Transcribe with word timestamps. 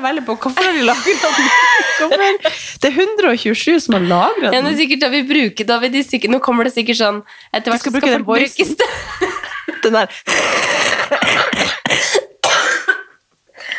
lurer 0.00 0.08
veldig 0.08 0.24
på 0.26 0.36
hvorfor 0.40 0.64
har 0.64 0.72
de 0.72 0.82
lagra 0.88 1.14
den? 2.00 2.38
Det 2.80 2.88
er 2.88 2.94
127 2.96 3.80
som 3.84 3.94
har 3.98 4.04
lagra 4.08 4.50
Ja, 4.54 4.62
det 4.64 4.72
er 4.72 4.76
sikkert 4.78 5.02
da 5.02 5.08
vi 5.12 5.20
bruker 5.28 5.66
da 5.68 5.76
vi 5.82 5.90
de 5.92 6.02
sikkert, 6.04 6.32
Nå 6.32 6.40
kommer 6.40 6.64
det 6.64 6.72
sikkert 6.72 6.96
sånn 7.00 7.18
Etter 7.52 7.70
hvert 7.74 7.82
skal 7.84 7.92
skal 7.92 8.06
den 8.06 8.24
folk 8.24 8.40
bruke 8.40 8.40
voicen. 8.40 8.76
Den 9.84 9.96
der 9.96 10.08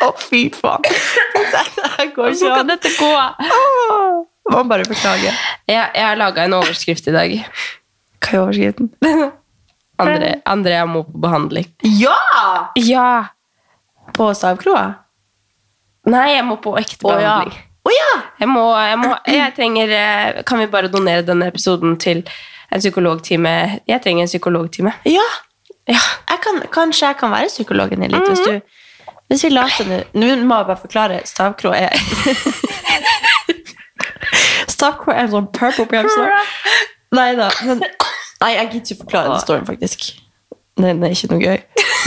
Å, 0.02 0.08
fy 0.18 0.48
faen. 0.50 0.82
Dette 0.82 2.06
går 2.16 2.32
ikke 2.32 2.48
kan 2.48 2.64
an. 2.64 2.70
dette 2.72 2.90
gå. 2.96 3.10
Oh, 3.54 4.24
Må 4.50 4.64
bare 4.66 4.82
beklage. 4.88 5.30
Jeg, 5.70 5.78
jeg 5.78 6.02
har 6.02 6.18
laga 6.18 6.42
en 6.48 6.56
overskrift 6.58 7.06
i 7.06 7.14
dag. 7.14 7.34
Hva 8.18 8.32
er 8.32 8.40
overskriften? 8.40 8.90
Andre, 10.02 10.32
Andrea 10.50 10.88
må 10.90 11.04
på 11.06 11.22
behandling. 11.22 11.68
Ja! 11.86 12.16
Ja! 12.82 13.06
På 14.16 14.32
stavkroa? 14.34 14.88
Nei, 16.10 16.32
jeg 16.34 16.46
må 16.46 16.56
på 16.62 16.74
ekte 16.80 17.06
Å 17.06 17.14
ja. 17.14 17.18
behandling. 17.20 17.60
Å 17.82 17.92
ja! 17.94 18.10
Jeg, 18.42 18.48
må, 18.50 18.64
jeg, 18.78 18.98
må, 18.98 19.10
jeg 19.26 19.54
trenger 19.56 19.92
eh, 19.96 20.42
Kan 20.46 20.60
vi 20.62 20.68
bare 20.70 20.90
donere 20.90 21.24
denne 21.26 21.48
episoden 21.50 21.96
til 22.02 22.22
en 22.72 22.82
psykologtime? 22.82 23.54
Jeg 23.90 24.02
trenger 24.02 24.26
en 24.26 24.30
psykologtime. 24.30 24.94
Ja. 25.08 25.26
Ja. 25.90 26.02
Jeg 26.30 26.42
kan, 26.44 26.62
kanskje 26.74 27.10
jeg 27.10 27.18
kan 27.18 27.34
være 27.34 27.50
psykologen 27.50 28.04
din 28.04 28.14
litt, 28.14 28.28
hvis 28.30 28.46
du 28.46 28.78
hvis 29.32 29.46
vi 29.46 29.48
later 29.48 29.86
nå 30.12 30.26
må 30.44 30.58
jeg 30.60 30.66
bare 30.68 30.76
forklare. 30.76 31.20
Stavkro 31.24 31.70
er 31.72 31.94
Stavkro 34.74 35.14
er 35.14 35.22
en 35.22 35.30
sånn 35.32 35.48
purple 35.56 35.86
oppi 35.86 36.02
Nei 37.16 37.30
da. 37.38 37.48
Men, 37.64 37.80
nei, 38.42 38.50
jeg 38.56 38.68
gidder 38.74 38.82
ikke 38.82 39.04
forklare 39.06 39.32
den 39.32 39.40
storyen, 39.40 39.64
faktisk. 39.68 40.04
Den 40.80 41.02
er 41.04 41.16
ikke 41.16 41.30
noe 41.32 41.40
gøy. 41.40 41.58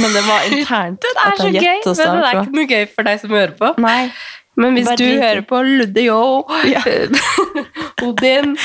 Men 0.01 0.13
det 0.13 0.23
var 0.27 0.47
internt 0.51 1.01
Det 1.01 1.11
er 1.15 1.27
at 1.31 1.37
så 1.39 1.45
jeg 1.49 1.53
gøy, 1.55 1.61
gjetta 1.63 1.93
men 1.95 2.21
det 2.21 2.29
er 2.31 2.39
ikke 2.41 2.55
noe 2.59 2.67
gøy 2.71 2.87
for 2.95 3.07
deg 3.07 3.21
som 3.21 3.29
hører 3.35 3.53
på. 3.59 3.69
Nei. 3.83 3.99
Men 4.55 4.73
hvis 4.77 4.87
Bare 4.87 4.97
du 4.97 5.05
hører 5.19 5.41
på 5.47 5.61
Ludde 5.67 6.03
Yo, 6.05 6.19
Ja. 6.71 6.81
Odin. 8.07 8.55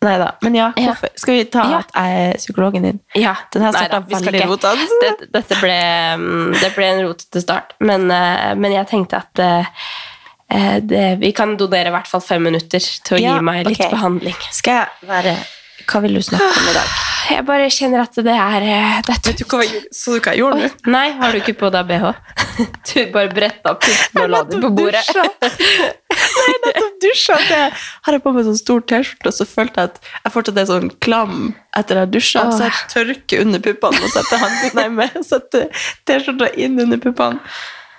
Nei 0.00 0.14
da. 0.22 0.28
Men 0.46 0.54
ja, 0.54 0.68
Ja. 0.78 0.92
hvorfor? 0.92 1.10
Skal 1.18 1.34
vi 1.40 1.44
ta 1.50 1.62
at 1.80 1.88
jeg 1.94 2.18
er 2.28 2.36
psykologen 2.38 2.82
din? 2.86 3.00
ja. 3.18 3.32
Den 3.52 3.62
her 3.66 3.72
starta 3.74 3.98
veldig 4.06 4.44
rotete. 4.46 4.86
Dette, 5.02 5.26
dette 5.34 5.58
ble, 5.62 5.78
mm, 6.22 6.52
det 6.60 6.70
ble 6.76 6.84
en 6.92 7.02
rotete 7.08 7.42
start, 7.42 7.74
men, 7.80 8.06
eh, 8.14 8.54
men 8.54 8.72
jeg 8.76 8.86
tenkte 8.92 9.18
at 9.24 9.42
eh, 9.42 9.66
eh, 10.54 10.76
det, 10.86 11.04
vi 11.22 11.32
kan 11.34 11.56
donere 11.58 11.90
i 11.90 11.94
hvert 11.96 12.06
fall 12.10 12.22
fem 12.22 12.42
minutter 12.46 12.78
til 12.78 13.18
å 13.18 13.20
Ja, 13.22 13.36
gi 13.38 13.42
meg 13.50 13.66
litt 13.66 13.80
okay. 13.80 13.90
behandling. 13.90 14.38
Skal 14.54 14.84
jeg 14.84 15.10
være 15.10 15.34
Hva 15.88 16.02
vil 16.04 16.18
du 16.18 16.22
snakke 16.24 16.48
om 16.52 16.68
i 16.68 16.74
dag? 16.76 16.96
Jeg 17.28 17.44
bare 17.44 17.68
kjenner 17.72 18.02
at 18.06 18.16
det 18.24 18.34
er 18.34 18.64
eh, 18.64 18.98
det 19.04 19.14
er 19.14 19.22
tøft. 19.24 19.74
Så 19.92 20.14
du 20.14 20.20
hva 20.20 20.32
jeg 20.32 20.40
gjorde 20.40 20.60
nå? 20.62 20.68
Nei, 20.92 21.06
har 21.16 21.32
du 21.32 21.40
ikke 21.42 21.56
på 21.60 21.70
deg 21.72 21.88
bh? 21.88 22.12
Du 22.88 22.94
bare 23.14 23.30
bretta 23.30 23.74
opp 23.74 23.84
puppene 23.84 24.24
og 24.24 24.30
la 24.32 24.40
dem 24.48 24.64
på 24.64 24.70
bordet. 24.80 25.04
Nei, 26.38 26.54
nettopp 26.64 26.96
dusja. 27.04 27.36
Jeg 27.48 27.72
har 27.76 28.16
jeg 28.16 28.24
på 28.24 28.32
meg 28.34 28.48
sånn 28.48 28.58
stor 28.58 28.82
T-skjorte, 28.90 29.30
og 29.30 29.36
så 29.36 29.46
følte 29.46 29.84
jeg 29.84 29.92
at 29.92 30.00
jeg 30.24 30.34
fortsatt 30.34 30.60
er 30.62 30.68
sånn 30.70 30.90
klam 31.04 31.36
etter 31.78 32.00
jeg 32.00 32.06
har 32.06 32.12
dusja. 32.16 32.44
Så 32.50 32.66
jeg 32.66 32.80
tørker 32.94 33.44
under 33.44 33.62
puppene 33.62 34.02
og 34.02 34.14
setter 34.16 35.22
setter 35.30 35.84
T-skjorta 36.08 36.50
inn 36.58 36.80
under 36.82 37.00
puppene. 37.04 37.40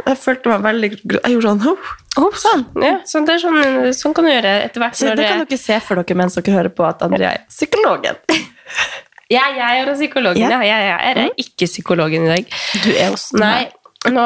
Jeg 0.05 0.19
følte 0.21 0.51
meg 0.51 0.63
veldig 0.63 0.89
Jeg 0.97 1.33
gjorde 1.33 1.49
sånn 1.49 1.65
oh. 1.73 1.89
Oh, 2.19 2.35
sånn. 2.35 2.63
Ja, 2.81 2.95
sånn, 3.07 3.27
det 3.27 3.35
er 3.35 3.43
sånn, 3.43 3.59
sånn 3.95 4.15
kan 4.17 4.25
du 4.27 4.31
gjøre 4.31 4.55
etter 4.65 4.83
hvert. 4.83 4.97
Så 4.97 5.13
det 5.15 5.27
kan 5.27 5.43
dere 5.43 5.59
se 5.61 5.77
for 5.83 6.01
dere 6.01 6.17
mens 6.19 6.35
dere 6.35 6.55
hører 6.55 6.73
på 6.73 6.87
at 6.87 7.05
Andrea 7.05 7.35
er 7.37 7.45
psykologen. 7.51 8.19
Ja, 9.29 9.43
jeg 9.53 9.83
er 9.83 9.89
psykologen. 9.93 10.41
Ja. 10.41 10.57
Ja. 10.65 10.77
Jeg 10.81 11.11
er 11.11 11.27
ikke 11.37 11.67
psykologen 11.69 12.23
i 12.25 12.31
dag. 12.31 12.55
Du 12.81 12.87
er 12.89 13.11
også 13.13 13.37
Nei, 13.37 13.67
nå 14.07 14.23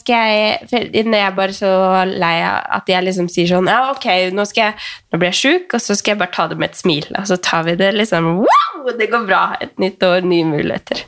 skal 0.00 0.26
jeg 0.28 0.66
for 0.66 0.82
er 0.82 0.96
jeg 0.98 1.22
er 1.22 1.34
bare 1.36 1.54
så 1.56 1.70
lei 2.10 2.34
av 2.42 2.66
at 2.80 2.90
jeg 2.90 3.06
liksom 3.06 3.28
sier 3.30 3.48
sånn 3.48 3.70
Ja, 3.70 3.92
ok, 3.94 4.08
nå, 4.34 4.44
skal 4.50 4.72
jeg, 4.72 4.88
nå 5.08 5.20
blir 5.22 5.30
jeg 5.30 5.38
sjuk, 5.38 5.76
og 5.78 5.84
så 5.84 5.96
skal 5.96 6.12
jeg 6.12 6.20
bare 6.24 6.34
ta 6.34 6.48
det 6.50 6.58
med 6.60 6.72
et 6.72 6.80
smil. 6.80 7.06
Og 7.16 7.28
så 7.30 7.38
tar 7.40 7.64
vi 7.68 7.78
det 7.80 7.92
liksom 7.96 8.28
Wow, 8.42 8.90
det 8.98 9.08
går 9.12 9.24
bra! 9.30 9.44
Et 9.62 9.72
nytt 9.80 10.02
år, 10.04 10.26
nye 10.26 10.48
muligheter. 10.50 11.04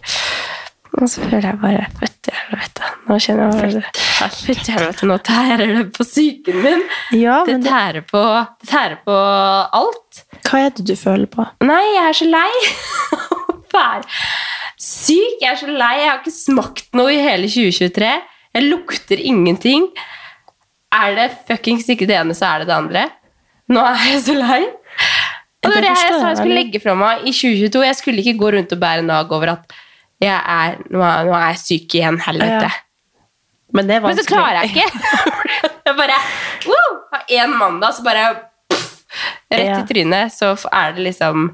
Og 0.95 1.09
så 1.11 1.25
føler 1.25 1.49
jeg 1.49 1.59
bare 1.63 1.87
Fytti 1.99 2.33
helvete. 2.37 2.91
Nå 3.09 3.17
kjenner 3.21 3.51
jeg 3.65 3.83
bare 3.83 4.31
Fytti 4.39 4.75
helvete, 4.75 5.09
nå 5.11 5.17
tærer 5.27 5.63
det 5.75 5.85
på 5.97 6.07
psyken 6.07 6.61
min. 6.65 6.85
Ja, 7.19 7.41
Det 7.47 7.57
men 7.57 7.65
det, 7.65 7.71
tærer 7.73 8.05
på, 8.09 8.23
det 8.63 8.71
tærer 8.71 8.99
på 9.05 9.17
alt. 9.81 10.23
hva 10.49 10.61
er 10.67 10.75
det 10.77 10.87
du 10.89 10.95
føler 10.97 11.27
på? 11.33 11.47
Nei, 11.67 11.83
jeg 11.97 12.05
er 12.13 12.19
så 12.21 12.29
lei 12.31 12.53
å 13.19 13.57
være 13.75 14.05
syk. 14.85 15.41
Jeg 15.43 15.51
er 15.51 15.59
så 15.61 15.67
lei. 15.73 15.93
Jeg 16.03 16.11
har 16.13 16.21
ikke 16.23 16.35
smakt 16.37 16.87
noe 16.95 17.11
i 17.15 17.21
hele 17.25 17.49
2023. 17.51 18.13
Jeg 18.55 18.69
lukter 18.71 19.19
ingenting. 19.19 19.89
Er 20.95 21.17
det 21.19 21.29
fuckings 21.49 21.89
ikke 21.91 22.07
det 22.07 22.15
ene, 22.21 22.37
så 22.39 22.53
er 22.53 22.63
det 22.63 22.71
det 22.71 22.77
andre. 22.77 23.07
Nå 23.75 23.83
er 23.83 24.05
jeg 24.13 24.21
så 24.29 24.37
lei. 24.39 24.61
Og 25.65 25.73
det 25.73 25.75
var 25.75 25.81
det 25.87 25.91
jeg 25.91 26.13
sa 26.21 26.29
jeg 26.29 26.39
skulle 26.43 26.59
legge 26.61 26.81
fra 26.85 26.95
meg 27.01 27.25
i 27.27 27.33
2022. 27.35 27.83
Jeg 27.89 27.97
skulle 27.99 28.23
ikke 28.23 28.39
gå 28.45 28.51
rundt 28.55 28.75
og 28.77 28.81
bære 28.85 29.03
nag 29.09 29.33
over 29.33 29.55
at 29.57 29.75
jeg 30.23 30.39
er, 30.39 30.77
nå, 30.91 31.01
er, 31.03 31.29
jeg 31.51 31.59
syk 31.63 31.95
igjen, 31.99 32.19
helvete. 32.25 32.69
Ja. 32.71 32.81
Men 33.75 33.89
det 33.89 33.97
er 33.97 34.05
Men 34.07 34.17
så 34.17 34.25
klarer 34.29 34.61
jeg 34.63 34.71
ikke. 34.71 34.89
jeg 35.89 35.97
bare 35.99 36.19
wow, 36.69 36.91
Har 37.13 37.25
én 37.41 37.55
mandag, 37.59 37.95
så 37.97 38.05
bare 38.07 38.27
pff, 38.71 38.93
Rett 39.51 39.65
Ja. 39.67 39.79
i 39.81 39.87
trynet, 39.89 40.33
så 40.35 40.53
er 40.73 40.93
det 40.95 41.03
liksom 41.09 41.49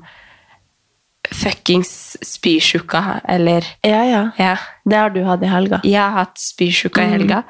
fuckings 1.31 2.17
spysjuka, 2.27 3.21
eller 3.29 3.65
Ja, 3.87 4.03
ja. 4.05 4.23
Ja. 4.39 4.57
Det 4.85 4.97
har 4.97 5.11
du 5.15 5.23
hatt 5.25 5.43
i 5.43 5.51
helga. 5.51 5.81
Jeg 5.85 6.01
har 6.01 6.11
hatt 6.19 6.39
spysjuka 6.41 7.05
i 7.05 7.11
helga. 7.15 7.43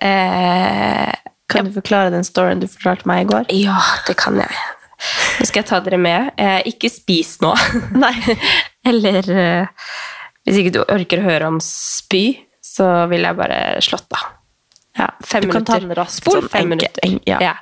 Eh, 0.00 1.12
Kan 1.48 1.64
du 1.68 1.72
forklare 1.76 2.10
den 2.10 2.24
storyen 2.26 2.60
du 2.60 2.66
fortalte 2.66 3.06
meg 3.08 3.24
i 3.24 3.28
går? 3.32 3.44
ja, 3.54 3.76
det 4.08 4.16
kan 4.18 4.36
jeg. 4.40 4.56
Nå 5.38 5.44
skal 5.46 5.60
jeg 5.62 5.68
ta 5.68 5.78
dere 5.84 5.98
med. 6.00 6.30
Eh, 6.40 6.62
ikke 6.72 6.90
spis 6.90 7.36
nå. 7.44 7.52
Nei. 7.94 8.14
Eller 8.90 9.30
eh, 9.30 9.66
hvis 10.46 10.60
ikke 10.62 10.72
du 10.78 10.82
orker 10.84 11.20
å 11.20 11.26
høre 11.26 11.48
om 11.50 11.60
spy, 11.60 12.38
så 12.62 13.08
vil 13.10 13.22
jeg 13.26 13.36
bare 13.38 13.60
slått 13.84 14.06
av. 14.16 14.32
Ja, 14.96 15.10
Fem 15.28 15.42
du 15.44 15.50
kan 15.52 15.64
ta 15.68 15.74
minutter. 15.76 15.88
den 15.90 15.98
raskt. 15.98 16.22
Spol 16.22 16.38
sånn 16.40 16.48
fem 16.48 16.68
minutter. 16.72 17.02
en- 17.04 17.20
ja. 17.28 17.36
Ja. 17.42 17.54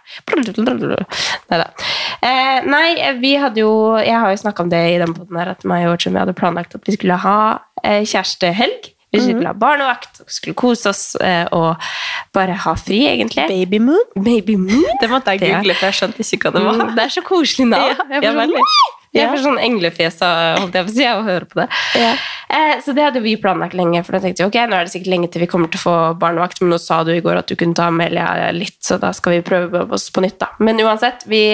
Neida. 1.50 1.66
Eh, 2.22 2.60
nei, 2.70 3.12
vi 3.18 3.34
hadde 3.36 3.58
jo 3.60 3.96
Jeg 3.98 4.14
har 4.14 4.30
jo 4.30 4.36
snakka 4.38 4.60
om 4.62 4.68
det 4.70 4.82
i 4.94 4.98
den 5.02 5.14
podden 5.16 5.36
her, 5.40 5.50
at 5.50 5.64
meg 5.64 5.86
og 5.88 5.98
Jim 6.04 6.14
hadde 6.14 6.34
planlagt 6.36 6.74
at 6.78 6.84
vi 6.86 6.94
skulle 6.96 7.16
ha 7.24 7.58
eh, 7.82 8.02
kjærestehelg. 8.04 8.90
Vi 9.14 9.20
skulle 9.20 9.46
ha 9.46 9.52
barnevakt, 9.54 10.22
skulle 10.26 10.54
kose 10.58 10.88
oss 10.90 11.14
eh, 11.22 11.44
og 11.52 11.76
bare 12.34 12.54
ha 12.64 12.72
fri, 12.74 13.04
egentlig. 13.06 13.46
Baby 13.46 13.78
moon? 13.78 14.02
Baby 14.16 14.56
moon? 14.56 14.84
Det 15.00 15.10
måtte 15.10 15.34
jeg 15.36 15.40
google, 15.44 15.74
for 15.78 15.86
jeg 15.90 15.98
skjønte 16.00 16.26
ikke 16.26 16.50
hva 16.50 16.54
det 16.56 16.64
var. 16.64 16.80
Mm, 16.80 16.94
det 16.96 17.04
er 17.04 17.12
så 17.14 17.22
koselig 17.22 17.68
navn. 17.70 17.94
Ja, 18.10 18.20
jeg 18.20 18.50
jeg 19.14 19.30
får 19.30 19.42
sånn 19.44 19.60
englefjes 19.62 20.16
holdt 20.22 20.74
jeg 20.74 20.86
på 20.86 20.90
å 20.90 20.94
si, 20.94 21.04
av 21.06 21.20
å 21.20 21.26
høre 21.28 21.46
på 21.50 21.60
det. 21.60 21.68
Ja. 22.00 22.14
Eh, 22.54 22.74
så 22.84 22.92
det 22.96 23.04
hadde 23.06 23.22
vi 23.24 23.36
planlagt 23.40 23.76
lenge, 23.78 24.02
for 24.04 24.16
da 24.16 24.22
tenkte 24.24 24.44
vi 24.44 24.48
ok, 24.50 24.58
nå 24.68 24.78
er 24.78 24.86
det 24.86 24.92
sikkert 24.92 25.12
lenge 25.14 25.30
til 25.32 25.44
vi 25.44 25.48
kommer 25.50 25.70
til 25.70 25.80
å 25.80 25.84
få 25.84 25.96
barnevakt, 26.20 26.60
men 26.62 26.74
nå 26.74 26.78
sa 26.82 27.00
du 27.06 27.12
i 27.14 27.22
går 27.24 27.40
at 27.40 27.50
du 27.50 27.56
kunne 27.58 27.76
ta 27.78 27.88
Amelia 27.92 28.50
litt, 28.54 28.78
så 28.84 28.98
da 29.02 29.12
skal 29.16 29.36
vi 29.36 29.46
prøve 29.46 29.84
oss 29.94 30.08
på 30.14 30.24
nytt 30.24 30.38
da. 30.42 30.50
Men 30.64 30.82
uansett, 30.82 31.24
vi, 31.30 31.44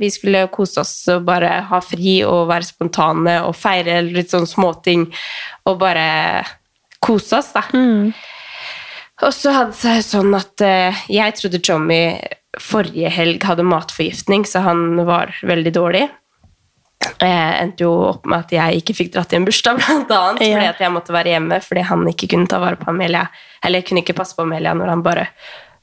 vi 0.00 0.10
skulle 0.12 0.46
kose 0.52 0.82
oss 0.82 0.94
og 1.12 1.24
bare 1.28 1.60
ha 1.70 1.82
fri 1.84 2.20
og 2.26 2.48
være 2.50 2.70
spontane 2.72 3.38
og 3.46 3.56
feire 3.58 4.00
litt 4.08 4.32
sånn 4.32 4.48
småting 4.48 5.08
og 5.68 5.80
bare 5.80 6.08
kose 7.00 7.40
oss 7.40 7.54
da. 7.56 7.64
Og 9.20 9.32
så 9.36 9.52
hadde 9.52 9.74
det 9.74 9.80
seg 9.82 10.04
sånn 10.06 10.36
at 10.36 10.64
eh, 10.64 11.00
jeg 11.12 11.36
trodde 11.36 11.60
Tommy 11.64 12.02
forrige 12.60 13.10
helg 13.12 13.44
hadde 13.46 13.66
matforgiftning, 13.68 14.46
så 14.48 14.64
han 14.64 15.04
var 15.06 15.32
veldig 15.46 15.72
dårlig. 15.76 16.08
Eh, 17.06 17.62
endte 17.62 17.84
jo 17.86 17.94
opp 18.10 18.28
med 18.28 18.44
at 18.44 18.52
jeg 18.54 18.82
ikke 18.82 18.96
fikk 18.98 19.14
dratt 19.14 19.32
i 19.32 19.38
en 19.40 19.48
bursdag, 19.48 19.80
blant 19.80 20.12
annet, 20.16 20.44
fordi 20.44 20.68
at 20.68 20.84
jeg 20.84 20.94
måtte 20.94 21.16
være 21.16 21.34
hjemme 21.34 21.60
fordi 21.64 21.86
han 21.88 22.06
ikke 22.12 22.30
kunne 22.34 22.50
ta 22.50 22.60
vare 22.62 22.80
på 22.80 22.90
Amelia, 22.92 23.26
eller 23.64 23.84
kunne 23.86 24.04
ikke 24.04 24.16
passe 24.18 24.36
på 24.36 24.46
Amelia 24.46 24.76
når 24.76 24.94
han 24.94 25.04
bare 25.06 25.26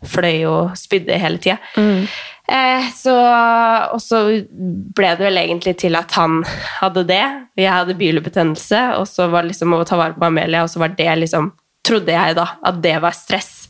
fløy 0.06 0.44
og 0.46 0.76
spydde 0.78 1.18
hele 1.18 1.40
tida. 1.42 1.58
Eh, 2.48 2.90
så, 2.96 3.16
og 3.92 4.00
så 4.00 4.22
ble 4.96 5.10
det 5.18 5.26
vel 5.26 5.40
egentlig 5.42 5.74
til 5.82 5.98
at 6.00 6.14
han 6.16 6.44
hadde 6.80 7.04
det, 7.10 7.24
og 7.58 7.64
jeg 7.64 7.74
hadde 7.74 7.98
bilbetennelse, 8.00 8.84
og 9.00 9.08
så 9.10 9.28
var 9.34 9.44
det 9.44 9.56
liksom 9.56 9.74
å 9.76 9.82
ta 9.88 9.98
vare 10.00 10.16
på 10.16 10.30
Amelia, 10.30 10.64
og 10.64 10.72
så 10.72 10.84
var 10.84 10.94
det 10.96 11.10
liksom, 11.26 11.50
trodde 11.88 12.14
jeg 12.14 12.38
da, 12.38 12.46
at 12.70 12.80
det 12.84 12.96
var 13.04 13.18
stress. 13.18 13.68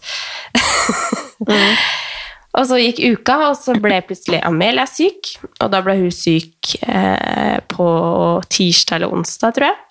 Og 2.57 2.65
så 2.69 2.79
gikk 2.79 3.01
uka, 3.17 3.37
og 3.49 3.57
så 3.59 3.75
ble 3.81 3.99
plutselig 4.07 4.39
Amelia 4.47 4.87
syk. 4.89 5.35
Og 5.59 5.71
da 5.73 5.81
ble 5.85 5.97
hun 5.99 6.13
syk 6.13 6.77
eh, 6.87 7.59
på 7.69 7.89
tirsdag 8.49 9.01
eller 9.01 9.13
onsdag, 9.19 9.57
tror 9.57 9.69
jeg. 9.69 9.83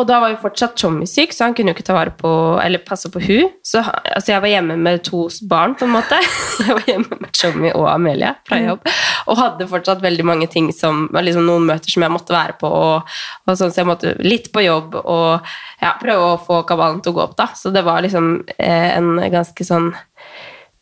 Og 0.00 0.06
da 0.08 0.18
var 0.22 0.32
jo 0.32 0.40
fortsatt 0.42 0.76
Tommy 0.80 1.06
syk, 1.08 1.34
så 1.34 1.46
han 1.46 1.54
kunne 1.56 1.72
jo 1.72 1.76
ikke 1.76 1.86
ta 1.86 1.96
vare 1.96 2.12
på 2.16 2.30
eller 2.62 2.82
passe 2.84 3.10
på 3.12 3.20
hun. 3.22 3.50
Så 3.64 3.82
altså, 3.82 4.32
jeg 4.32 4.42
var 4.44 4.52
hjemme 4.52 4.76
med 4.80 5.02
to 5.06 5.24
barn, 5.48 5.76
på 5.78 5.86
en 5.88 5.94
måte. 5.96 6.18
Jeg 6.62 6.76
var 6.76 6.84
hjemme 6.86 7.16
med 7.18 7.32
Tommy 7.34 7.70
og 7.72 7.86
Amelia 7.90 8.34
fra 8.46 8.58
jobb. 8.60 8.84
Og 9.26 9.38
hadde 9.38 9.66
fortsatt 9.70 10.02
veldig 10.04 10.24
mange 10.28 10.46
ting 10.52 10.68
som 10.76 11.08
liksom 11.10 11.46
noen 11.48 11.64
møter 11.66 11.90
som 11.90 12.04
jeg 12.04 12.12
måtte 12.12 12.34
være 12.34 12.54
på. 12.60 12.68
Og, 12.68 13.16
og 13.48 13.58
sånn, 13.58 13.72
så 13.72 13.82
jeg 13.82 13.88
måtte 13.88 14.12
litt 14.22 14.50
på 14.54 14.62
jobb 14.62 14.94
og 15.00 15.48
ja, 15.80 15.94
prøve 15.98 16.28
å 16.28 16.38
få 16.44 16.60
kabalen 16.68 17.00
til 17.02 17.14
å 17.14 17.16
gå 17.16 17.24
opp. 17.24 17.34
da. 17.40 17.48
Så 17.58 17.72
det 17.74 17.82
var 17.86 18.04
liksom 18.04 18.34
eh, 18.58 18.92
en 18.94 19.16
ganske 19.32 19.66
sånn 19.66 19.90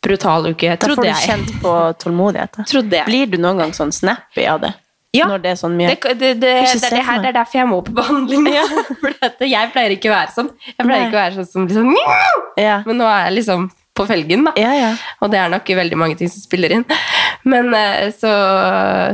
brutal 0.01 0.47
uke, 0.51 0.77
Da 0.79 0.87
får 0.95 1.03
du 1.03 1.11
kjent 1.25 1.51
på 1.61 1.73
tålmodighet. 2.01 2.63
Trodde 2.69 3.01
jeg. 3.01 3.05
Blir 3.05 3.27
du 3.29 3.37
noen 3.41 3.61
gang 3.61 3.75
sånn 3.75 3.93
snappy 3.93 4.47
av 4.49 4.63
det? 4.65 4.73
Ja. 5.11 5.27
Når 5.27 5.41
det 5.43 5.49
er 5.51 5.57
sånn 5.59 5.73
mye 5.75 5.91
Det, 5.91 5.97
det, 5.99 6.13
det, 6.15 6.37
det, 6.39 6.51
er 6.55 6.77
det, 6.79 7.03
her, 7.03 7.17
det 7.19 7.29
er 7.33 7.35
derfor 7.35 7.59
jeg 7.59 7.67
må 7.67 7.81
på 7.83 7.93
behandling. 7.97 8.47
Ja. 8.53 8.63
For 9.01 9.11
dette, 9.11 9.49
jeg 9.51 9.71
pleier 9.73 9.95
ikke 9.97 10.07
å 10.07 10.15
være 10.15 10.35
sånn. 10.37 10.49
Jeg 10.69 10.79
pleier 10.79 11.01
Nei. 11.01 11.07
ikke 11.09 11.17
å 11.17 11.21
være 11.21 11.35
sånn 11.41 11.49
som 11.51 11.67
liksom 11.67 11.91
Ja. 12.59 12.77
Men 12.87 13.01
nå 13.01 13.09
er 13.11 13.25
jeg 13.27 13.37
liksom 13.41 13.67
på 13.97 14.05
felgen, 14.07 14.45
da. 14.47 14.53
Ja, 14.55 14.71
ja. 14.77 14.91
Og 15.19 15.31
det 15.33 15.39
er 15.41 15.49
nok 15.51 15.67
veldig 15.67 15.97
mange 15.99 16.15
ting 16.19 16.29
som 16.31 16.39
spiller 16.43 16.71
inn. 16.77 16.85
Men 17.43 17.73
eh, 17.75 18.07
så, 18.15 18.31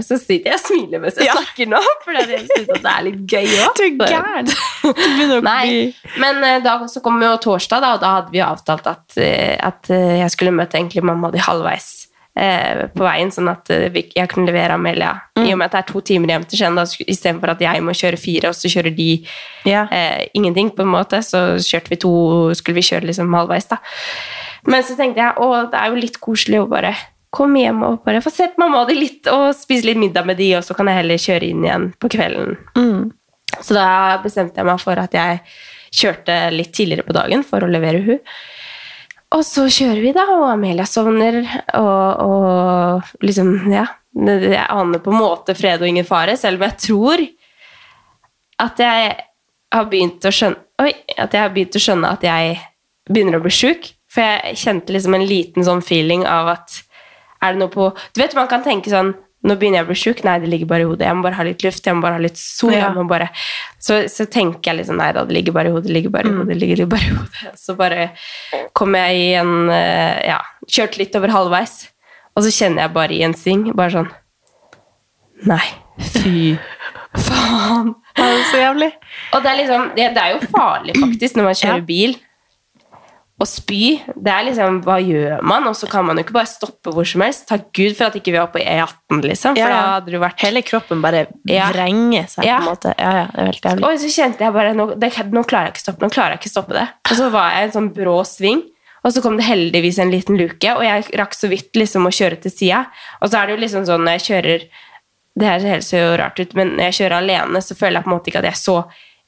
så 0.05 0.17
sitter 0.19 0.51
jeg 0.51 0.57
og 0.59 0.63
smiler 0.65 1.01
mens 1.01 1.17
jeg 1.17 1.29
Ja. 1.29 1.33
snakker 1.39 1.69
nå, 1.71 1.79
for 2.03 2.17
jeg 2.17 2.43
syns 2.45 2.67
det 2.73 2.91
er 2.91 3.05
litt 3.07 3.21
gøy 3.31 3.53
òg. 3.63 3.79
Du 3.79 3.85
er 3.87 4.11
gæren. 4.13 4.51
Nei, 5.47 5.93
men 6.21 6.43
eh, 6.45 6.59
da 6.65 6.77
så 6.91 7.01
kom 7.05 7.17
jo 7.23 7.31
torsdag, 7.41 7.81
da, 7.83 7.93
og 7.97 8.03
da 8.03 8.11
hadde 8.19 8.35
vi 8.35 8.43
avtalt 8.45 8.89
at, 8.91 9.17
eh, 9.17 9.55
at 9.65 9.89
jeg 9.89 10.29
skulle 10.35 10.53
møte 10.55 10.77
egentlig 10.77 11.05
mamma 11.07 11.31
di 11.33 11.41
halvveis 11.41 11.95
på 12.37 13.01
veien, 13.01 13.31
sånn 13.33 13.47
at 13.49 13.65
jeg 13.73 14.27
kunne 14.29 14.45
levere 14.45 14.75
Amelia. 14.77 15.07
I 15.41 15.55
og 15.55 15.57
med 15.57 15.71
at 15.71 15.73
det 15.73 15.79
er 15.79 15.87
to 15.89 16.01
timer 16.05 16.29
hjem 16.35 16.43
til 16.45 16.59
Skien, 16.59 16.75
istedenfor 17.09 17.55
at 17.55 17.63
jeg 17.65 17.81
må 17.81 17.95
kjøre 17.97 18.19
fire, 18.21 18.51
og 18.51 18.53
så 18.53 18.69
kjører 18.69 18.93
de 18.93 19.07
yeah. 19.65 19.89
eh, 19.89 20.27
ingenting, 20.37 20.69
på 20.77 20.85
en 20.85 20.91
måte, 20.93 21.23
så 21.25 21.55
kjørte 21.57 21.89
vi 21.95 21.97
to, 22.03 22.11
skulle 22.59 22.77
vi 22.77 22.85
kjøre 22.91 23.09
liksom 23.09 23.33
halvveis, 23.33 23.65
da. 23.71 23.79
Men 24.67 24.83
så 24.83 24.97
tenkte 24.99 25.23
jeg, 25.23 25.37
å, 25.39 25.63
det 25.71 25.79
er 25.79 25.93
jo 25.93 26.01
litt 26.01 26.19
koselig 26.23 26.59
å 26.63 26.67
bare 26.71 26.93
komme 27.37 27.61
hjem 27.61 27.83
og 27.85 28.01
bare 28.07 28.21
få 28.23 28.31
sett 28.33 28.57
mamma 28.59 28.81
og 28.81 28.91
de 28.91 28.97
litt, 28.97 29.27
og 29.31 29.49
spise 29.55 29.87
litt 29.87 29.99
middag 29.99 30.27
med 30.27 30.39
de, 30.39 30.51
og 30.57 30.65
så 30.65 30.75
kan 30.77 30.89
jeg 30.89 31.01
heller 31.01 31.21
kjøre 31.21 31.49
inn 31.51 31.65
igjen 31.65 31.89
på 31.99 32.09
kvelden. 32.11 32.55
Så 33.63 33.75
da 33.77 33.87
bestemte 34.23 34.61
jeg 34.61 34.67
meg 34.67 34.81
for 34.83 34.99
at 35.01 35.15
jeg 35.15 35.41
kjørte 35.97 36.37
litt 36.53 36.73
tidligere 36.75 37.07
på 37.07 37.15
dagen 37.15 37.43
for 37.47 37.63
å 37.63 37.69
levere 37.71 38.03
hun. 38.05 38.19
Og 39.35 39.43
så 39.43 39.65
kjører 39.71 40.01
vi, 40.03 40.13
da, 40.15 40.23
og 40.37 40.45
Amelia 40.53 40.85
sovner, 40.87 41.41
og, 41.75 42.21
og 42.23 43.25
liksom, 43.25 43.55
ja 43.73 43.87
Jeg 44.17 44.63
aner 44.71 45.01
på 45.03 45.11
en 45.11 45.19
måte 45.19 45.53
fred 45.53 45.83
og 45.83 45.89
ingen 45.89 46.07
fare, 46.07 46.37
selv 46.39 46.57
om 46.57 46.65
jeg 46.65 46.77
tror 46.85 47.25
at 48.63 48.79
jeg 48.81 49.11
har 49.75 49.89
begynt 49.91 50.25
å 50.25 50.31
skjønne 50.33 50.63
Oi, 50.81 50.93
at 51.17 51.33
jeg 51.33 51.41
har 51.41 51.51
begynt 51.53 51.75
å 51.77 51.81
skjønne 51.81 52.09
at 52.13 52.23
jeg 52.25 52.57
begynner 53.09 53.39
å 53.39 53.41
bli 53.41 53.51
sjuk. 53.53 53.87
For 54.17 54.25
jeg 54.25 54.57
kjente 54.63 54.95
liksom 54.95 55.13
en 55.13 55.27
liten 55.29 55.65
sånn 55.67 55.83
feeling 55.85 56.23
av 56.25 56.49
at 56.55 56.81
Er 57.45 57.53
det 57.53 57.61
noe 57.61 57.69
på 57.69 57.91
Du 58.15 58.21
vet, 58.23 58.33
man 58.33 58.49
kan 58.49 58.63
tenke 58.65 58.89
sånn 58.89 59.13
nå 59.47 59.53
begynner 59.55 59.77
jeg 59.79 59.85
å 59.85 59.87
bli 59.91 59.95
sjuk. 60.01 60.21
Nei, 60.25 60.39
det 60.41 60.47
ligger 60.49 60.67
bare 60.67 60.83
i 60.83 60.87
hodet. 60.89 61.05
Jeg 61.05 61.15
må 61.15 61.21
bare 61.23 61.37
ha 61.37 61.43
litt 61.45 61.61
luft. 61.63 61.85
jeg 61.85 61.95
må 61.95 62.01
bare 62.03 62.17
ha 62.17 62.23
litt 62.23 62.39
sol. 62.41 62.73
Ja. 62.73 62.89
bare... 63.07 63.27
Så, 63.79 63.99
så 64.11 64.25
tenker 64.25 64.71
jeg 64.71 64.79
liksom 64.81 64.97
Nei 64.99 65.11
da, 65.15 65.23
det 65.29 65.35
ligger 65.37 65.53
bare 65.55 65.69
i 65.69 65.75
hodet. 65.75 65.87
det 65.87 65.93
ligger 65.93 66.11
bare 66.15 66.27
i 66.27 66.33
hodet, 66.33 66.49
det 66.49 66.57
ligger 66.57 66.89
bare 66.89 67.05
i 67.05 67.13
hodet. 67.13 67.53
Så 67.61 67.75
bare 67.77 68.07
kom 68.75 68.97
jeg 68.97 69.21
i 69.21 69.27
en 69.39 69.53
eh, 69.69 70.25
Ja, 70.33 70.39
kjørte 70.67 70.99
litt 71.03 71.15
over 71.21 71.31
halvveis. 71.31 71.75
Og 72.33 72.43
så 72.47 72.51
kjenner 72.57 72.87
jeg 72.87 72.95
bare 72.97 73.13
i 73.15 73.21
en 73.29 73.37
sving 73.37 73.69
bare 73.77 73.93
sånn 73.93 74.09
Nei, 75.47 75.63
fy 76.17 76.55
faen. 77.29 77.93
Det 78.17 78.25
er 78.25 78.43
så 78.49 78.61
jævlig. 78.65 78.89
Og 79.37 79.43
det 79.45 79.51
er 79.51 79.59
liksom 79.61 79.89
Det, 79.95 80.07
det 80.17 80.23
er 80.23 80.33
jo 80.33 80.41
farlig, 80.49 80.97
faktisk, 80.97 81.37
når 81.37 81.51
man 81.51 81.59
kjører 81.61 81.83
Ja. 81.83 81.87
bil. 81.93 82.17
Å 83.37 83.45
spy, 83.45 83.99
det 84.17 84.31
er 84.33 84.45
liksom 84.47 84.79
Hva 84.81 84.95
gjør 84.97 85.43
man? 85.45 85.67
Og 85.69 85.75
så 85.77 85.85
kan 85.89 86.05
man 86.07 86.17
jo 86.17 86.23
ikke 86.25 86.33
bare 86.39 86.49
stoppe 86.49 86.89
hvor 86.89 87.05
som 87.05 87.21
helst. 87.21 87.43
Takk 87.51 87.67
Gud 87.77 87.93
for 87.95 88.07
at 88.09 88.15
ikke 88.17 88.31
vi 88.33 88.39
var 88.39 88.47
på 88.49 88.57
E18, 88.63 89.19
liksom. 89.27 89.53
For 89.53 89.61
Ja, 89.61 89.67
ja. 89.69 89.75
da 89.83 89.91
hadde 89.99 90.11
du 90.15 90.17
vært 90.23 90.41
Hele 90.41 90.63
kroppen 90.65 91.03
bare 91.05 91.27
Ja. 91.45 91.67
vrenger 91.71 92.25
seg, 92.27 92.45
Ja. 92.45 92.57
på 92.59 92.63
en 92.65 92.71
måte. 92.73 92.93
Ja, 92.97 93.11
ja, 93.13 93.25
det 93.33 93.37
er 93.43 93.45
helt 93.51 93.61
jævlig. 93.61 93.83
Og 93.85 93.99
så 94.01 94.09
kjente 94.15 94.39
jeg 94.47 94.53
bare 94.53 94.73
nå, 94.73 94.87
det, 94.99 95.11
nå 95.31 95.43
klarer 95.45 95.67
jeg 95.69 95.73
ikke 95.75 95.85
stoppe, 95.85 96.01
nå 96.01 96.09
klarer 96.09 96.31
jeg 96.33 96.39
ikke 96.41 96.49
stoppe 96.55 96.73
det. 96.73 96.87
Og 97.11 97.15
så 97.17 97.29
var 97.31 97.51
jeg 97.51 97.61
i 97.61 97.65
en 97.67 97.75
sånn 97.77 97.93
brå 97.93 98.15
sving, 98.25 98.63
og 99.05 99.13
så 99.13 99.21
kom 99.21 99.37
det 99.37 99.45
heldigvis 99.45 99.99
en 99.99 100.09
liten 100.11 100.35
luke, 100.35 100.73
og 100.75 100.81
jeg 100.83 101.05
rakk 101.15 101.33
så 101.37 101.47
vidt 101.47 101.71
liksom 101.77 102.07
å 102.09 102.11
kjøre 102.11 102.41
til 102.41 102.51
sida. 102.51 102.87
Og 103.21 103.29
så 103.29 103.37
er 103.37 103.45
det 103.47 103.55
jo 103.59 103.61
liksom 103.67 103.85
sånn 103.85 104.01
når 104.03 104.17
jeg 104.17 104.27
kjører 104.31 104.67
Det 105.37 105.45
her 105.45 105.59
høres 105.61 105.91
jo 105.93 106.17
rart 106.17 106.39
ut, 106.39 106.55
men 106.55 106.71
når 106.75 106.89
jeg 106.89 106.93
kjører 107.05 107.17
alene, 107.21 107.61
så 107.61 107.75
føler 107.77 107.99
jeg 107.99 108.03
på 108.03 108.09
en 108.09 108.17
måte 108.17 108.27
ikke 108.31 108.39
at 108.41 108.47
jeg 108.49 108.55
er 108.57 108.65
så 108.65 108.77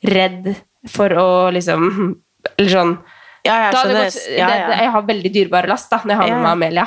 redd 0.10 0.56
for 0.90 1.10
å 1.10 1.28
liksom 1.54 2.16
Eller 2.58 2.70
sånn 2.74 2.98
jeg 3.50 3.78
skjønner. 3.78 4.10
gått, 4.10 4.20
det, 4.30 4.82
jeg 4.84 4.92
har 4.96 5.08
veldig 5.08 5.32
dyrebar 5.36 5.70
last 5.72 5.90
da, 5.92 6.02
når 6.04 6.14
jeg 6.14 6.22
har 6.22 6.34
med 6.34 6.44
meg 6.46 6.52
Amelia. 6.52 6.86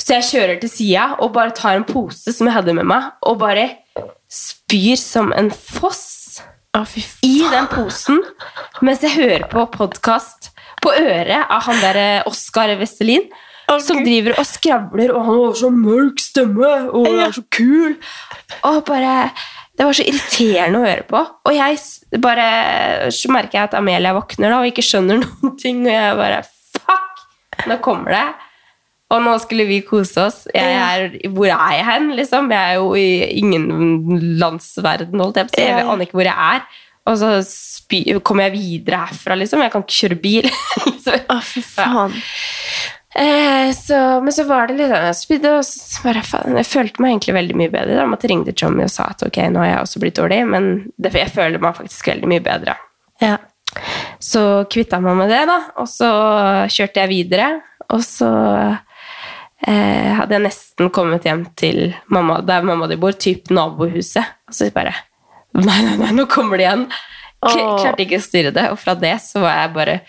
Så 0.00 0.16
jeg 0.16 0.28
kjører 0.30 0.60
til 0.62 0.72
sida 0.72 1.06
og 1.22 1.32
bare 1.34 1.54
tar 1.56 1.78
en 1.78 1.86
pose 1.86 2.32
som 2.32 2.48
jeg 2.48 2.56
hadde 2.56 2.74
med 2.76 2.88
meg, 2.88 3.10
og 3.28 3.38
bare 3.42 3.68
spyr 4.32 4.96
som 5.00 5.32
en 5.36 5.50
foss 5.52 6.40
oh, 6.76 6.94
i 7.22 7.36
den 7.52 7.68
posen 7.70 8.22
mens 8.82 9.04
jeg 9.04 9.14
hører 9.18 9.46
på 9.50 9.66
podkast 9.74 10.50
på 10.82 10.92
øret 10.92 11.48
av 11.48 11.66
han 11.68 11.82
der 11.82 12.00
eh, 12.00 12.28
Oskar 12.28 12.72
Vestelin. 12.80 13.28
Som 13.80 14.02
driver 14.04 14.34
og 14.36 14.44
skravler, 14.44 15.08
og 15.14 15.22
han 15.24 15.38
har 15.40 15.54
så 15.56 15.70
mørk 15.72 16.18
stemme, 16.20 16.72
og 16.92 17.06
er 17.08 17.30
så 17.32 17.40
kul. 17.48 17.94
Og 18.68 18.82
bare 18.84 19.30
Det 19.74 19.86
var 19.88 19.96
så 19.96 20.06
irriterende 20.06 20.80
å 20.80 20.86
høre 20.86 21.04
på. 21.08 21.20
Og 21.48 21.54
jeg 21.56 22.20
bare 22.22 23.10
Så 23.14 23.30
merker 23.34 23.58
jeg 23.58 23.68
at 23.70 23.76
Amelia 23.78 24.14
våkner 24.14 24.52
da 24.52 24.60
og 24.62 24.70
ikke 24.70 24.84
skjønner 24.86 25.20
noen 25.24 25.56
ting, 25.60 25.82
og 25.86 25.92
jeg 25.94 26.18
bare 26.20 26.42
Fuck! 26.74 27.24
Nå 27.70 27.78
kommer 27.82 28.14
det. 28.14 28.26
Og 29.14 29.20
nå 29.22 29.34
skulle 29.42 29.66
vi 29.68 29.82
kose 29.86 30.24
oss. 30.24 30.38
Jeg 30.54 30.74
er, 30.74 31.04
hvor 31.34 31.46
er 31.52 31.76
jeg 31.76 31.84
hen, 31.86 32.08
liksom? 32.18 32.48
Jeg 32.50 32.72
er 32.72 32.80
jo 32.80 32.88
i 32.98 33.36
ingen 33.38 33.68
landsverden, 34.40 35.20
holdt 35.22 35.38
jeg 35.38 35.50
på 35.50 35.54
å 35.54 35.58
si. 35.60 35.66
Jeg 35.68 35.84
aner 35.92 36.08
ikke 36.08 36.18
hvor 36.18 36.30
jeg 36.30 36.48
er. 36.56 36.64
Og 37.04 37.18
så 37.20 37.30
spy, 37.46 38.00
kommer 38.24 38.48
jeg 38.48 38.54
videre 38.56 39.02
herfra, 39.04 39.36
liksom. 39.38 39.62
Jeg 39.62 39.74
kan 39.74 39.84
ikke 39.84 39.98
kjøre 40.00 40.18
bil. 40.24 40.48
så, 41.04 41.18
Å, 41.34 41.38
fy 41.44 41.62
faen. 41.68 42.16
Eh, 43.14 43.70
så, 43.76 44.00
men 44.24 44.34
så 44.34 44.44
var 44.48 44.68
det 44.68 44.76
litt 44.78 44.92
sånn 45.18 46.58
Jeg 46.58 46.66
følte 46.68 47.02
meg 47.02 47.14
egentlig 47.14 47.36
veldig 47.36 47.58
mye 47.60 47.72
bedre. 47.72 47.98
Da 47.98 48.06
måtte 48.10 48.30
ringte 48.30 48.54
Tommy 48.56 48.86
og 48.86 48.92
sa 48.92 49.10
at 49.12 49.24
ok, 49.26 49.40
nå 49.54 49.62
har 49.62 49.70
jeg 49.70 49.82
også 49.84 50.02
blitt 50.02 50.18
dårlig, 50.18 50.40
men 50.50 50.70
det, 50.96 51.14
jeg 51.16 51.32
føler 51.34 51.62
meg 51.62 51.78
faktisk 51.78 52.10
veldig 52.12 52.30
mye 52.34 52.44
bedre. 52.44 52.76
Ja. 53.22 53.36
Så 54.22 54.64
kvitta 54.70 55.00
meg 55.02 55.18
med 55.18 55.32
det, 55.32 55.44
da. 55.50 55.60
Og 55.82 55.88
så 55.90 56.10
kjørte 56.72 57.02
jeg 57.04 57.12
videre. 57.12 57.48
Og 57.92 58.04
så 58.06 58.30
eh, 59.66 60.12
hadde 60.18 60.36
jeg 60.36 60.44
nesten 60.46 60.92
kommet 60.94 61.26
hjem 61.28 61.46
til 61.58 61.90
mamma, 62.12 62.40
der 62.46 62.66
mamma 62.66 62.88
di 62.90 62.98
bor, 63.00 63.16
typ 63.16 63.50
nabohuset. 63.54 64.38
Og 64.48 64.56
så 64.56 64.70
bare 64.74 64.94
Nei, 65.54 65.76
nei, 65.86 65.92
nei, 66.00 66.08
nå 66.16 66.24
kommer 66.26 66.58
de 66.58 66.64
igjen. 66.64 66.80
Klarte 67.44 68.02
ikke 68.02 68.18
å 68.18 68.24
styre 68.24 68.50
det. 68.54 68.64
Og 68.72 68.78
fra 68.80 68.96
det 68.98 69.12
så 69.22 69.38
var 69.44 69.60
jeg 69.60 69.74
bare 69.76 70.00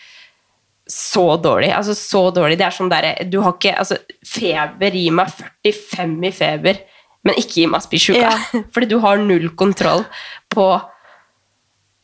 så 0.88 1.38
dårlig. 1.42 1.72
Altså 1.74 1.96
så 1.98 2.30
dårlig. 2.32 2.60
Det 2.60 2.68
er 2.68 2.75
sånn 2.75 2.92
derre 2.92 3.13
Du 3.30 3.39
har 3.42 3.56
ikke 3.56 3.74
Altså, 3.82 3.98
feber 4.27 4.94
Gi 4.94 5.08
meg 5.13 5.32
45 5.65 6.18
i 6.30 6.34
feber, 6.36 6.82
men 7.25 7.39
ikke 7.42 7.62
gi 7.62 7.70
meg 7.72 7.86
spysjuka. 7.86 8.22
Ja. 8.22 8.36
Fordi 8.74 8.89
du 8.92 9.00
har 9.04 9.22
null 9.22 9.50
kontroll 9.58 10.06
på 10.54 10.68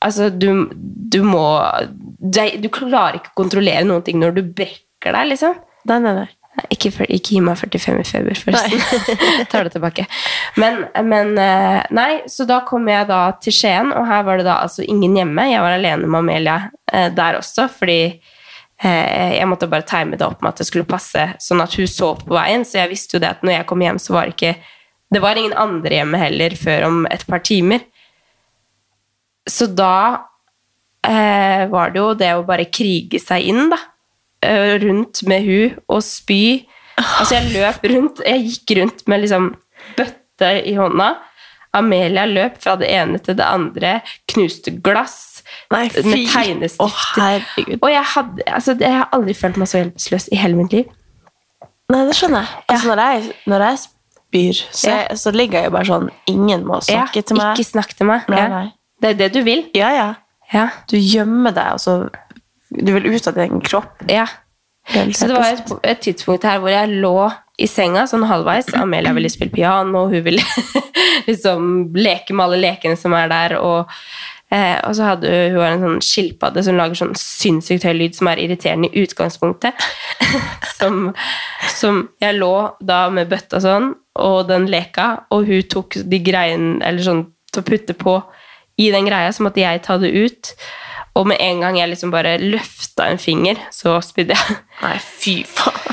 Altså, 0.02 0.32
du, 0.34 0.66
du 0.74 1.22
må 1.22 1.46
du, 2.18 2.40
du 2.58 2.70
klarer 2.74 3.20
ikke 3.20 3.36
å 3.36 3.42
kontrollere 3.44 3.86
noen 3.86 4.02
ting 4.06 4.18
når 4.18 4.34
du 4.40 4.40
brekker 4.42 5.14
deg, 5.14 5.28
liksom. 5.30 5.60
Nei, 5.90 5.98
nei, 6.02 6.14
nei. 6.24 6.30
Ikke, 6.74 6.90
ikke 7.06 7.36
gi 7.36 7.40
meg 7.44 7.60
45 7.62 8.00
i 8.02 8.06
feber, 8.06 8.40
forresten. 8.42 8.82
Tar 9.52 9.66
det 9.66 9.76
tilbake. 9.76 10.08
Men, 10.60 10.82
men 11.08 11.32
eh, 11.40 11.80
Nei, 11.96 12.10
så 12.30 12.46
da 12.50 12.60
kom 12.68 12.90
jeg 12.92 13.08
da 13.10 13.22
til 13.42 13.56
Skien, 13.56 13.94
og 13.96 14.10
her 14.10 14.26
var 14.28 14.42
det 14.42 14.50
da 14.50 14.58
altså 14.66 14.84
ingen 14.84 15.16
hjemme. 15.18 15.48
Jeg 15.54 15.64
var 15.64 15.78
alene 15.78 16.10
med 16.10 16.20
Amelia 16.20 16.58
eh, 16.92 17.08
der 17.14 17.40
også, 17.40 17.70
fordi 17.72 18.02
jeg 18.82 19.46
måtte 19.46 19.70
bare 19.70 19.86
time 19.86 20.18
det 20.18 20.26
opp 20.26 20.40
med 20.42 20.56
at 20.56 20.62
det 20.62 20.66
skulle 20.66 20.90
passe 20.90 21.28
sånn 21.44 21.62
at 21.62 21.76
hun 21.78 21.90
så 21.90 22.16
på 22.18 22.34
veien. 22.34 22.64
Så 22.66 22.80
jeg 22.80 22.90
visste 22.90 23.18
jo 23.18 23.22
det 23.22 23.30
at 23.36 23.44
når 23.46 23.60
jeg 23.60 23.68
kom 23.70 23.84
hjem, 23.86 24.00
så 24.02 24.16
var 24.16 24.26
det 24.26 24.38
ikke 24.38 24.56
Det 25.12 25.20
var 25.20 25.36
ingen 25.36 25.54
andre 25.60 25.98
hjemme 25.98 26.18
heller 26.18 26.54
før 26.56 26.86
om 26.88 27.00
et 27.12 27.26
par 27.28 27.42
timer. 27.44 27.82
Så 29.44 29.68
da 29.68 30.24
eh, 31.04 31.68
var 31.68 31.92
det 31.92 32.00
jo 32.00 32.14
det 32.16 32.30
å 32.38 32.46
bare 32.48 32.70
krige 32.72 33.20
seg 33.20 33.50
inn, 33.52 33.66
da. 33.74 33.80
Eh, 34.42 34.78
rundt 34.82 35.22
med 35.30 35.44
hun 35.46 35.76
og 35.92 36.00
spy. 36.06 36.64
Altså, 36.96 37.36
jeg 37.38 37.52
løp 37.58 37.84
rundt. 37.92 38.24
Jeg 38.26 38.46
gikk 38.48 38.76
rundt 38.80 39.04
med 39.12 39.24
liksom 39.26 39.52
bøtte 39.98 40.54
i 40.66 40.78
hånda. 40.78 41.14
Amelia 41.78 42.26
løp 42.28 42.58
fra 42.64 42.76
det 42.80 42.90
ene 42.92 43.20
til 43.24 43.38
det 43.40 43.48
andre, 43.48 44.00
knuste 44.32 44.74
glass 44.84 45.31
Nei, 45.72 45.84
med 46.04 46.68
Å, 46.80 46.86
Oh, 46.86 46.98
og 47.82 47.90
jeg, 47.92 48.04
hadde, 48.16 48.44
altså, 48.48 48.76
jeg 48.80 48.92
har 48.98 49.08
aldri 49.16 49.34
følt 49.38 49.58
meg 49.62 49.68
så 49.72 49.78
hjelpeløs 49.82 50.28
i 50.32 50.40
hele 50.42 50.56
mitt 50.60 50.74
liv. 50.76 50.86
Nei, 51.92 52.06
det 52.08 52.16
skjønner 52.16 52.46
jeg. 52.46 52.64
Altså, 52.72 52.88
når, 52.92 53.02
jeg 53.04 53.34
når 53.52 53.66
jeg 53.68 53.80
spyr, 53.86 54.62
så, 54.72 54.90
Ja. 54.90 54.98
jeg, 55.10 55.18
så 55.20 55.32
ligger 55.36 55.60
jeg 55.60 55.66
jo 55.66 55.72
bare 55.76 55.90
sånn 55.90 56.10
Ingen 56.32 56.66
må 56.66 56.80
snakke 56.82 57.20
Ja, 57.20 57.22
til 57.22 57.38
meg. 57.38 57.58
Ikke 57.58 57.68
snakk 57.68 57.96
til 57.98 58.08
meg. 58.08 58.30
Nei, 58.32 58.38
Ja. 58.40 58.48
nei. 58.48 58.68
Det 59.02 59.10
er 59.10 59.14
det 59.24 59.32
du 59.34 59.42
vil. 59.44 59.66
Ja, 59.76 59.90
ja. 59.92 60.10
Ja. 60.54 60.70
Du 60.88 60.96
gjemmer 60.98 61.52
deg, 61.56 61.74
og 61.74 61.80
så 61.80 62.10
Du 62.72 62.94
vil 62.94 63.10
ut 63.12 63.28
av 63.28 63.34
din 63.36 63.44
egen 63.50 63.62
kropp. 63.62 63.92
ja. 64.10 64.28
Så 64.92 65.28
det 65.28 65.36
var 65.38 65.46
et, 65.54 65.72
et 65.84 66.00
tidspunkt 66.02 66.44
her 66.44 66.58
hvor 66.60 66.70
jeg 66.74 66.90
lå 67.04 67.32
i 67.60 67.68
senga 67.70 68.08
sånn 68.10 68.24
halvveis. 68.26 68.72
Amelia 68.74 69.14
ville 69.14 69.30
spille 69.30 69.52
piano, 69.54 70.08
hun 70.10 70.24
ville 70.26 70.42
liksom 71.28 71.94
leke 71.94 72.34
med 72.34 72.46
alle 72.48 72.58
lekene 72.64 72.98
som 72.98 73.14
er 73.14 73.28
der. 73.32 73.56
Og, 73.62 73.92
eh, 74.54 74.78
og 74.88 74.96
så 74.98 75.08
hadde 75.10 75.32
hun, 75.32 75.58
hun 75.58 75.66
en 75.68 75.86
sånn 75.86 76.04
skilpadde 76.06 76.64
som 76.66 76.78
lager 76.80 77.00
sånn 77.00 77.16
sinnssykt 77.20 77.88
høy 77.88 77.94
lyd 77.98 78.18
som 78.18 78.30
er 78.32 78.42
irriterende 78.44 78.92
i 78.92 79.04
utgangspunktet. 79.06 79.88
som, 80.80 81.10
som 81.76 82.06
jeg 82.22 82.38
lå 82.40 82.54
da 82.80 83.04
med 83.14 83.32
bøtta 83.32 83.62
sånn, 83.64 83.94
og 84.22 84.46
den 84.50 84.68
leka, 84.72 85.26
og 85.32 85.48
hun 85.48 85.68
tok 85.72 86.02
de 86.04 86.20
greiene 86.24 86.82
eller 86.86 87.06
sånn 87.06 87.26
til 87.52 87.64
å 87.64 87.68
putte 87.68 87.96
på 87.98 88.16
i 88.82 88.92
den 88.94 89.08
greia, 89.08 89.32
så 89.34 89.46
måtte 89.46 89.64
jeg 89.64 89.84
ta 89.86 89.98
det 90.02 90.12
ut. 90.16 90.54
Og 91.20 91.28
med 91.28 91.42
en 91.44 91.64
gang 91.64 91.80
jeg 91.80 91.92
liksom 91.92 92.14
bare 92.14 92.38
løfta 92.40 93.10
en 93.12 93.20
finger, 93.20 93.60
så 93.76 93.98
spydde 94.04 94.38
jeg. 94.38 94.62
Nei, 94.84 94.96
fy 95.00 95.42
faen. 95.48 95.91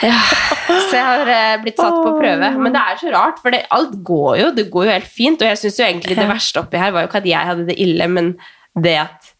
Ja, 0.00 0.20
så 0.66 0.96
jeg 0.96 1.04
har 1.04 1.30
eh, 1.34 1.56
blitt 1.62 1.80
satt 1.80 1.98
på 1.98 2.14
prøve. 2.16 2.52
Men 2.56 2.76
det 2.76 2.82
er 2.82 3.00
så 3.02 3.10
rart, 3.14 3.40
for 3.42 3.54
det, 3.54 3.64
alt 3.74 3.98
går 4.06 4.38
jo. 4.40 4.52
Det 4.56 4.68
går 4.72 4.88
jo 4.88 4.94
helt 4.94 5.10
fint. 5.10 5.42
Og 5.42 5.52
jeg 5.52 5.60
syns 5.60 5.80
jo 5.80 5.88
egentlig 5.88 6.16
det 6.18 6.30
verste 6.30 6.62
oppi 6.62 6.80
her 6.80 6.94
var 6.94 7.04
jo 7.04 7.10
ikke 7.10 7.20
at 7.22 7.28
jeg 7.32 7.50
hadde 7.50 7.66
det 7.68 7.76
ille, 7.82 8.08
men 8.08 8.32
det 8.80 8.96
at 9.02 9.34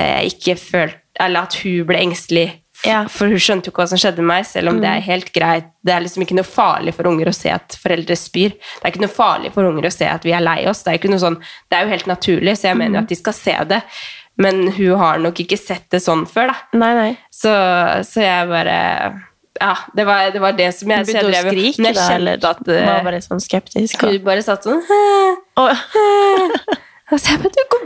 eh, 0.00 0.18
jeg 0.22 0.34
ikke 0.36 0.58
følte 0.62 0.98
Eller 1.20 1.44
at 1.44 1.54
hun 1.60 1.86
ble 1.86 1.98
engstelig. 2.00 2.46
Ja. 2.88 3.02
For 3.12 3.30
hun 3.30 3.38
skjønte 3.38 3.68
jo 3.68 3.74
ikke 3.74 3.82
hva 3.84 3.90
som 3.92 4.00
skjedde 4.00 4.24
med 4.24 4.30
meg, 4.32 4.46
selv 4.48 4.72
om 4.72 4.78
det 4.82 4.88
er 4.88 5.04
helt 5.04 5.28
greit. 5.34 5.68
Det 5.84 5.92
er 5.92 6.02
liksom 6.02 6.24
ikke 6.24 6.38
noe 6.38 6.48
farlig 6.48 6.94
for 6.96 7.06
unger 7.10 7.28
å 7.30 7.34
se 7.36 7.52
at 7.52 7.76
foreldre 7.78 8.16
spyr. 8.18 8.56
Det 8.56 8.80
er 8.80 8.94
ikke 8.94 9.04
noe 9.04 9.12
farlig 9.12 9.52
for 9.54 9.68
unger 9.68 9.86
å 9.86 9.92
se 9.92 10.08
at 10.08 10.24
vi 10.26 10.32
er 10.34 10.42
lei 10.42 10.62
oss. 10.70 10.80
Det 10.86 10.96
er, 10.96 11.18
sånn, 11.20 11.36
det 11.68 11.78
er 11.78 11.84
jo 11.84 11.92
helt 11.92 12.08
naturlig, 12.10 12.56
så 12.58 12.70
jeg 12.70 12.80
mener 12.80 12.98
jo 12.98 13.02
at 13.04 13.12
de 13.12 13.20
skal 13.20 13.36
se 13.36 13.58
det. 13.74 13.82
Men 14.40 14.64
hun 14.72 14.96
har 14.98 15.20
nok 15.20 15.44
ikke 15.44 15.60
sett 15.60 15.84
det 15.92 16.00
sånn 16.02 16.24
før, 16.26 16.54
da. 16.54 16.80
Nei, 16.80 16.92
nei. 16.96 17.10
Så, 17.28 17.52
så 18.08 18.24
jeg 18.24 18.48
bare 18.50 18.78
Ja, 19.62 19.76
det 19.94 20.04
var 20.08 20.30
det, 20.34 20.40
var 20.42 20.56
det 20.58 20.70
som 20.74 20.90
jeg, 20.90 21.06
Begynte 21.06 21.30
å 21.30 21.42
skrike 21.46 21.92
da, 21.94 22.06
eller 22.16 22.46
at 22.50 22.62
uh, 22.66 22.74
var 22.88 23.04
bare 23.06 23.20
sånn 23.22 23.42
skeptisk? 23.42 24.02
Hun 24.02 24.18
bare 24.26 24.42
satt 24.44 24.66
sånn 24.66 24.82
og, 25.62 25.70
Og 27.12 27.20
så 27.20 27.34
jeg 27.34 27.42
bare 27.44 27.52
Du 27.54 27.62
går 27.74 27.82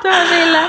Det 0.00 0.08
var 0.08 0.24
så 0.26 0.36
ille. 0.40 0.60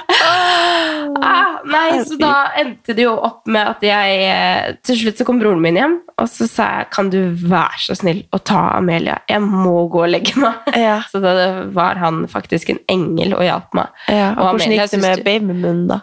Ah, 1.21 1.59
nei, 1.65 2.03
så 2.05 2.15
da 2.19 2.33
endte 2.59 2.93
det 2.95 3.05
jo 3.05 3.13
opp 3.15 3.47
med 3.51 3.69
at 3.73 3.83
jeg 3.85 4.19
eh, 4.25 4.75
Til 4.85 4.97
slutt 4.99 5.21
så 5.21 5.27
kom 5.27 5.39
broren 5.41 5.61
min 5.63 5.77
hjem, 5.79 5.95
og 6.19 6.29
så 6.31 6.47
sa 6.49 6.67
jeg 6.79 6.89
Kan 6.95 7.11
du 7.13 7.19
være 7.35 7.81
så 7.85 7.95
snill 7.97 8.21
å 8.35 8.41
ta 8.43 8.61
Amelia? 8.77 9.19
Jeg 9.29 9.43
må 9.45 9.87
gå 9.91 10.03
og 10.05 10.11
legge 10.11 10.35
meg. 10.41 10.67
Ja. 10.77 10.99
Så 11.11 11.21
da 11.23 11.33
var 11.73 11.99
han 12.01 12.23
faktisk 12.31 12.71
en 12.73 12.81
engel 12.91 13.35
og 13.37 13.43
hjalp 13.45 13.75
meg. 13.77 13.91
ja, 14.07 14.31
og 14.35 14.41
hvordan 14.43 14.61
Amelia 14.61 14.85
gikk 14.85 14.95
det 14.95 15.01
med 15.05 15.25
babymunnen, 15.27 15.85
da? 15.91 15.99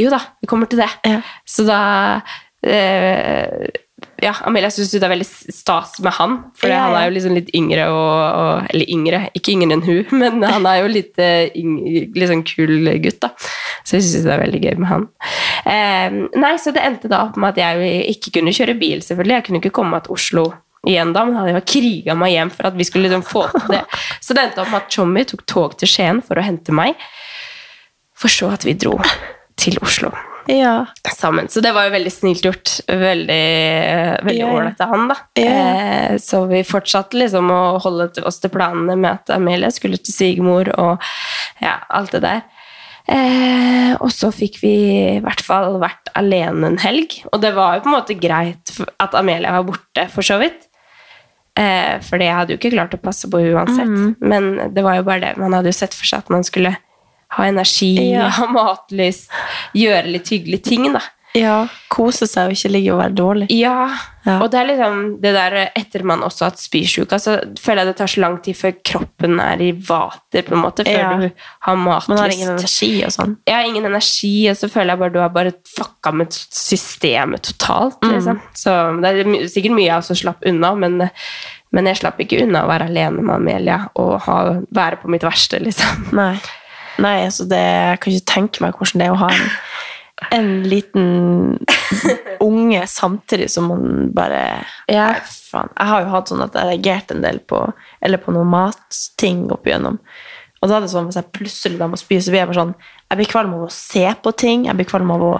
Jo 0.00 0.10
da, 0.12 0.20
vi 0.42 0.50
kommer 0.50 0.70
til 0.70 0.82
det. 0.82 0.90
Ja. 1.06 1.20
Så 1.46 1.66
da 1.68 1.80
eh, 2.66 3.68
Ja, 4.22 4.32
Amelia 4.46 4.70
syns 4.72 4.92
det 4.94 5.04
er 5.04 5.12
veldig 5.12 5.26
stas 5.26 5.98
med 6.04 6.16
han, 6.16 6.36
for 6.58 6.72
Ja, 6.72 6.86
han 6.88 6.96
er 6.98 7.06
jo 7.08 7.14
liksom 7.14 7.36
litt 7.36 7.52
yngre 7.56 7.86
og, 7.92 8.16
og 8.40 8.72
Eller 8.72 8.90
yngre, 8.90 9.20
ikke 9.38 9.54
yngre 9.54 9.76
enn 9.76 9.84
hun, 9.86 10.16
men 10.22 10.42
han 10.48 10.66
er 10.70 10.82
jo 10.82 10.90
litt, 10.90 11.14
yngre, 11.20 11.52
yng, 11.60 12.10
litt 12.16 12.32
sånn 12.32 12.44
kul 12.48 12.90
gutt, 13.04 13.20
da. 13.22 13.32
Så 13.84 13.98
jeg 13.98 14.06
syns 14.08 14.26
det 14.26 14.34
er 14.34 14.42
veldig 14.42 14.60
gøy 14.64 14.76
med 14.80 14.90
han. 14.90 15.08
Eh, 15.68 16.18
nei, 16.40 16.54
så 16.60 16.72
det 16.74 16.84
endte 16.84 17.10
da 17.12 17.26
opp 17.28 17.38
med 17.40 17.54
at 17.54 17.62
jeg 17.62 18.04
ikke 18.16 18.38
kunne 18.38 18.54
kjøre 18.56 18.78
bil, 18.80 19.02
selvfølgelig. 19.04 19.38
Jeg 19.38 19.46
kunne 19.48 19.60
ikke 19.60 19.74
komme 19.76 19.96
meg 19.96 20.06
til 20.06 20.16
Oslo 20.16 20.46
igjen 20.88 21.14
da, 21.14 21.24
men 21.24 21.38
hadde 21.38 21.54
jeg 21.54 21.66
kriga 21.70 22.16
meg 22.18 22.34
hjem 22.34 22.50
for 22.52 22.68
at 22.68 22.76
vi 22.78 22.86
skulle 22.86 23.08
liksom 23.08 23.24
få 23.26 23.46
til 23.54 23.76
det. 23.76 23.84
Så 24.20 24.36
det 24.36 24.46
endte 24.46 24.64
opp 24.64 24.72
med 24.72 24.82
at 24.82 24.90
Tjommi 24.92 25.24
tok 25.28 25.44
tog 25.48 25.78
til 25.80 25.90
Skien 25.90 26.20
for 26.24 26.40
å 26.40 26.44
hente 26.44 26.74
meg, 26.76 26.98
for 28.14 28.32
så 28.32 28.52
at 28.54 28.66
vi 28.66 28.76
dro 28.78 28.98
til 29.56 29.76
Oslo 29.82 30.10
Ja. 30.48 30.86
sammen. 31.16 31.48
Så 31.48 31.62
det 31.64 31.72
var 31.72 31.86
jo 31.86 31.94
veldig 31.94 32.12
snilt 32.12 32.42
gjort. 32.44 32.72
Veldig 32.88 33.44
veldig 34.26 34.38
Ja, 34.38 34.50
ja. 34.52 34.72
av 34.84 34.88
han, 34.90 35.08
da. 35.08 35.16
Eh, 35.40 36.16
så 36.20 36.46
vi 36.50 36.62
fortsatte 36.68 37.16
liksom 37.16 37.48
å 37.50 37.78
holde 37.80 38.10
oss 38.26 38.40
til 38.42 38.50
planene 38.50 38.96
med 38.98 39.10
at 39.12 39.30
Amelie 39.38 39.70
skulle 39.72 39.96
til 39.96 40.12
svigermor 40.12 40.68
og 40.78 41.00
ja, 41.62 41.78
alt 41.88 42.12
det 42.12 42.22
der. 42.26 42.42
Eh, 43.08 43.94
og 44.00 44.08
så 44.12 44.30
fikk 44.32 44.60
vi 44.62 44.74
i 45.16 45.20
hvert 45.24 45.42
fall 45.44 45.78
vært 45.82 46.08
alene 46.16 46.70
en 46.72 46.78
helg. 46.80 47.18
Og 47.32 47.40
det 47.42 47.54
var 47.56 47.76
jo 47.78 47.84
på 47.84 47.90
en 47.92 47.96
måte 47.98 48.16
greit 48.20 48.72
at 49.00 49.14
Amelia 49.18 49.52
var 49.58 49.66
borte, 49.68 50.06
for 50.12 50.24
så 50.24 50.38
vidt. 50.40 50.68
Eh, 51.56 52.00
for 52.02 52.18
jeg 52.18 52.34
hadde 52.34 52.54
jo 52.54 52.58
ikke 52.58 52.72
klart 52.74 52.96
å 52.96 53.00
passe 53.02 53.28
på 53.30 53.40
uansett. 53.52 53.86
Mm. 53.88 54.16
Men 54.20 54.74
det 54.74 54.82
var 54.84 54.96
jo 54.98 55.04
bare 55.06 55.20
det. 55.20 55.34
Man 55.38 55.52
hadde 55.54 55.70
jo 55.70 55.76
sett 55.76 55.94
for 55.94 56.08
seg 56.08 56.24
at 56.24 56.32
man 56.32 56.42
skulle 56.46 56.74
ha 57.30 57.44
energi, 57.48 58.10
Ja. 58.12 58.28
ha 58.38 58.46
matlyst, 58.46 59.30
gjøre 59.74 60.06
litt 60.12 60.28
hyggelige 60.28 60.62
ting, 60.62 60.92
da. 60.92 61.00
ja. 61.34 61.66
Kose 61.94 62.26
seg 62.26 62.48
og 62.50 62.52
ikke 62.56 62.70
ligge 62.70 62.92
og 62.94 62.98
være 63.00 63.14
dårlig. 63.14 63.46
Ja, 63.50 63.88
Ja. 64.24 64.38
og 64.40 64.50
det 64.50 64.56
er 64.60 64.66
liksom 64.70 65.20
det 65.20 65.34
der 65.34 65.54
etter 65.76 66.02
man 66.02 66.20
også 66.24 66.44
har 66.46 66.50
hatt 66.54 66.58
spysjuka, 66.62 67.18
så 67.20 67.34
føler 67.60 67.82
jeg 67.84 67.86
det 67.90 67.96
tar 67.98 68.06
så 68.08 68.20
lang 68.22 68.38
tid 68.42 68.56
før 68.56 68.72
kroppen 68.82 69.38
er 69.40 69.60
i 69.60 69.72
vater, 69.72 70.42
på 70.46 70.54
en 70.56 70.62
måte, 70.62 70.84
før 70.86 70.96
Ja. 70.98 71.10
du 71.20 71.30
har 71.66 71.76
matlyst. 71.76 72.08
Man 72.08 72.18
har 72.18 72.32
ingen 72.32 72.48
energi 72.54 73.04
og 73.04 73.10
sånn. 73.12 73.36
Jeg 73.46 73.54
har 73.54 73.64
ingen 73.68 73.84
energi, 73.84 74.48
og 74.48 74.56
så 74.56 74.70
føler 74.72 74.94
jeg 74.94 74.98
bare 74.98 75.12
du 75.12 75.18
har 75.20 75.28
bare 75.28 75.52
fucka 75.76 76.12
med 76.14 76.32
systemet 76.32 77.42
totalt, 77.42 78.00
Mm. 78.00 78.12
liksom. 78.14 78.40
Så 78.54 79.00
det 79.02 79.10
er 79.12 79.48
sikkert 79.48 79.74
mye 79.76 79.86
jeg 79.90 79.98
også 80.00 80.16
slapp 80.22 80.42
unna, 80.46 80.74
men, 80.74 81.10
men 81.72 81.84
jeg 81.86 81.96
slapp 82.00 82.18
ikke 82.18 82.42
unna 82.46 82.64
å 82.64 82.68
være 82.70 82.88
alene 82.88 83.20
med 83.22 83.34
Amelia 83.36 83.88
og 83.96 84.20
ha, 84.22 84.38
være 84.72 84.96
på 85.02 85.08
mitt 85.12 85.22
verste, 85.22 85.60
liksom. 85.60 86.12
Nei. 86.16 86.38
Nei, 86.98 87.24
altså 87.26 87.44
det, 87.50 87.58
jeg 87.58 88.00
kan 88.00 88.12
ikke 88.12 88.32
tenke 88.34 88.60
meg 88.64 88.76
hvordan 88.78 89.00
det 89.00 89.06
er 89.08 89.14
å 89.14 89.20
ha 89.24 89.30
en, 89.34 89.50
en 90.38 90.50
liten 90.70 91.58
unge 92.44 92.84
samtidig 92.86 93.50
som 93.50 93.66
man 93.70 94.10
bare 94.14 94.42
Ja. 94.90 95.08
Faen. 95.50 95.70
Jeg 95.78 95.86
har 95.90 96.04
jo 96.04 96.12
hatt 96.14 96.30
sånn 96.30 96.44
at 96.44 96.54
jeg 96.54 96.62
har 96.62 96.70
reagert 96.72 97.10
en 97.14 97.22
del 97.24 97.38
på 97.50 97.60
Eller 98.02 98.18
på 98.22 98.32
noen 98.34 98.48
matting 98.50 99.44
opp 99.54 99.66
igjennom. 99.66 99.98
Og 100.62 100.70
da 100.70 100.78
er 100.78 100.86
det 100.86 100.90
sånn 100.94 101.06
hvis 101.10 101.18
jeg 101.20 101.32
plutselig 101.36 101.78
da 101.78 101.86
må 101.90 101.98
spy, 102.00 102.20
så 102.24 102.32
blir 102.32 102.40
jeg 102.44 102.48
bare 102.50 102.60
sånn 102.62 102.74
Jeg 103.10 103.20
blir 103.20 103.30
kvalm 103.34 103.54
av 103.58 103.66
å 103.66 103.70
se 103.74 104.06
på 104.24 104.32
ting, 104.40 104.64
jeg 104.70 104.78
blir 104.78 104.88
kvalm 104.88 105.10
av 105.14 105.22
å 105.22 105.32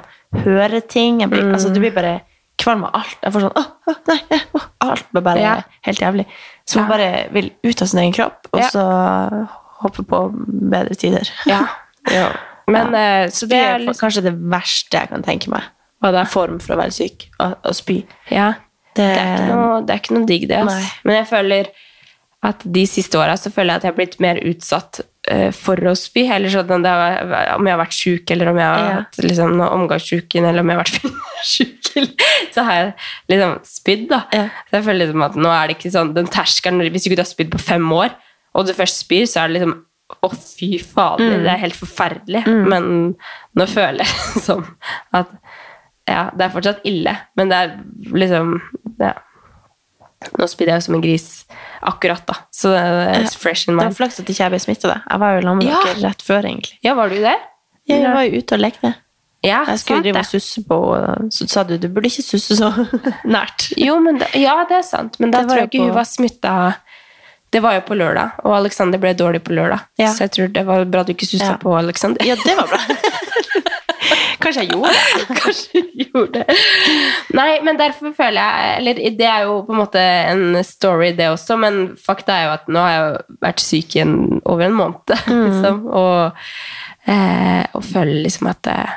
høre 0.44 0.80
ting. 0.82 1.20
Jeg 1.22 1.30
blir, 1.32 1.46
altså, 1.54 1.70
du 1.72 1.78
blir 1.80 1.94
bare 1.94 2.20
kvalm 2.60 2.84
av 2.86 2.94
alt. 3.00 3.16
Jeg 3.22 3.32
får 3.34 3.44
sånn 3.46 3.56
åh, 3.58 3.70
åh, 3.90 3.96
nei, 4.10 4.18
nei, 4.30 4.40
åh, 4.58 4.66
Alt 4.84 5.06
blir 5.14 5.22
bare 5.26 5.40
Ja. 5.42 5.54
helt 5.86 6.00
jævlig. 6.02 6.26
Så 6.68 6.78
man 6.80 6.88
bare 6.92 7.08
vil 7.32 7.50
ut 7.64 7.82
av 7.82 7.88
sin 7.88 8.00
egen 8.00 8.12
kropp, 8.12 8.46
og 8.52 8.60
Ja. 8.60 8.68
så 8.68 8.84
hoppe 9.84 10.04
på 10.08 10.20
bedre 10.74 10.96
tider. 10.98 11.30
Ja. 11.50 11.62
ja. 12.18 12.28
Men 12.70 12.94
ja. 12.96 13.28
Så 13.30 13.46
det 13.46 13.56
det 13.58 13.62
er 13.68 13.82
liksom 13.84 14.00
kanskje 14.06 14.26
det 14.28 14.34
verste 14.52 15.00
jeg 15.02 15.12
kan 15.12 15.24
tenke 15.26 15.52
meg. 15.52 15.70
Hva 16.04 16.12
er 16.20 16.28
Form 16.28 16.58
for 16.60 16.74
å 16.76 16.80
være 16.82 16.92
syk. 16.92 17.28
Å, 17.40 17.54
spy. 17.76 18.02
Ja. 18.32 18.52
Det, 18.94 19.04
Det 19.04 19.22
er 19.24 19.34
ikke 19.40 19.56
noe, 19.56 19.80
det 19.84 19.94
er 19.94 20.00
ikke 20.02 20.14
noe 20.18 20.28
digg, 20.28 20.44
det. 20.50 20.58
Altså. 20.60 20.92
Men 21.08 21.16
jeg 21.22 21.28
føler 21.30 21.70
at 22.44 22.60
de 22.76 22.82
siste 22.84 23.16
åra 23.16 23.38
så 23.40 23.48
føler 23.48 23.72
jeg 23.72 23.80
at 23.80 23.84
jeg 23.86 23.92
har 23.94 23.96
blitt 23.96 24.18
mer 24.20 24.40
utsatt 24.44 24.98
eh, 25.32 25.48
for 25.56 25.80
å 25.88 25.94
spy. 25.96 26.26
Eller 26.28 26.52
sånn 26.52 26.68
det 26.68 26.92
om 26.92 27.64
jeg 27.64 27.72
har 27.72 27.80
vært 27.80 27.96
sjuk, 27.96 28.34
eller 28.34 28.50
om 28.52 28.60
jeg 28.60 28.68
har 28.68 28.84
Ja. 28.84 28.98
hatt 29.00 29.20
liksom, 29.24 29.54
omgangssjuken, 29.64 30.44
eller 30.50 30.60
om 30.60 30.72
jeg 30.72 30.76
har 30.76 30.84
vært 30.84 30.98
fyllesyk, 31.00 32.20
så 32.54 32.66
har 32.68 32.80
jeg 32.82 32.92
liksom 33.32 33.56
spydd. 33.70 34.04
da. 34.12 34.20
Ja. 34.36 34.44
Så 34.68 34.76
jeg 34.78 34.86
føler 34.90 35.06
liksom 35.06 35.24
at 35.30 35.40
nå 35.40 35.54
er 35.56 35.70
det 35.72 35.78
ikke 35.78 35.94
sånn 35.96 36.12
den 36.16 36.28
terskelen 36.28 36.84
Hvis 36.92 37.08
ikke 37.08 37.16
du 37.16 37.24
har 37.24 37.32
spydd 37.32 37.52
på 37.56 37.62
fem 37.64 37.88
år, 37.96 38.12
og 38.54 38.66
du 38.68 38.72
først 38.76 39.02
spyr, 39.04 39.26
så 39.26 39.42
er 39.44 39.48
det 39.52 39.58
liksom 39.60 39.74
å, 40.22 40.28
fy 40.36 40.78
fader, 40.78 41.38
det 41.42 41.50
er 41.54 41.62
helt 41.64 41.76
forferdelig. 41.78 42.42
Men 42.70 42.88
nå 43.58 43.66
føler 43.70 44.04
jeg 44.04 44.42
som 44.46 44.64
at 45.16 45.30
ja, 46.08 46.26
det 46.36 46.44
er 46.44 46.52
fortsatt 46.52 46.82
ille, 46.86 47.14
men 47.40 47.48
det 47.50 47.60
er 47.64 47.76
liksom 48.12 48.58
ja. 49.00 49.14
Nå 50.40 50.46
spydde 50.48 50.72
jeg 50.72 50.80
jo 50.80 50.84
som 50.86 50.94
en 50.96 51.02
gris 51.04 51.24
akkurat, 51.84 52.22
da. 52.28 52.34
Så 52.54 52.70
det 52.72 52.80
er 52.80 53.26
fresh 53.36 53.68
in 53.68 53.74
mind. 53.76 53.82
det 53.82 53.90
var 53.92 53.96
flaks 53.98 54.20
at 54.22 54.30
ikke 54.32 54.40
jeg 54.46 54.52
ble 54.54 54.60
smitta. 54.62 54.92
Jeg 55.10 55.20
var 55.20 55.34
jo 55.34 55.42
sammen 55.44 55.58
med 55.60 55.68
Ja. 55.68 55.80
dere 55.84 56.04
rett 56.06 56.22
før, 56.24 56.46
egentlig. 56.48 56.78
Ja, 56.86 56.94
var 56.96 57.12
du 57.12 57.18
det? 57.20 57.34
Jeg 57.90 58.06
var 58.14 58.22
jo 58.24 58.38
ute 58.40 58.56
og 58.56 58.62
lekte. 58.62 58.94
Ja, 59.44 59.58
Jeg 59.68 59.82
skulle 59.82 60.00
drive 60.06 60.22
og 60.22 60.24
susse 60.30 60.62
på 60.64 60.78
så 61.36 61.46
sa 61.52 61.66
du 61.68 61.74
du 61.76 61.88
burde 61.92 62.08
ikke 62.08 62.24
susse 62.24 62.56
så 62.56 62.70
nært. 63.36 63.66
Jo, 63.76 63.98
men 64.00 64.16
da, 64.22 64.30
ja, 64.40 64.54
det 64.70 64.78
er 64.78 64.86
sant. 64.88 65.18
Men 65.20 65.34
da 65.34 65.42
tror 65.44 65.60
jeg 65.60 65.68
ikke 65.68 65.84
hun 65.84 65.92
var 65.98 66.08
smitta. 66.08 66.54
Det 67.54 67.60
var 67.62 67.76
jo 67.78 67.84
på 67.86 67.94
lørdag, 67.98 68.40
og 68.42 68.56
Alexander 68.58 68.98
ble 68.98 69.12
dårlig 69.14 69.40
på 69.46 69.54
lørdag. 69.54 69.84
Ja. 70.00 70.10
Så 70.10 70.26
jeg 70.26 70.32
tror 70.34 70.48
det 70.56 70.64
var 70.66 70.84
bra 70.90 71.04
du 71.06 71.12
ikke 71.14 71.28
sussa 71.30 71.52
Ja. 71.54 71.58
på 71.62 71.74
Alexander. 71.78 72.26
Ja, 72.26 72.34
det 72.40 72.56
var 72.58 72.66
bra. 72.72 72.80
Kanskje 74.44 74.64
jeg 74.64 74.74
gjorde 74.74 74.90
det. 74.92 75.36
Kanskje 75.40 75.78
jeg 75.80 76.08
gjorde 76.10 76.42
det. 76.42 76.56
Nei, 77.38 77.52
men 77.64 77.78
derfor 77.80 78.12
føler 78.16 78.40
jeg 78.42 78.74
Eller 78.80 78.98
det 79.20 79.28
er 79.30 79.46
jo 79.46 79.54
på 79.64 79.72
en 79.72 79.80
måte 79.80 80.02
en 80.02 80.58
story, 80.66 81.12
det 81.16 81.30
også, 81.32 81.56
men 81.62 81.78
fakta 81.96 82.36
er 82.36 82.44
jo 82.48 82.52
at 82.58 82.68
nå 82.68 82.82
har 82.82 82.92
jeg 82.92 83.06
jo 83.06 83.38
vært 83.46 83.64
syk 83.64 83.96
i 83.96 84.02
en, 84.04 84.16
over 84.44 84.66
en 84.66 84.76
måned, 84.76 85.14
liksom. 85.46 85.80
Og, 85.88 86.44
eh, 87.06 87.62
og 87.72 87.86
føler 87.86 88.20
liksom 88.26 88.50
at 88.52 88.70
eh, 88.74 88.92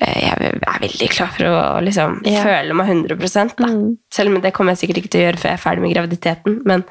jeg 0.00 0.32
er 0.62 0.80
veldig 0.82 1.08
klar 1.10 1.30
for 1.34 1.44
å 1.50 1.60
liksom 1.84 2.20
Ja. 2.26 2.42
føle 2.44 2.74
meg 2.74 2.86
100 2.86 3.56
da. 3.58 3.68
Selv 4.14 4.34
om 4.34 4.40
det 4.40 4.52
kommer 4.54 4.72
jeg 4.74 4.82
sikkert 4.88 5.02
ikke 5.02 5.10
til 5.10 5.20
å 5.20 5.24
gjøre 5.28 5.40
før 5.42 5.50
jeg 5.50 5.58
er 5.58 5.64
ferdig 5.64 5.82
med 5.82 5.94
graviditeten. 5.94 6.60
Men 6.64 6.84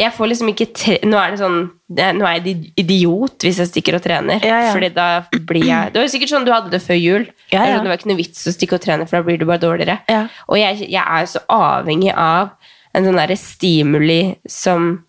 jeg 0.00 0.12
får 0.16 0.28
liksom 0.30 0.48
ikke 0.48 0.66
tre 0.72 0.98
Nå 1.04 1.18
er 1.20 1.34
det 1.34 1.40
sånn 1.42 1.58
Nå 2.16 2.24
er 2.24 2.38
jeg 2.40 2.72
idiot 2.80 3.44
hvis 3.44 3.58
jeg 3.60 3.68
stikker 3.68 3.98
og 3.98 4.02
trener. 4.02 4.40
Ja, 4.46 4.62
ja. 4.68 4.72
Fordi 4.72 4.88
da 4.94 5.08
blir 5.34 5.66
jeg 5.66 5.92
Det 5.92 6.00
var 6.00 6.06
jo 6.06 6.14
sikkert 6.14 6.32
sånn 6.32 6.46
du 6.46 6.52
hadde 6.54 6.70
det 6.70 6.80
før 6.82 6.96
jul. 7.00 7.26
Ja, 7.52 7.66
ja. 7.66 7.80
Det 7.82 7.90
var 7.90 7.98
ikke 7.98 8.12
noe 8.12 8.20
vits 8.22 8.46
å 8.46 8.54
stikke 8.54 8.78
og 8.78 8.84
trene, 8.86 9.06
for 9.08 9.18
da 9.20 9.26
blir 9.26 9.38
du 9.38 9.44
bare 9.50 9.60
dårligere. 9.60 9.98
Og 10.48 10.56
jeg, 10.56 10.86
jeg 10.88 11.02
er 11.04 11.20
jo 11.26 11.32
så 11.34 11.42
avhengig 11.50 12.14
av 12.16 12.54
en 12.94 13.04
sånn 13.06 13.18
derre 13.20 13.36
stimuli 13.38 14.36
som 14.48 15.04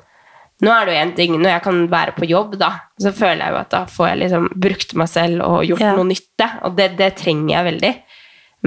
Nå 0.62 0.70
er 0.70 0.86
det 0.86 0.94
jo 0.94 1.02
en 1.02 1.12
ting, 1.18 1.32
Når 1.42 1.50
jeg 1.56 1.62
kan 1.66 1.78
være 1.90 2.12
på 2.14 2.28
jobb, 2.30 2.52
da, 2.62 2.68
så 3.02 3.12
føler 3.18 3.42
jeg 3.48 3.54
jo 3.56 3.60
at 3.64 3.70
da 3.74 3.80
får 3.90 4.08
jeg 4.12 4.20
liksom 4.24 4.50
brukt 4.62 4.94
meg 5.02 5.10
selv 5.10 5.42
og 5.48 5.64
gjort 5.66 5.82
Ja. 5.82 5.96
noe 5.98 6.06
nytte. 6.12 6.48
Og 6.68 6.76
det, 6.78 6.92
det 7.00 7.16
trenger 7.18 7.56
jeg 7.56 7.68
veldig. 7.72 7.94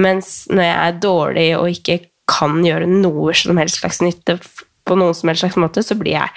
Mens 0.03 0.33
når 0.51 0.63
jeg 0.67 0.75
er 0.87 0.99
dårlig 1.05 1.47
og 1.55 1.69
ikke 1.71 1.99
kan 2.27 2.57
gjøre 2.65 2.87
noe 2.89 3.33
som 3.37 3.55
helst 3.61 3.79
slags 3.79 4.01
nytte 4.03 4.39
på 4.85 4.97
noen 4.99 5.15
som 5.15 5.29
helst 5.31 5.45
slags 5.45 5.55
måte, 5.61 5.83
så 5.85 5.95
blir 5.95 6.17
jeg 6.17 6.29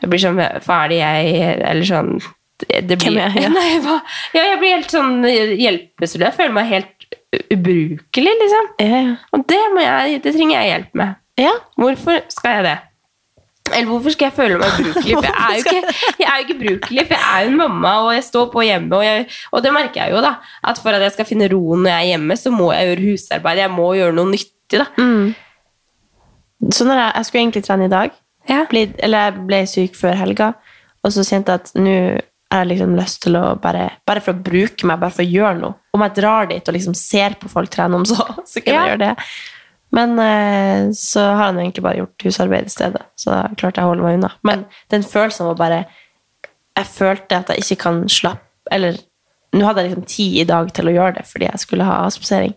jeg 0.00 0.08
blir 0.12 0.20
sånn 0.22 0.36
Hva 0.38 0.76
er 0.84 0.88
det 0.92 0.98
jeg 1.00 1.30
Eller 1.66 1.82
sånn 1.88 2.10
det, 2.62 2.96
blir, 2.98 3.02
Hvem 3.02 3.16
er 3.18 3.34
jeg? 3.42 3.50
Nei, 3.58 3.78
hva? 3.82 3.96
Ja, 4.32 4.44
jeg 4.52 4.58
blir 4.62 4.76
helt 4.76 4.90
sånn 4.94 5.20
hjelpeløs. 5.26 6.14
Jeg 6.22 6.34
føler 6.38 6.54
meg 6.54 6.70
helt 6.70 7.08
ubrukelig, 7.52 8.34
liksom. 8.42 8.68
Ja, 8.82 9.00
ja. 9.04 9.16
Og 9.36 9.44
det, 9.50 9.58
må 9.74 9.82
jeg, 9.84 10.20
det 10.24 10.32
trenger 10.34 10.56
jeg 10.62 10.70
hjelp 10.72 10.94
med. 11.02 11.18
ja. 11.38 11.52
Hvorfor 11.78 12.22
skal 12.32 12.56
jeg 12.58 12.64
det? 12.70 12.76
Eller 13.72 13.88
hvorfor 13.90 14.14
skal 14.14 14.26
jeg 14.30 14.36
føle 14.36 14.58
meg 14.60 14.68
ubrukelig? 14.78 15.14
For 15.16 15.26
jeg 15.28 15.34
er 15.44 15.54
jo 15.54 15.64
ikke, 15.64 15.94
jeg 16.22 16.28
er 16.28 16.36
jo 16.38 16.44
ikke 16.46 16.58
brukelig, 16.62 17.04
for 17.08 17.14
jeg 17.18 17.28
er 17.34 17.44
jo 17.44 17.50
en 17.52 17.56
mamma, 17.62 17.92
og 18.06 18.12
jeg 18.14 18.24
står 18.28 18.46
på 18.52 18.64
hjemme. 18.66 18.96
Og, 18.96 19.04
jeg, 19.04 19.26
og 19.52 19.62
det 19.64 19.72
merker 19.76 20.00
jeg 20.04 20.14
jo, 20.16 20.22
da. 20.24 20.32
At 20.72 20.78
for 20.82 20.90
at 20.96 21.02
jeg 21.06 21.12
skal 21.16 21.28
finne 21.28 21.50
roen 21.52 21.82
når 21.84 21.90
jeg 21.94 22.00
er 22.06 22.10
hjemme, 22.14 22.36
så 22.40 22.50
må 22.54 22.70
jeg 22.72 22.88
gjøre 22.92 23.06
husarbeid. 23.10 23.62
Jeg 23.64 23.70
må 23.74 23.90
gjøre 23.98 24.16
noe 24.18 24.32
nyttig, 24.32 24.80
da. 24.82 24.88
Så 26.74 26.84
når 26.88 26.98
jeg, 27.02 27.12
jeg 27.20 27.28
skulle 27.28 27.42
egentlig 27.44 27.64
trene 27.68 27.86
i 27.86 27.92
dag, 27.92 28.16
Ja. 28.48 28.62
ble, 28.70 28.86
eller 29.04 29.26
jeg 29.28 29.46
ble 29.46 29.58
syk 29.68 29.94
før 30.00 30.16
helga, 30.16 30.52
og 31.04 31.12
så 31.12 31.22
kjente 31.28 31.52
jeg 31.52 31.60
at 31.62 31.70
nå 31.78 31.94
har 32.48 32.62
jeg 32.64 32.68
liksom 32.70 32.94
lyst 32.96 33.20
til 33.26 33.36
å 33.36 33.42
bare, 33.60 33.90
bare 34.08 34.22
for 34.24 34.32
å 34.32 34.40
bruke 34.42 34.86
meg, 34.88 34.98
bare 35.02 35.12
for 35.12 35.20
å 35.22 35.28
gjøre 35.28 35.58
noe. 35.60 35.74
Om 35.94 36.00
jeg 36.06 36.14
drar 36.16 36.48
dit 36.48 36.68
og 36.70 36.74
liksom 36.78 36.94
ser 36.96 37.36
på 37.40 37.50
folk 37.52 37.68
trene 37.74 37.98
om 38.00 38.06
så, 38.08 38.16
så 38.48 38.62
kan 38.64 38.72
Ja. 38.74 38.80
jeg 38.86 38.94
gjøre 38.94 39.02
det. 39.04 39.26
Men 39.94 40.18
eh, 40.20 40.90
så 40.96 41.20
har 41.20 41.48
han 41.48 41.58
egentlig 41.58 41.84
bare 41.86 42.02
gjort 42.02 42.24
husarbeid 42.26 42.68
i 42.68 42.72
stedet, 42.72 43.04
så 43.16 43.30
da 43.32 43.42
klarte 43.56 43.80
jeg 43.80 43.88
å 43.88 43.92
holde 43.94 44.04
meg 44.04 44.18
unna. 44.18 44.32
Men 44.44 44.66
den 44.92 45.06
følelsen 45.06 45.48
var 45.48 45.60
bare 45.60 45.84
Jeg 46.78 46.86
følte 46.92 47.38
at 47.40 47.48
jeg 47.50 47.64
ikke 47.64 47.82
kan 47.82 48.02
slappe 48.12 48.70
Eller 48.70 49.00
nå 49.56 49.64
hadde 49.64 49.82
jeg 49.82 49.90
liksom 49.90 50.04
tid 50.12 50.34
i 50.42 50.44
dag 50.48 50.68
til 50.76 50.90
å 50.90 50.92
gjøre 50.92 51.14
det 51.16 51.24
fordi 51.26 51.46
jeg 51.48 51.62
skulle 51.62 51.86
ha 51.88 52.02
avspasering. 52.04 52.52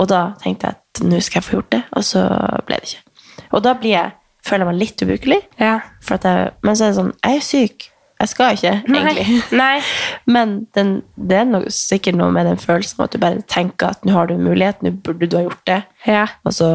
Og 0.00 0.08
da 0.08 0.22
tenkte 0.40 0.70
jeg 0.70 0.78
at 0.78 1.02
nå 1.04 1.20
skal 1.20 1.40
jeg 1.40 1.46
få 1.46 1.56
gjort 1.58 1.72
det, 1.74 1.82
og 1.92 2.06
så 2.06 2.22
ble 2.64 2.78
det 2.80 2.88
ikke. 2.88 3.26
Og 3.50 3.64
da 3.66 3.74
blir 3.76 3.92
jeg, 3.92 4.14
føler 4.46 4.64
jeg 4.64 4.70
meg 4.70 4.80
litt 4.80 5.04
ubrukelig. 5.04 5.40
Ja. 5.60 5.74
Jeg, 6.08 6.52
men 6.64 6.78
så 6.78 6.86
er 6.86 6.94
det 6.94 6.96
sånn 6.96 7.12
Jeg 7.18 7.42
er 7.42 7.44
syk. 7.44 7.89
Jeg 8.20 8.28
skal 8.28 8.56
ikke, 8.56 8.72
egentlig. 8.84 9.24
Nei. 9.50 9.58
Nei. 9.58 9.82
Men 10.34 10.54
den, 10.76 10.94
det 11.16 11.38
er 11.40 11.48
noe, 11.48 11.72
sikkert 11.72 12.18
noe 12.20 12.32
med 12.34 12.48
den 12.50 12.60
følelsen 12.60 13.04
at 13.06 13.14
du 13.14 13.20
bare 13.22 13.40
tenker 13.48 13.94
at 13.94 14.04
nå 14.04 14.12
har 14.12 14.28
du 14.28 14.34
en 14.36 14.44
mulighet, 14.44 14.82
nå 14.84 14.92
burde 15.04 15.28
du 15.30 15.36
ha 15.38 15.44
gjort 15.46 15.62
det. 15.70 15.78
Ja. 16.04 16.26
Og 16.44 16.52
så 16.56 16.74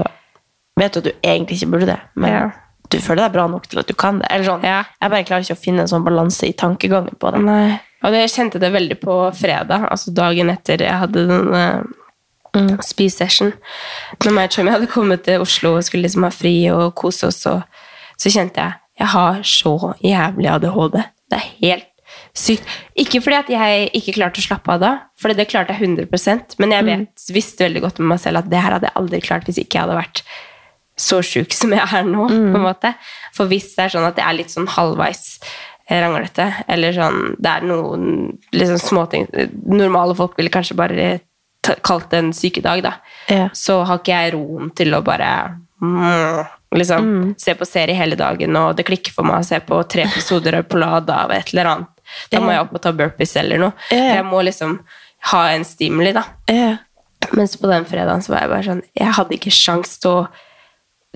vet 0.80 0.96
du 0.96 1.04
at 1.04 1.10
du 1.10 1.12
egentlig 1.22 1.60
ikke 1.60 1.74
burde 1.76 1.90
det, 1.94 2.00
men 2.16 2.34
Ja. 2.34 2.46
du 2.90 2.98
føler 3.00 3.24
deg 3.28 3.36
bra 3.36 3.46
nok 3.52 3.68
til 3.70 3.80
at 3.80 3.88
du 3.88 3.94
kan 3.94 4.20
det. 4.20 4.30
Eller 4.34 4.48
sånn. 4.50 4.66
Ja. 4.66 4.84
Jeg 5.02 5.14
bare 5.14 5.28
klarer 5.28 5.46
ikke 5.46 5.58
å 5.58 5.64
finne 5.66 5.86
en 5.86 5.92
sånn 5.92 6.08
balanse 6.08 6.50
i 6.50 6.56
tankegangen 6.58 7.20
på 7.22 7.34
det. 7.36 7.44
Nei. 7.46 7.76
Og 8.06 8.14
det, 8.14 8.24
jeg 8.26 8.34
kjente 8.36 8.62
det 8.62 8.72
veldig 8.74 8.98
på 9.02 9.20
fredag, 9.38 9.86
altså 9.90 10.14
dagen 10.14 10.50
etter 10.54 10.82
jeg 10.82 10.98
hadde 11.02 11.24
den 11.30 11.54
uh, 11.54 12.82
spisession. 12.86 13.54
Når 14.24 14.34
meg 14.36 14.50
og 14.50 14.58
Chummy 14.58 14.74
hadde 14.74 14.90
kommet 14.92 15.24
til 15.26 15.42
Oslo 15.46 15.76
og 15.78 15.86
skulle 15.86 16.06
liksom 16.06 16.26
ha 16.28 16.34
fri 16.34 16.56
og 16.74 16.94
kose 16.98 17.30
oss, 17.32 17.46
og, 17.50 17.62
så 18.18 18.34
kjente 18.34 18.62
jeg 18.62 18.82
jeg 18.96 19.12
har 19.12 19.42
så 19.44 19.94
jævlig 20.04 20.48
ADHD. 20.48 21.02
Det 21.36 21.42
er 21.44 21.52
helt 21.62 21.92
sykt. 22.36 22.68
Ikke 23.00 23.22
fordi 23.24 23.38
at 23.38 23.52
jeg 23.52 23.92
ikke 23.98 24.16
klarte 24.18 24.42
å 24.42 24.46
slappe 24.46 24.74
av 24.76 24.82
da, 24.82 24.92
for 25.20 25.36
det 25.36 25.48
klarte 25.52 25.76
jeg 25.76 25.96
100 25.96 26.60
men 26.62 26.74
jeg 26.76 26.88
vet, 26.88 27.30
visste 27.36 27.66
veldig 27.68 27.86
godt 27.86 28.02
med 28.02 28.14
meg 28.14 28.22
selv 28.24 28.42
at 28.42 28.52
det 28.52 28.62
her 28.62 28.76
hadde 28.78 28.90
jeg 28.90 29.00
aldri 29.02 29.22
klart 29.24 29.48
hvis 29.48 29.62
ikke 29.62 29.80
jeg 29.80 29.88
hadde 29.88 30.00
vært 30.00 30.26
så 30.96 31.20
sjuk 31.26 31.52
som 31.56 31.74
jeg 31.76 31.84
er 31.84 32.06
nå. 32.08 32.28
på 32.30 32.60
en 32.60 32.64
måte. 32.64 32.94
For 33.36 33.52
hvis 33.52 33.74
det 33.76 33.88
er 33.88 33.96
sånn 33.98 34.08
at 34.08 34.20
jeg 34.20 34.28
er 34.30 34.38
litt 34.38 34.54
sånn 34.54 34.70
halvveis 34.72 35.24
eh, 35.90 36.00
ranglete, 36.00 36.48
eller 36.72 36.96
sånn 36.96 37.36
Det 37.36 37.52
er 37.52 37.66
noen 37.68 38.06
liksom 38.56 38.80
småting 38.80 39.28
Normale 39.68 40.16
folk 40.16 40.38
ville 40.40 40.54
kanskje 40.54 40.78
bare 40.80 41.10
kalt 41.66 42.12
det 42.12 42.22
en 42.22 42.34
sykedag, 42.36 42.84
da. 42.86 42.94
Ja. 43.32 43.48
Så 43.58 43.80
har 43.90 44.00
ikke 44.00 44.14
jeg 44.14 44.36
roen 44.36 44.70
til 44.78 44.94
å 44.94 45.02
bare 45.04 45.30
mm, 45.82 46.44
liksom 46.80 47.36
se 47.42 47.56
på 47.58 47.68
serie 47.68 47.96
hele 47.98 48.18
dagen, 48.20 48.56
og 48.60 48.76
det 48.78 48.88
klikker 48.88 49.16
for 49.16 49.28
meg 49.28 49.42
å 49.42 49.48
se 49.48 49.60
på 49.64 49.82
tre 49.92 50.06
episoder 50.08 50.62
på 50.64 50.76
polada 50.76 51.24
av 51.26 51.34
et 51.36 51.54
eller 51.54 51.72
annet. 51.72 51.92
Da 52.32 52.42
må 52.44 52.54
jeg 52.54 52.66
opp 52.66 52.76
og 52.78 52.84
ta 52.84 52.94
burpees 52.96 53.34
eller 53.40 53.62
noe. 53.62 53.74
Yeah. 53.90 54.20
Jeg 54.20 54.26
må 54.30 54.42
liksom 54.46 54.80
ha 55.32 55.44
en 55.56 55.66
stimuli, 55.66 56.14
da. 56.16 56.26
Yeah. 56.52 56.82
Mens 57.34 57.56
på 57.58 57.70
den 57.72 57.88
fredagen 57.90 58.22
så 58.22 58.36
var 58.36 58.44
jeg 58.44 58.52
bare 58.52 58.66
sånn 58.68 58.82
Jeg 58.94 59.14
hadde 59.18 59.34
ikke 59.34 59.54
sjans 59.54 59.96
til 60.04 60.12
å 60.12 60.26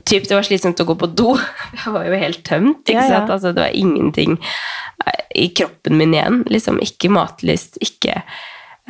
typ, 0.08 0.26
Det 0.26 0.34
var 0.34 0.48
slitsomt 0.48 0.80
å 0.82 0.88
gå 0.89 0.95
på 0.98 1.10
do. 1.12 1.34
Jeg 1.78 1.93
var 1.93 2.08
jo 2.08 2.22
helt 2.22 2.43
tømt. 2.48 2.82
Ikke 2.88 3.04
yeah, 3.04 3.12
sant? 3.12 3.34
Altså, 3.36 3.54
det 3.54 3.65
var 3.65 3.76
ingenting 3.76 4.38
eh, 4.39 5.26
i 5.43 5.50
kroppen 5.56 6.00
min 6.00 6.15
igjen. 6.15 6.43
Liksom 6.50 6.82
Ikke 6.86 7.12
matlyst, 7.13 7.82
ikke 7.84 8.22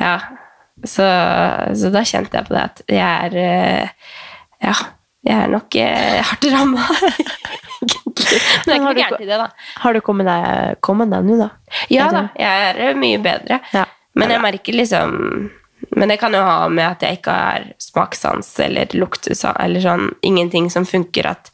Ja. 0.00 0.18
Så, 0.80 1.04
så 1.76 1.90
da 1.92 2.00
kjente 2.08 2.38
jeg 2.38 2.46
på 2.46 2.54
det 2.54 2.60
at 2.62 2.78
jeg 2.88 3.02
er 3.04 3.34
eh, 3.36 4.12
Ja, 4.64 4.72
jeg 5.26 5.36
er 5.36 5.50
nok 5.52 5.76
eh, 5.76 6.20
hardt 6.24 6.46
ramma. 6.52 6.84
Men 7.80 8.20
det 8.20 8.72
er 8.72 8.76
ikke 8.76 8.84
noe 8.84 8.96
gærent 8.96 9.22
i 9.24 9.28
det, 9.28 9.38
da. 9.40 9.46
Har 9.82 9.96
du 9.96 10.00
kommet 10.04 10.28
deg, 10.28 10.80
kommet 10.84 11.10
deg 11.12 11.24
nå, 11.28 11.36
da? 11.40 11.48
Ja 11.92 12.08
da, 12.12 12.26
jeg 12.38 12.66
er 12.70 12.80
eh, 12.90 12.98
mye 12.98 13.20
bedre. 13.22 13.60
Ja. 13.74 13.86
Men 14.18 14.32
jeg 14.34 14.42
merker 14.42 14.74
liksom 14.74 15.12
Men 15.94 16.10
det 16.10 16.16
kan 16.20 16.34
jo 16.34 16.40
ha 16.44 16.64
med 16.68 16.82
at 16.84 17.04
jeg 17.06 17.20
ikke 17.20 17.34
har 17.34 17.68
smakssans 17.80 18.48
eller 18.64 18.90
luktesans 18.98 19.56
eller 19.62 19.82
sånn 19.84 20.08
ingenting 20.26 20.68
som 20.72 20.84
funker. 20.88 21.30
At 21.30 21.50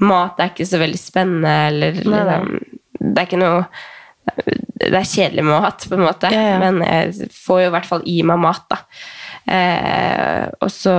mat 0.00 0.38
er 0.40 0.52
ikke 0.52 0.66
så 0.68 0.80
veldig 0.80 1.00
spennende, 1.00 1.54
eller 1.68 1.98
Nei, 1.98 2.04
nei. 2.04 2.38
liksom 2.38 2.58
Det 2.98 3.22
er 3.22 3.28
ikke 3.28 3.40
noe 3.42 3.60
Det 4.78 4.92
er 4.92 5.08
kjedelig 5.10 5.44
mat, 5.48 5.84
på 5.88 5.96
en 5.98 6.04
måte, 6.06 6.30
Ja, 6.32 6.44
ja. 6.54 6.58
men 6.62 6.80
jeg 6.84 7.30
får 7.34 7.62
jo 7.64 7.68
i 7.70 7.74
hvert 7.76 7.88
fall 7.88 8.02
i 8.08 8.18
meg 8.28 8.40
mat, 8.44 8.64
da. 8.70 8.82
Eh, 9.48 10.48
og 10.60 10.68
så 10.70 10.92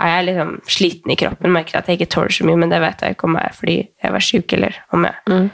er 0.00 0.08
jeg 0.16 0.24
liksom 0.30 0.50
sliten 0.66 1.12
i 1.12 1.16
kroppen, 1.20 1.52
merker 1.54 1.78
at 1.78 1.86
jeg 1.86 2.00
ikke 2.00 2.10
tåler 2.16 2.34
så 2.34 2.46
mye, 2.48 2.56
men 2.58 2.72
det 2.72 2.80
vet 2.82 3.04
jeg 3.06 3.14
ikke 3.14 3.28
om 3.28 3.36
jeg 3.38 3.46
er 3.50 3.54
fordi 3.60 3.76
jeg 4.02 4.12
var 4.16 4.24
syk, 4.26 4.52
eller 4.58 4.80
om 4.92 5.04
jeg 5.06 5.14
Mm. 5.30 5.50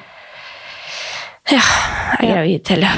ja, 1.50 1.60
jeg 2.20 2.30
er 2.30 2.32
gravid 2.34 2.68
heller. 2.68 2.96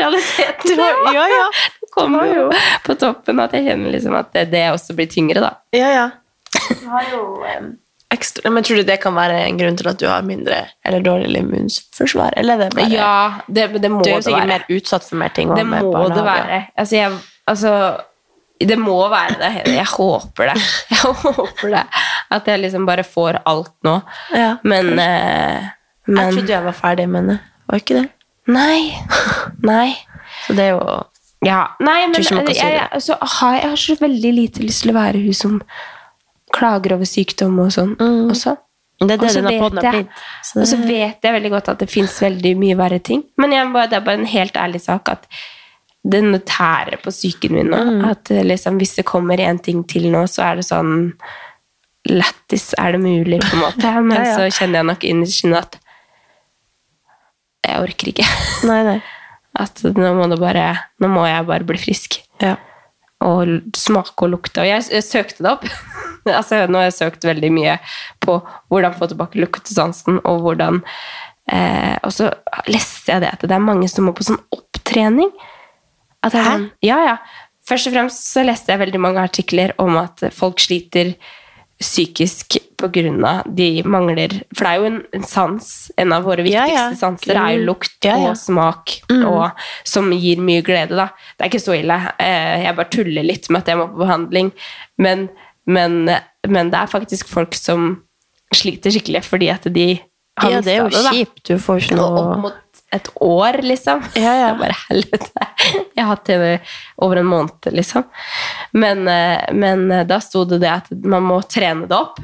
Realiteten 0.00 0.78
har- 0.80 1.14
ja, 1.14 1.26
ja. 1.28 1.46
Det 1.80 1.90
kommer 1.94 2.24
jo 2.34 2.50
på 2.86 2.94
toppen 2.98 3.40
at 3.40 3.52
jeg 3.52 3.66
kjenner 3.66 3.90
liksom 3.92 4.14
at 4.16 4.32
det, 4.32 4.46
det 4.52 4.64
også 4.72 4.94
blir 4.96 5.06
tyngre, 5.10 5.40
da. 5.44 5.50
Ja, 5.76 5.90
ja. 5.92 6.10
Du 6.80 6.88
har 6.88 7.04
jo 7.12 7.44
em, 7.44 7.72
ekstra, 8.14 8.50
Men 8.50 8.64
tror 8.66 8.80
du 8.80 8.82
det 8.88 8.98
kan 9.02 9.14
være 9.14 9.38
en 9.46 9.58
grunn 9.60 9.78
til 9.78 9.88
at 9.90 9.98
du 10.00 10.06
har 10.10 10.22
mindre 10.26 10.60
eller 10.86 11.02
dårligere 11.04 11.44
immunforsvar? 11.44 12.34
Eller 12.40 12.58
er 12.58 12.68
det 12.68 12.76
bare 12.76 12.92
Ja, 12.92 13.16
det, 13.46 13.66
det 13.82 13.90
må 13.90 14.02
Du 14.04 14.10
er 14.10 14.18
jo 14.18 14.28
sikkert 14.28 14.50
mer 14.50 14.64
utsatt 14.68 15.06
for 15.06 15.20
mer 15.20 15.34
ting. 15.36 15.52
Det 15.56 15.66
må 15.66 16.06
det 16.14 16.24
være. 16.26 16.62
Altså, 16.76 16.96
jeg, 16.96 17.18
altså, 17.50 17.74
det 18.60 18.78
må 18.78 18.96
være 19.12 19.36
det. 19.40 19.52
Jeg 19.72 19.86
håper 19.94 20.52
det. 20.52 20.56
Jeg 20.94 21.14
håper 21.22 21.76
det. 21.76 21.84
At 22.30 22.46
jeg 22.46 22.60
liksom 22.62 22.84
bare 22.86 23.02
får 23.02 23.40
alt 23.48 23.72
nå. 23.86 24.00
Ja. 24.36 24.56
Men, 24.62 24.92
eh, 24.98 25.70
Jeg 26.06 26.34
trodde 26.34 26.52
jeg 26.52 26.64
var 26.64 26.76
ferdig, 26.76 27.08
med 27.08 27.28
det 27.28 27.38
var 27.70 27.80
ikke 27.80 27.96
det. 28.00 28.08
Nei. 28.50 28.90
Nei. 29.62 29.94
Så 30.46 30.54
det 30.58 30.66
er 30.68 30.74
jo 30.74 31.00
Ja, 31.46 31.60
nei, 31.80 32.04
men 32.10 32.20
jeg, 32.20 32.52
jeg, 32.52 32.88
altså, 32.92 33.16
jeg 33.56 33.70
har 33.70 33.78
så 33.80 33.94
veldig 33.96 34.32
lite 34.36 34.60
lyst 34.60 34.84
til 34.84 34.92
å 34.92 34.98
være 34.98 35.22
hun 35.22 35.36
som 35.36 35.54
klager 36.60 36.96
over 36.98 37.08
sykdom 37.08 37.56
og 37.64 37.72
sånn 37.74 37.94
også. 38.00 38.56
Det 39.00 39.16
det 39.16 39.24
Og 39.24 39.30
så 39.32 39.40
vet 39.46 39.60
har 39.60 39.94
jeg-. 39.94 40.08
Så 40.44 40.76
det- 40.76 40.88
vet 40.88 41.22
jeg 41.24 41.32
veldig 41.32 41.50
godt 41.54 41.68
at 41.72 41.78
det 41.80 41.88
fins 41.90 42.18
veldig 42.20 42.52
mye 42.60 42.76
verre 42.76 42.98
ting. 43.02 43.24
Men 43.40 43.72
bare- 43.72 43.88
det 43.88 43.96
er 43.96 44.04
bare 44.04 44.18
en 44.20 44.26
helt 44.26 44.52
ærlig 44.60 44.80
sak 44.82 45.08
at 45.08 45.26
det 46.04 46.20
tærer 46.46 47.00
på 47.00 47.10
psyken 47.10 47.50
min 47.52 47.70
nå. 47.70 48.10
At 48.10 48.30
eh, 48.30 48.42
liksom, 48.44 48.78
hvis 48.78 48.96
det 48.96 49.04
kommer 49.04 49.40
en 49.40 49.58
ting 49.58 49.84
til 49.84 50.10
nå, 50.10 50.24
så 50.28 50.42
er 50.52 50.56
det 50.56 50.64
sånn 50.68 51.12
Lættis, 52.08 52.72
er 52.78 52.92
det 52.92 53.00
mulig, 53.02 53.40
på 53.44 53.56
en 53.56 53.60
måte? 53.60 53.90
Men 54.02 54.16
Ja, 54.16 54.24
ja. 54.24 54.36
så 54.36 54.46
kjenner 54.48 54.80
jeg 54.80 54.86
nok 54.88 55.04
innerst 55.04 55.44
inne 55.44 55.58
at 55.58 55.76
jeg 57.66 57.76
orker 57.82 58.08
ikke. 58.08 58.24
Nei, 58.64 58.82
nei. 58.86 59.02
At 59.60 59.82
nå 59.82 60.12
må, 60.14 60.28
bare, 60.38 60.78
nå 61.02 61.08
må 61.10 61.26
jeg 61.26 61.44
bare 61.48 61.66
bli 61.66 61.76
frisk. 61.76 62.20
Ja. 62.40 62.54
Og 63.26 63.74
smake 63.76 64.24
og 64.24 64.32
lukte. 64.32 64.62
Og 64.62 64.68
jeg, 64.68 64.86
jeg 64.94 65.04
søkte 65.06 65.44
det 65.44 65.50
opp. 65.52 65.66
altså, 66.38 66.64
nå 66.70 66.80
har 66.80 66.88
jeg 66.88 66.98
søkt 66.98 67.26
veldig 67.28 67.50
mye 67.52 67.76
på 68.24 68.38
hvordan 68.72 68.96
få 68.96 69.10
tilbake 69.10 69.40
luktesansen, 69.42 70.22
og 70.24 70.44
hvordan 70.46 70.80
eh, 71.52 71.96
Og 72.06 72.14
så 72.16 72.30
leste 72.70 73.12
jeg 73.12 73.24
det 73.24 73.34
at 73.34 73.44
det 73.44 73.56
er 73.56 73.64
mange 73.64 73.90
som 73.92 74.08
må 74.08 74.16
på 74.16 74.26
sånn 74.30 74.40
opptrening. 74.56 75.30
At 76.24 76.36
det 76.36 76.44
Hæ? 76.44 76.50
sånn, 76.50 76.66
ja, 76.84 76.98
ja. 77.10 77.16
Først 77.68 77.90
og 77.90 77.94
fremst 77.94 78.32
så 78.32 78.42
leste 78.44 78.72
jeg 78.72 78.82
veldig 78.82 79.00
mange 79.02 79.22
artikler 79.22 79.76
om 79.80 80.00
at 80.00 80.24
folk 80.34 80.60
sliter 80.62 81.14
psykisk 81.80 82.58
av 82.80 82.92
de 83.56 83.68
mangler 83.84 84.34
For 84.56 84.64
det 84.64 84.70
er 84.70 84.78
jo 84.80 84.88
en, 84.88 84.98
en 85.16 85.24
sans. 85.28 85.66
En 86.00 86.12
av 86.16 86.24
våre 86.24 86.44
viktigste 86.44 86.76
ja. 86.76 86.96
sanser 86.96 87.36
er 87.36 87.56
jo 87.56 87.66
lukt 87.68 88.06
Ja, 88.06 88.16
ja. 88.16 88.30
og 88.32 88.38
smak, 88.40 88.94
og, 89.12 89.50
som 89.84 90.08
gir 90.12 90.40
mye 90.44 90.64
glede. 90.64 90.96
da. 90.96 91.10
Det 91.36 91.44
er 91.44 91.50
ikke 91.52 91.62
så 91.64 91.76
ille. 91.76 91.96
Eh, 92.20 92.64
Jeg 92.64 92.76
bare 92.78 92.92
tuller 92.92 93.26
litt 93.26 93.48
med 93.50 93.62
at 93.62 93.72
jeg 93.72 93.80
må 93.80 93.88
på 93.92 94.00
behandling. 94.04 94.52
Men, 95.00 95.28
men, 95.66 95.98
men 96.48 96.72
det 96.72 96.80
er 96.80 96.92
faktisk 96.92 97.28
folk 97.28 97.56
som 97.58 97.90
sliter 98.56 98.90
skikkelig 98.90 99.22
fordi 99.28 99.50
at 99.52 99.68
de 99.70 99.88
har 100.40 100.56
ja, 100.56 100.60
det 100.64 100.72
er 100.72 100.80
jo 100.80 100.88
det, 100.94 101.04
kjipt. 101.12 101.42
Du 101.50 101.58
får 101.60 101.84
ikke 101.84 102.00
opp 102.00 102.16
noe 102.16 102.36
mot 102.46 102.58
et 102.92 103.08
år, 103.14 103.60
liksom. 103.62 104.02
Ja, 104.18 104.34
ja. 104.34 104.50
Bare 104.58 104.74
helvete. 104.88 105.46
Jeg 105.94 106.02
har 106.02 106.10
hatt 106.14 106.26
det 106.26 106.58
over 106.96 107.20
en 107.20 107.30
måned, 107.30 107.70
liksom. 107.76 108.06
Men, 108.72 109.06
eh, 109.08 109.46
men 109.52 109.90
eh, 109.92 110.06
da 110.08 110.20
sto 110.24 110.44
det 110.48 110.60
det 110.64 110.72
at 110.72 110.90
man 110.90 111.26
må 111.28 111.40
trene 111.46 111.86
det 111.90 111.96
opp. 111.96 112.18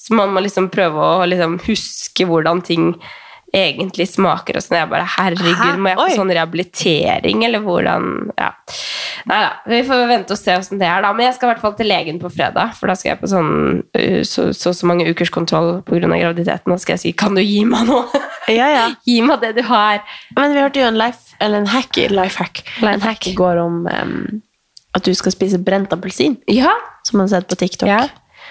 Så 0.00 0.16
man 0.16 0.32
må 0.34 0.42
liksom 0.42 0.70
prøve 0.72 0.98
å 1.20 1.26
liksom 1.28 1.58
huske 1.66 2.26
hvordan 2.26 2.62
ting 2.66 2.94
egentlig 3.54 4.06
smaker. 4.10 4.56
Og 4.58 4.62
sånn. 4.64 4.78
Jeg 4.78 4.90
bare 4.90 5.06
Herregud, 5.16 5.78
må 5.82 5.90
jeg 5.92 5.98
på 5.98 6.08
sånn 6.16 6.32
rehabilitering, 6.36 7.44
eller 7.46 7.62
hvordan 7.64 8.30
Ja. 8.38 8.52
Nei 9.28 9.40
da. 9.44 9.50
Vi 9.68 9.82
får 9.84 10.06
vente 10.08 10.32
og 10.32 10.38
se 10.40 10.54
åssen 10.56 10.78
det 10.80 10.86
er, 10.88 11.02
da. 11.04 11.12
Men 11.12 11.26
jeg 11.26 11.34
skal 11.36 11.48
i 11.48 11.52
hvert 11.52 11.62
fall 11.64 11.74
til 11.76 11.90
legen 11.90 12.20
på 12.22 12.30
fredag, 12.32 12.74
for 12.78 12.88
da 12.88 12.94
skal 12.96 13.12
jeg 13.12 13.20
på 13.20 13.28
sånn 13.32 13.50
uh, 13.82 14.22
så, 14.24 14.50
så, 14.56 14.72
så 14.76 14.86
mange 14.88 15.08
ukers 15.10 15.30
kontroll 15.34 15.82
pga. 15.82 16.00
graviditeten. 16.08 16.72
Da 16.72 16.78
skal 16.78 16.94
jeg 16.96 17.00
si 17.00 17.12
'Kan 17.12 17.34
du 17.34 17.42
gi 17.42 17.64
meg 17.64 17.86
noe?' 17.86 18.06
Ja, 18.48 18.66
ja. 18.68 18.86
Gi 19.06 19.20
meg 19.22 19.40
det 19.40 19.54
du 19.56 19.62
har. 19.62 20.00
Men 20.36 20.54
vi 20.54 20.60
hørte 20.60 20.80
jo 20.80 20.86
en 20.86 20.98
life, 20.98 21.36
eller 21.40 21.58
en 21.58 21.66
hack, 21.66 21.96
life 21.96 22.38
hack. 22.38 22.64
En 22.82 23.00
hack 23.00 23.28
går 23.36 23.60
om 23.62 23.86
um, 23.86 24.42
at 24.94 25.04
du 25.04 25.12
skal 25.14 25.32
spise 25.32 25.58
brent 25.62 25.92
appelsin, 25.92 26.36
Ja. 26.48 26.72
som 27.04 27.18
man 27.18 27.28
har 27.28 27.40
sett 27.40 27.48
på 27.48 27.56
TikTok. 27.56 27.88
ja. 27.88 28.08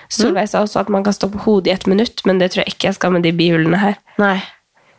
Solveig 0.09 0.47
sa 0.49 0.63
også 0.63 0.79
at 0.79 0.89
man 0.89 1.03
kan 1.03 1.13
stå 1.13 1.27
på 1.29 1.37
hodet 1.43 1.67
i 1.67 1.71
ett 1.75 1.85
minutt, 1.85 2.23
men 2.25 2.39
det 2.39 2.51
tror 2.51 2.63
jeg 2.63 2.73
ikke 2.73 2.87
jeg 2.87 2.95
skal 2.95 3.11
med 3.11 3.21
de 3.23 3.31
bihullene 3.35 3.77
her. 3.77 3.97
Nei, 4.17 4.41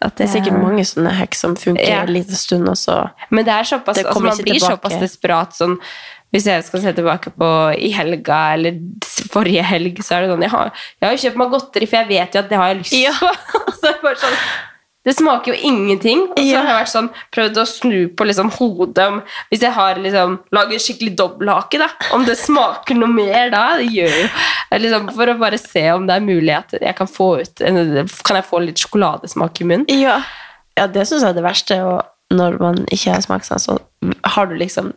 At 0.03 0.17
det 0.17 0.25
er 0.29 0.33
sikkert 0.33 0.57
mange 0.63 0.85
sånne 0.89 1.11
hack 1.13 1.35
som 1.37 1.55
funker 1.57 1.85
Ja. 1.87 2.01
en 2.03 2.13
liten 2.15 2.35
stund, 2.35 2.69
og 2.69 2.77
så 2.77 3.11
Men 3.31 3.45
det 3.45 3.53
er 3.53 3.63
såpass, 3.69 3.97
Det 3.97 4.07
altså, 4.07 4.21
man 4.23 4.37
blir 4.39 4.55
tilbake. 4.55 4.71
såpass 4.79 4.99
desperat 5.01 5.53
sånn 5.53 5.77
Hvis 6.33 6.45
jeg 6.47 6.63
skal 6.65 6.81
se 6.81 6.93
tilbake 6.93 7.31
på 7.37 7.49
i 7.77 7.91
helga 7.91 8.55
eller 8.55 8.79
forrige 9.33 9.63
helg, 9.67 9.99
så 10.03 10.15
er 10.17 10.21
det 10.23 10.31
sånn 10.31 10.43
Jeg 10.47 10.51
har, 10.51 10.73
jeg 11.03 11.09
har 11.09 11.17
jo 11.17 11.23
kjøpt 11.29 11.37
meg 11.37 11.51
godteri, 11.51 11.87
for 11.91 11.97
jeg 11.97 12.09
vet 12.09 12.33
jo 12.35 12.39
at 12.41 12.49
det 12.49 12.57
har 12.59 12.69
jeg 12.69 12.79
lyst 12.79 12.93
Ja. 12.97 13.13
på. 13.13 13.73
så 13.81 13.89
er 13.89 13.93
det 13.93 14.03
bare 14.03 14.17
sånn 14.17 14.37
det 15.05 15.15
smaker 15.17 15.55
jo 15.55 15.59
ingenting. 15.71 16.27
Og 16.31 16.37
så 16.39 16.45
Ja. 16.45 16.61
har 16.63 16.67
jeg 16.75 16.85
vært 16.85 16.93
sånn, 16.93 17.11
prøvd 17.33 17.57
å 17.57 17.67
snu 17.67 18.09
på 18.15 18.27
liksom 18.27 18.51
hodet 18.53 18.99
om 19.07 19.23
Hvis 19.51 19.61
jeg 19.63 19.73
har 19.73 19.95
liksom 19.95 20.39
lager 20.53 20.79
skikkelig 20.79 21.17
dobbelthake, 21.17 21.79
da. 21.79 21.89
Om 22.13 22.25
det 22.27 22.37
smaker 22.37 22.95
noe 22.97 23.09
mer 23.09 23.51
da. 23.51 23.77
Det 23.79 23.89
gjør 23.89 24.11
jo 24.23 24.29
liksom, 24.79 25.15
For 25.15 25.27
å 25.27 25.39
bare 25.39 25.59
se 25.59 25.91
om 25.93 26.07
det 26.07 26.17
er 26.17 26.21
mulig 26.21 26.55
at 26.57 26.71
jeg 26.81 26.97
kan 26.97 27.07
få 27.07 27.41
ut 27.41 27.55
Kan 27.57 28.37
jeg 28.37 28.45
få 28.45 28.61
litt 28.65 28.77
sjokoladesmak 28.77 29.61
i 29.61 29.65
munnen? 29.65 29.87
Ja, 29.89 30.23
ja 30.77 30.87
det 30.87 31.07
syns 31.09 31.23
jeg 31.23 31.31
er 31.31 31.35
det 31.41 31.45
verste. 31.45 31.81
Og 31.83 32.05
når 32.31 32.61
man 32.61 32.85
ikke 32.87 33.13
har 33.15 33.21
smakssans, 33.23 33.67
så 33.67 33.79
har 34.25 34.47
du 34.47 34.55
liksom 34.55 34.93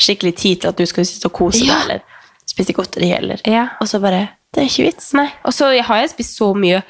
skikkelig 0.00 0.36
tid 0.36 0.60
til 0.62 0.68
at 0.68 0.76
du 0.76 0.86
skal 0.86 1.04
sitte 1.04 1.26
og 1.26 1.32
kose 1.36 1.60
Ja. 1.66 1.74
deg, 1.74 1.82
eller 1.90 2.00
spise 2.48 2.72
godteri, 2.72 3.12
eller 3.18 3.36
Ja. 3.44 3.68
Og 3.80 3.86
så 3.88 4.00
bare 4.00 4.28
Det 4.52 4.62
er 4.62 4.66
ikke 4.66 4.86
vits. 4.94 5.12
Nei. 5.14 5.28
Og 5.44 5.52
så 5.52 5.68
har 5.82 6.00
jeg 6.00 6.10
spist 6.10 6.38
så 6.38 6.54
mye 6.56 6.82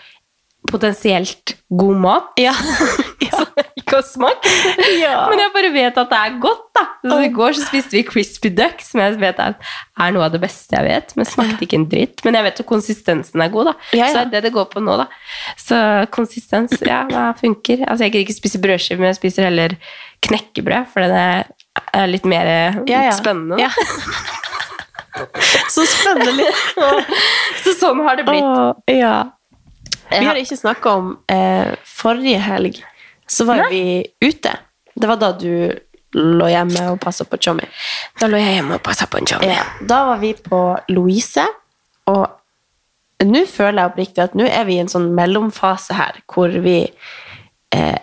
potensielt 0.69 1.55
god 1.71 1.97
mat 2.03 2.39
Ja. 2.39 2.53
som 3.31 3.47
ikke 3.79 3.97
har 3.97 4.03
smakt. 4.05 4.47
Ja. 5.01 5.27
Men 5.31 5.39
jeg 5.41 5.53
bare 5.55 5.71
vet 5.75 5.99
at 5.99 6.11
det 6.11 6.19
er 6.19 6.35
godt. 6.43 6.67
da. 6.77 6.83
Så 7.05 7.17
I 7.25 7.31
går 7.35 7.55
så 7.57 7.65
spiste 7.65 7.97
vi 7.97 8.03
crispy 8.07 8.51
duck, 8.55 8.83
som 8.85 9.01
jeg 9.01 9.17
vet 9.23 9.39
er, 9.41 9.55
er 10.01 10.13
noe 10.15 10.27
av 10.27 10.35
det 10.35 10.41
beste 10.43 10.77
jeg 10.77 10.85
vet. 10.87 11.15
Men 11.17 11.29
smakte 11.31 11.65
ikke 11.67 11.79
en 11.81 11.87
dritt. 11.91 12.23
Men 12.27 12.37
jeg 12.39 12.47
vet 12.49 12.61
jo 12.63 12.67
konsistensen 12.69 13.43
er 13.45 13.53
god, 13.55 13.71
da. 13.71 13.75
Ja, 13.97 14.05
ja. 14.05 14.11
Så 14.13 14.25
det 14.27 14.27
er 14.27 14.33
det 14.37 14.43
det 14.51 14.53
går 14.59 14.69
på 14.75 14.83
nå, 14.85 14.99
da. 15.01 15.07
Så 15.59 15.79
konsistens, 16.15 16.77
ja, 16.87 17.03
hva 17.11 17.31
funker? 17.39 17.87
Altså, 17.87 18.05
Jeg 18.07 18.13
gidder 18.15 18.27
ikke 18.29 18.39
spise 18.43 18.61
brødskive, 18.63 19.01
men 19.01 19.11
jeg 19.13 19.21
spiser 19.23 19.49
heller 19.49 19.75
knekkebrød, 20.27 20.91
for 20.93 21.07
det 21.07 21.25
er 21.97 22.11
litt 22.11 22.27
mer 22.29 22.47
eh, 22.51 22.81
Ja, 22.91 23.07
ja. 23.09 23.17
spennende. 23.17 23.59
Ja. 23.63 23.71
Så 25.71 25.85
spennende. 25.89 26.47
Så 27.65 27.75
sånn 27.79 28.01
har 28.07 28.19
det 28.21 28.27
blitt. 28.29 28.45
Åh, 28.47 28.73
ja. 28.95 29.15
Vi 30.11 30.27
har 30.27 30.39
ikke 30.41 30.59
snakka 30.59 30.95
om 30.99 31.13
eh, 31.31 31.77
Forrige 31.87 32.41
helg 32.43 32.81
så 33.31 33.45
var 33.45 33.57
Nei. 33.57 33.71
vi 33.71 34.29
ute. 34.29 34.57
Det 34.95 35.07
var 35.07 35.17
da 35.21 35.31
du 35.39 35.71
lå 36.19 36.49
hjemme 36.51 36.89
og 36.91 36.99
passa 37.03 37.25
på 37.25 37.39
Chommy. 37.39 37.67
Da 38.19 38.27
lå 38.27 38.41
jeg 38.41 38.57
hjemme 38.57 38.81
og 38.81 38.83
passa 38.83 39.07
på 39.07 39.21
en 39.21 39.29
jobb. 39.31 39.45
Ja. 39.47 39.63
Da 39.87 40.03
var 40.09 40.19
vi 40.19 40.33
på 40.35 40.61
Louise, 40.91 41.45
og 42.11 42.27
nå 43.23 43.45
føler 43.47 43.85
jeg 43.85 43.93
oppriktig 43.93 44.25
at 44.25 44.35
nå 44.35 44.49
er 44.49 44.67
vi 44.67 44.81
i 44.81 44.83
en 44.83 44.91
sånn 44.91 45.13
mellomfase 45.15 45.95
her, 45.95 46.19
hvor 46.27 46.51
vi 46.65 46.81
eh, 46.83 47.99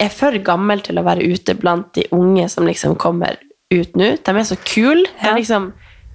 er 0.00 0.14
for 0.16 0.40
gammel 0.46 0.80
til 0.86 0.96
å 0.96 1.04
være 1.04 1.26
ute 1.28 1.58
blant 1.60 1.92
de 1.98 2.06
unge 2.16 2.48
som 2.48 2.64
liksom 2.64 2.96
kommer 2.96 3.36
ut 3.74 3.98
nå. 4.00 4.14
De 4.16 4.32
er 4.32 4.48
så 4.48 4.56
kule. 4.64 5.04
Ja. 5.20 5.34
liksom, 5.36 5.74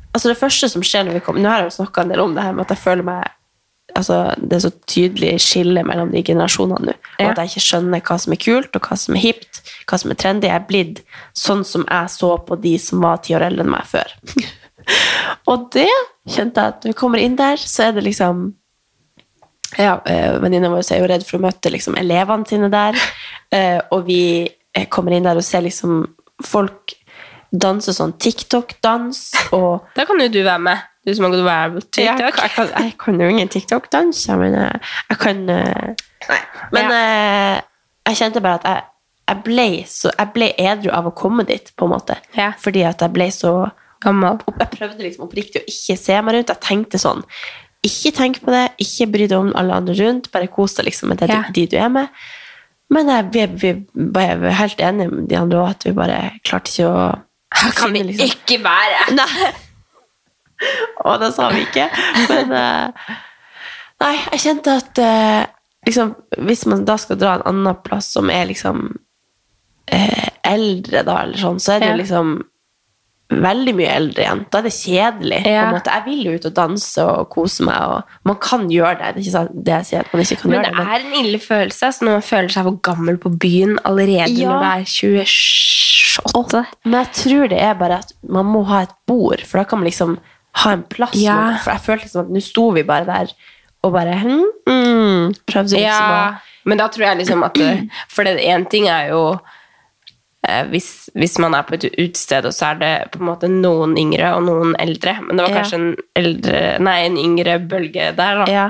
altså 0.10 0.34
det 0.34 0.40
første 0.42 0.72
som 0.74 0.82
skjer 0.82 1.06
når 1.06 1.20
vi 1.20 1.28
kommer 1.28 1.46
Nå 1.46 1.54
har 1.54 1.62
jeg 1.62 1.70
jo 1.70 1.82
snakka 1.84 2.02
en 2.02 2.16
del 2.16 2.24
om 2.24 2.34
det 2.34 2.48
her 2.48 2.58
med 2.58 2.66
at 2.66 2.74
jeg 2.74 2.88
føler 2.88 3.06
meg 3.06 3.36
altså, 3.96 4.36
Det 4.38 4.54
er 4.54 4.64
så 4.66 4.72
tydelig 4.88 5.40
skille 5.42 5.84
mellom 5.84 6.12
de 6.12 6.24
generasjonene 6.24 6.92
nå. 6.92 6.94
Og 6.94 7.26
Ja. 7.26 7.32
at 7.32 7.38
jeg 7.38 7.50
ikke 7.50 7.68
skjønner 7.68 8.02
hva 8.02 8.20
som 8.20 8.34
er 8.34 8.38
kult, 8.44 8.76
og 8.76 8.82
hva 8.82 8.98
som 8.98 9.16
er 9.16 9.20
hipt, 9.20 9.62
hva 9.88 10.00
som 10.00 10.12
er 10.12 10.16
trendy. 10.16 10.48
Jeg 10.48 10.56
er 10.56 10.68
blitt 10.68 11.02
sånn 11.34 11.66
som 11.66 11.86
jeg 11.90 12.10
så 12.10 12.38
på 12.46 12.62
de 12.62 12.78
som 12.78 13.02
var 13.02 13.18
ti 13.18 13.34
år 13.34 13.48
eldre 13.50 13.66
enn 13.66 13.72
meg 13.72 13.86
før. 13.86 14.14
og 15.52 15.72
det 15.72 15.90
kjente 16.28 16.62
jeg 16.62 16.74
at 16.74 16.84
når 16.84 16.94
vi 16.94 17.00
kommer 17.00 17.20
inn 17.20 17.36
der, 17.36 17.58
så 17.58 17.90
er 17.90 17.92
det 17.94 18.04
liksom 18.04 18.54
ja, 19.78 20.02
eh, 20.06 20.40
Venninna 20.42 20.70
vår 20.70 20.92
er 20.92 21.04
jo 21.04 21.10
redd 21.10 21.26
for 21.28 21.38
å 21.38 21.44
møte 21.46 21.70
liksom, 21.70 21.98
elevene 22.00 22.48
sine 22.50 22.70
der. 22.74 22.98
eh, 23.56 23.78
og 23.92 24.08
vi 24.08 24.48
eh, 24.74 24.88
kommer 24.90 25.14
inn 25.14 25.28
der 25.28 25.38
og 25.38 25.46
ser 25.46 25.62
liksom 25.62 26.08
folk 26.46 26.96
danse 27.52 27.94
sånn 27.94 28.16
TikTok-dans. 28.22 29.52
Og 29.58 29.86
Da 29.96 30.06
kan 30.06 30.22
jo 30.22 30.30
du 30.30 30.42
være 30.44 30.60
med. 30.60 30.86
Du 31.06 31.14
som 31.16 31.26
har 31.26 31.32
gått 31.34 31.46
viral 31.46 31.74
på 31.76 31.82
jeg, 31.82 31.90
TikTok. 31.96 32.40
jeg, 32.44 32.52
kan, 32.56 32.72
jeg 32.84 32.94
kan 33.00 33.20
jo 33.24 33.28
ingen 33.32 33.52
TikTok-danser, 33.54 34.40
men 34.42 34.56
jeg, 34.58 34.80
jeg 35.10 35.20
kan 35.22 35.44
eh, 35.50 36.08
Nei. 36.30 36.40
Men 36.76 36.90
ja. 36.92 37.62
jeg 38.10 38.20
kjente 38.20 38.42
bare 38.44 38.60
at 38.60 38.68
jeg, 38.68 38.84
jeg, 39.32 39.42
ble 39.46 39.68
så, 39.88 40.12
jeg 40.18 40.34
ble 40.36 40.50
edru 40.60 40.92
av 40.94 41.08
å 41.08 41.14
komme 41.16 41.46
dit, 41.48 41.72
på 41.80 41.88
en 41.88 41.94
måte. 41.96 42.18
Ja. 42.36 42.52
Fordi 42.60 42.84
at 42.90 43.02
jeg 43.06 43.16
ble 43.16 43.30
så 43.34 43.54
Gammel. 44.04 44.38
Jeg 44.60 44.70
prøvde 44.76 45.04
liksom 45.04 45.26
oppriktig 45.26 45.60
å 45.60 45.66
ikke 45.68 45.96
se 46.00 46.20
meg 46.24 46.38
rundt. 46.38 46.52
Jeg 46.54 46.64
tenkte 46.64 47.00
sånn 47.02 47.24
Ikke 47.84 48.14
tenk 48.16 48.38
på 48.46 48.52
det, 48.54 48.62
ikke 48.80 49.08
bry 49.12 49.26
deg 49.28 49.36
om 49.40 49.50
alle 49.60 49.76
andre 49.76 49.96
rundt, 49.98 50.30
bare 50.32 50.48
kos 50.52 50.78
deg 50.78 50.88
liksom 50.88 51.12
med 51.12 51.20
det, 51.20 51.28
Ja. 51.32 51.42
du, 51.48 51.52
de 51.56 51.66
du 51.72 51.76
er 51.80 51.90
med. 51.92 52.08
Men 52.90 53.12
jeg, 53.12 53.50
vi, 53.62 53.74
var 54.16 54.46
helt 54.60 54.80
enige 54.82 55.12
med 55.12 55.28
de 55.30 55.38
andre 55.40 55.60
òg, 55.62 55.74
at 55.76 55.88
vi 55.88 55.94
bare 55.96 56.20
klarte 56.48 56.72
ikke 56.72 56.88
å 56.92 57.02
Her 57.60 57.72
kan 57.76 57.92
vi 57.94 58.04
liksom- 58.08 58.32
ikke 58.36 58.60
være! 58.64 59.02
Nei. 59.16 59.52
Og 61.08 61.20
det 61.22 61.32
sa 61.36 61.50
vi 61.54 61.64
ikke. 61.68 61.88
Men 62.30 62.52
eh, 62.60 63.16
Nei, 64.00 64.14
jeg 64.32 64.40
kjente 64.46 64.78
at 64.80 65.00
eh, 65.04 65.42
liksom, 65.88 66.14
hvis 66.48 66.66
man 66.72 66.86
da 66.88 66.96
skal 67.02 67.18
dra 67.20 67.34
en 67.40 67.48
annen 67.52 67.76
plass 67.84 68.14
som 68.16 68.30
er 68.32 68.46
liksom 68.52 68.86
eh, 69.92 70.30
eldre, 70.48 71.02
da, 71.08 71.18
eller 71.26 71.42
sånn, 71.42 71.60
så 71.60 71.76
er 71.76 71.84
det 71.84 71.90
jo 71.92 71.98
liksom 72.06 72.32
veldig 73.30 73.74
mye 73.78 73.90
eldre 73.94 74.24
igjen. 74.24 74.40
Da 74.50 74.58
er 74.62 74.66
det 74.66 74.72
kjedelig. 74.74 75.42
Ja. 75.46 75.66
Jeg 75.86 76.06
vil 76.08 76.24
jo 76.26 76.38
ut 76.40 76.48
og 76.50 76.56
danse 76.58 77.04
og 77.06 77.28
kose 77.36 77.68
meg, 77.68 77.78
og 77.92 78.16
man 78.26 78.40
kan 78.42 78.66
gjøre 78.74 78.96
det. 79.04 79.12
Det 79.12 79.20
er 79.20 79.28
ikke 79.28 79.36
sånn 79.36 79.60
det 79.68 79.76
jeg 79.76 79.88
sier 79.92 80.02
at 80.08 80.16
man 80.16 80.24
ikke 80.26 80.40
kan 80.42 80.50
Men 80.50 80.58
gjøre 80.58 80.72
det 80.72 80.80
det. 80.80 80.88
er 80.96 81.06
en 81.06 81.20
ille 81.26 81.42
følelse 81.44 81.90
altså, 81.92 82.08
når 82.08 82.18
man 82.18 82.26
føler 82.32 82.56
seg 82.56 82.70
for 82.72 82.80
gammel 82.90 83.20
på 83.22 83.34
byen 83.46 83.78
allerede 83.86 84.34
Ja. 84.40 84.56
når 84.56 84.66
det 84.66 84.72
er 85.20 85.38
28. 86.34 86.64
Men 86.90 86.98
jeg 87.04 87.12
tror 87.20 87.52
det 87.54 87.62
er 87.68 87.78
bare 87.84 88.00
at 88.02 88.16
man 88.40 88.50
må 88.50 88.64
ha 88.72 88.82
et 88.88 88.96
bord, 89.08 89.44
for 89.46 89.62
da 89.62 89.68
kan 89.70 89.84
man 89.84 89.92
liksom 89.92 90.18
ha 90.64 90.74
en 90.76 90.84
plass. 90.90 91.16
Ja. 91.20 91.38
nå. 91.52 91.62
For 91.64 91.76
jeg 91.76 91.86
følte 91.86 92.08
liksom 92.08 92.26
at 92.26 92.34
nå 92.36 92.44
sto 92.44 92.70
vi 92.76 92.84
bare 92.88 93.08
der 93.08 93.34
og 93.86 93.94
bare 93.96 94.18
hm, 94.20 94.42
mm, 94.68 95.36
Prøvde 95.48 95.78
liksom 95.78 95.86
Ja, 95.86 96.34
men 96.68 96.82
da 96.82 96.90
tror 96.92 97.06
jeg 97.06 97.22
liksom 97.22 97.46
at 97.48 97.56
det, 97.56 97.70
For 98.14 98.28
det 98.28 98.42
én 98.44 98.66
ting 98.72 98.90
er 98.92 99.14
jo 99.14 99.22
eh, 100.48 100.66
hvis, 100.72 101.10
hvis 101.16 101.38
man 101.40 101.56
er 101.56 101.64
på 101.68 101.78
et 101.78 101.88
utested, 101.94 102.48
og 102.50 102.56
så 102.56 102.74
er 102.74 102.82
det 102.82 102.92
på 103.14 103.22
en 103.22 103.30
måte 103.30 103.50
noen 103.52 103.96
yngre 104.00 104.34
og 104.36 104.44
noen 104.48 104.76
eldre. 104.80 105.16
Men 105.24 105.38
det 105.38 105.46
var 105.46 105.56
kanskje 105.62 105.80
en, 105.80 105.90
eldre, 106.20 106.62
nei, 106.84 106.98
en 107.08 107.18
yngre 107.20 107.58
bølge 107.72 108.12
der, 108.18 108.44
da. 108.44 108.52
Ja. 108.52 108.68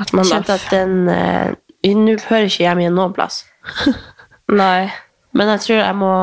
At 0.00 0.12
man 0.16 0.26
Kjente 0.26 0.56
at 0.58 0.66
den 0.72 1.08
eh, 1.08 1.54
Nå 1.84 2.14
hører 2.30 2.48
ikke 2.48 2.64
jeg 2.64 2.78
mye 2.78 2.92
noen 2.92 3.12
plass. 3.16 3.42
Nei. 4.52 4.88
Men 5.36 5.50
jeg 5.52 5.64
tror 5.64 5.80
jeg 5.80 5.96
må 5.98 6.14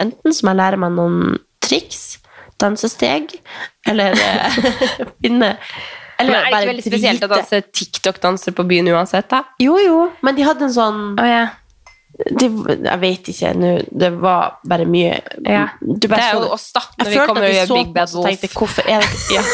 enten 0.00 0.34
så 0.34 0.46
må 0.46 0.52
jeg 0.52 0.60
lære 0.60 0.78
meg 0.80 0.94
noen 0.94 1.38
triks, 1.60 2.19
dansesteg, 2.60 3.36
eller 3.88 4.16
eh, 4.16 4.60
Eller 6.20 6.32
Men 6.32 6.40
er 6.40 6.50
det 6.50 6.58
ikke 6.58 6.70
veldig 6.70 6.84
spesielt 6.84 7.24
å 7.24 7.30
danse 7.32 7.60
TikTok-danser 7.72 8.54
på 8.56 8.66
byen 8.68 8.90
uansett, 8.92 9.30
da? 9.30 9.40
Jo, 9.62 9.78
jo, 9.80 10.00
men 10.26 10.36
de 10.36 10.44
hadde 10.44 10.66
en 10.66 10.74
sånn 10.74 10.98
oh, 11.14 11.24
yeah. 11.24 11.54
de, 12.28 12.50
Jeg 12.84 13.00
vet 13.00 13.30
ikke 13.32 13.52
nå. 13.56 13.70
Det 14.02 14.10
var 14.20 14.58
bare 14.68 14.84
mye 14.84 15.14
ja. 15.46 15.70
Du 15.80 16.04
Det 16.04 16.18
er 16.18 16.34
jo 16.36 16.50
oss, 16.52 16.68
da, 16.76 16.84
når 17.00 17.12
vi 17.14 17.22
kommer 17.22 17.48
og 17.48 17.54
gjør 17.56 17.72
Big 17.78 17.94
Bad 17.96 18.12
Wolf. 18.16 18.28
tenkte 18.28 18.52
hvorfor 18.52 18.90
er 18.90 19.06
dere 19.06 19.22
ja. 19.38 19.46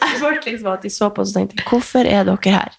Jeg 0.00 0.20
følte 0.20 0.52
liksom 0.52 0.70
at 0.70 0.86
de 0.86 0.92
så 0.94 1.10
på 1.10 1.24
oss 1.24 1.34
og 1.34 1.40
tenkte 1.40 1.66
hvorfor 1.66 2.06
er 2.06 2.30
dere 2.30 2.54
her? 2.54 2.78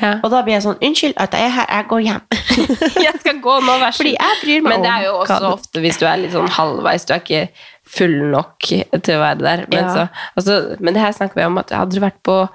Ja. 0.00 0.16
Og 0.26 0.30
da 0.32 0.40
blir 0.42 0.56
jeg 0.56 0.64
sånn 0.64 0.80
unnskyld 0.82 1.14
at 1.22 1.34
jeg 1.38 1.46
er 1.46 1.52
her, 1.54 1.68
jeg 1.70 1.86
går 1.90 2.00
hjem. 2.02 2.24
Jeg 3.04 3.20
skal 3.20 3.36
gå 3.44 3.52
nå, 3.62 3.76
vær 3.78 3.94
så 3.94 4.06
meg 4.06 4.64
Men 4.66 4.82
det 4.82 4.90
er 4.90 5.04
jo 5.06 5.12
også 5.20 5.38
ofte 5.52 5.82
hvis 5.84 6.00
du 6.00 6.06
er 6.08 6.18
litt 6.18 6.34
sånn 6.34 6.50
halvveis, 6.50 7.06
du 7.06 7.12
er 7.14 7.22
ikke 7.22 7.44
full 7.86 8.14
nok 8.32 8.58
til 8.68 9.14
å 9.14 9.20
være 9.20 9.38
der. 9.42 9.66
Men, 9.68 9.84
Ja. 9.84 9.92
så, 9.94 10.08
altså, 10.36 10.76
men 10.80 10.94
det 10.94 11.02
her 11.02 11.12
snakker 11.12 11.34
vi 11.40 11.44
om 11.44 11.58
at 11.58 11.70
hadde 11.70 11.94
du 11.94 12.00
vært 12.00 12.22
på 12.24 12.48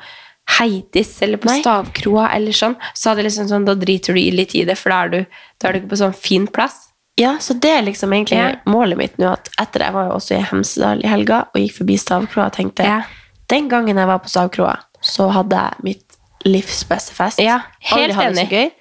Heidis 0.57 1.21
eller 1.21 1.37
på 1.37 1.45
Nei. 1.51 1.59
Stavkroa 1.61 2.31
eller 2.35 2.51
sånn, 2.57 2.75
så 2.97 3.11
hadde 3.11 3.23
liksom 3.27 3.47
sånn, 3.51 3.65
da 3.67 3.75
driter 3.77 4.13
du 4.17 4.19
i 4.19 4.31
litt 4.33 4.55
i 4.57 4.63
det, 4.65 4.75
for 4.79 4.89
da 4.89 5.03
er 5.05 5.09
du, 5.13 5.19
da 5.61 5.69
er 5.69 5.73
du 5.73 5.79
ikke 5.83 5.91
på 5.93 5.99
sånn 6.01 6.15
fin 6.17 6.47
plass. 6.47 6.87
Ja, 7.19 7.35
så 7.43 7.53
det 7.59 7.69
er 7.69 7.81
liksom 7.83 8.13
egentlig 8.15 8.37
Ja. 8.39 8.55
målet 8.65 8.97
mitt 8.97 9.17
nå. 9.19 9.31
At 9.33 9.49
etter 9.59 9.79
Jeg 9.85 9.93
var 9.93 10.05
jo 10.07 10.15
også 10.15 10.37
i 10.39 10.41
Hemsedal 10.41 11.03
i 11.03 11.07
helga 11.07 11.41
og 11.53 11.61
gikk 11.61 11.73
forbi 11.77 11.97
Stavkroa 11.99 12.49
tenkte 12.51 12.83
Ja. 12.83 13.03
Den 13.49 13.67
gangen 13.69 13.97
jeg 13.97 14.07
var 14.07 14.19
på 14.19 14.29
Stavkroa, 14.29 14.77
så 15.01 15.29
hadde 15.31 15.55
jeg 15.55 15.73
mitt 15.83 16.05
livs 16.45 16.83
beste 16.85 17.13
fest. 17.13 17.39
Ja, 17.39 17.61
helt 17.81 18.15
Aldri 18.15 18.25
enig. 18.45 18.71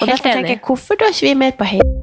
Og 0.00 0.08
Helt 0.08 0.22
derfor 0.22 0.32
tenker 0.32 0.48
jeg, 0.48 0.60
hvorfor 0.62 0.96
drar 0.96 1.08
ikke 1.10 1.26
vi 1.28 1.34
mer 1.34 1.50
på 1.52 1.64
Heid? 1.66 2.02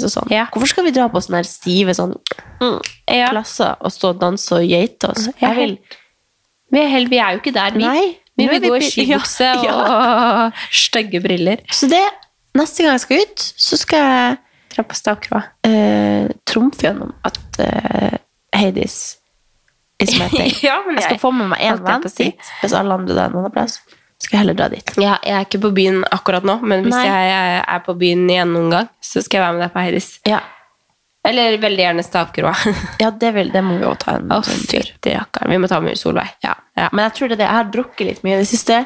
Så 0.00 0.10
sånn. 0.12 0.30
Hvorfor 0.52 0.70
skal 0.70 0.86
vi 0.88 0.92
dra 0.96 1.08
på 1.12 1.20
sånne 1.22 1.42
stive 1.48 1.94
sånn, 1.96 2.14
mm, 2.60 2.78
plasser 3.30 3.76
og 3.80 3.92
stå 3.92 4.14
og 4.14 4.20
danse 4.22 4.54
og 4.56 4.66
geite 4.66 5.10
oss? 5.12 5.28
Jeg 5.40 5.56
vil 5.58 5.78
Vi 6.74 6.80
er, 6.80 6.88
helt, 6.90 7.10
vi 7.12 7.18
er 7.22 7.36
jo 7.36 7.42
ikke 7.42 7.54
der, 7.54 7.74
vi. 7.76 7.84
Nei. 7.84 8.06
Vi 8.34 8.46
vil 8.50 8.64
gå 8.64 8.76
i 8.80 8.86
skibukse 8.88 9.46
Ja, 9.66 9.74
og 9.74 9.90
ja. 9.92 10.46
stygge 10.84 11.20
briller. 11.22 11.62
Så 11.70 11.86
det, 11.90 12.02
neste 12.58 12.82
gang 12.82 12.96
jeg 12.96 13.04
skal 13.04 13.22
ut, 13.22 13.44
så 13.68 13.78
skal 13.78 14.08
jeg 14.08 14.40
Dra 14.74 14.82
på 14.82 14.96
stavkroa. 14.98 15.38
Uh, 15.62 16.32
trumfe 16.50 16.82
gjennom 16.82 17.12
at 17.22 17.60
uh, 17.62 18.16
Heidis. 18.58 19.20
Ja, 20.04 20.80
men 20.82 20.96
jeg 20.98 21.04
skal 21.04 21.14
jeg- 21.14 21.20
få 21.22 21.30
med 21.30 21.52
meg 21.52 21.60
én 21.62 21.78
venn 21.84 22.02
si. 22.10 22.32
hvis 22.60 22.74
alle 22.74 22.96
andre 22.98 23.14
er 23.14 23.30
en 23.30 23.36
annen 23.38 23.52
plass. 23.54 23.78
Skal 24.22 24.36
jeg 24.36 24.42
heller 24.44 24.56
dra 24.56 24.68
dit. 24.72 24.90
Ja, 25.00 25.16
jeg 25.26 25.36
er 25.36 25.46
ikke 25.46 25.60
på 25.66 25.70
byen 25.76 26.02
akkurat 26.14 26.46
nå, 26.46 26.58
men 26.62 26.84
hvis 26.86 26.94
Nei. 26.94 27.04
jeg 27.06 27.62
er 27.62 27.80
på 27.84 27.94
byen 27.98 28.26
igjen 28.30 28.52
noen 28.54 28.70
gang, 28.72 28.90
så 29.02 29.22
skal 29.24 29.40
jeg 29.40 29.44
være 29.44 29.56
med 29.56 29.64
deg 29.66 29.72
på 29.74 29.82
Heidis. 29.84 30.10
Ja, 30.28 30.40
Eller 31.24 31.56
veldig 31.56 31.80
gjerne 31.80 32.02
Stavkroa. 32.04 32.52
ja 33.02 33.10
det, 33.10 33.30
vil, 33.32 33.50
det 33.52 33.62
må 33.64 33.78
vi 33.80 33.86
også 33.88 34.02
ta 34.04 34.16
en, 34.20 34.32
oh, 34.32 34.50
tur. 34.68 34.90
Vi 35.48 35.58
må 35.58 35.70
ta 35.70 35.80
med 35.80 35.96
Solveig. 35.96 36.34
Ja. 36.44 36.52
Men 36.92 37.06
jeg 37.06 37.14
tror 37.16 37.30
det 37.32 37.38
er 37.38 37.40
det. 37.42 37.46
Jeg 37.48 37.58
har 37.58 37.70
drukket 37.72 38.08
litt 38.10 38.26
mye 38.26 38.36
i 38.36 38.42
det 38.42 38.48
siste. 38.50 38.82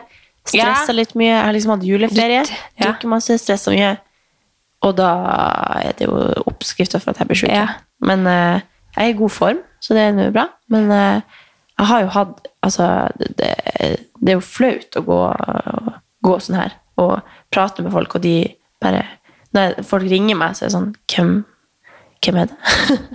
Stressa 0.47 0.93
Ja. 0.93 0.97
litt 0.97 1.17
mye. 1.19 1.33
Jeg 1.33 1.45
har 1.45 1.57
liksom 1.57 1.73
hatt 1.75 1.87
juleferie. 1.87 2.45
Ja. 2.47 2.85
Drukket 2.85 3.11
masse, 3.11 3.39
stressa 3.43 3.75
mye. 3.75 3.97
Og 4.87 4.95
da 5.01 5.11
er 5.83 5.99
det 5.99 6.07
jo 6.07 6.15
oppskrifta 6.47 7.01
for 7.03 7.11
at 7.11 7.19
jeg 7.19 7.31
blir 7.31 7.41
sjuk. 7.43 7.51
Ja. 7.51 7.67
Men 8.07 8.23
uh, 8.31 8.63
jeg 8.95 9.03
er 9.03 9.13
i 9.13 9.19
god 9.19 9.35
form, 9.35 9.61
så 9.83 9.99
det 9.99 10.07
er 10.07 10.15
nå 10.17 10.29
bra. 10.35 10.47
Men 10.73 10.91
eh, 10.91 11.39
jeg 11.79 11.91
har 11.93 12.05
jo 12.05 12.13
hatt 12.15 12.47
Altså, 12.67 12.87
det, 13.39 13.53
det, 14.19 14.33
er 14.33 14.35
jo 14.35 14.43
flaut 14.43 14.97
å 14.99 15.03
gå, 15.07 15.19
gå 16.27 16.33
sånn 16.43 16.59
her 16.59 16.75
og 16.99 17.21
prate 17.55 17.85
med 17.85 17.95
folk, 17.95 18.17
og 18.19 18.25
de 18.25 18.35
bare 18.83 19.05
Når 19.55 19.79
folk 19.87 20.09
ringer 20.11 20.37
meg, 20.37 20.57
så 20.57 20.67
er 20.67 20.69
det 20.69 20.75
sånn 20.75 20.91
Hvem, 21.07 21.33
hvem 22.25 22.41
er 22.43 22.51
det? 22.51 22.59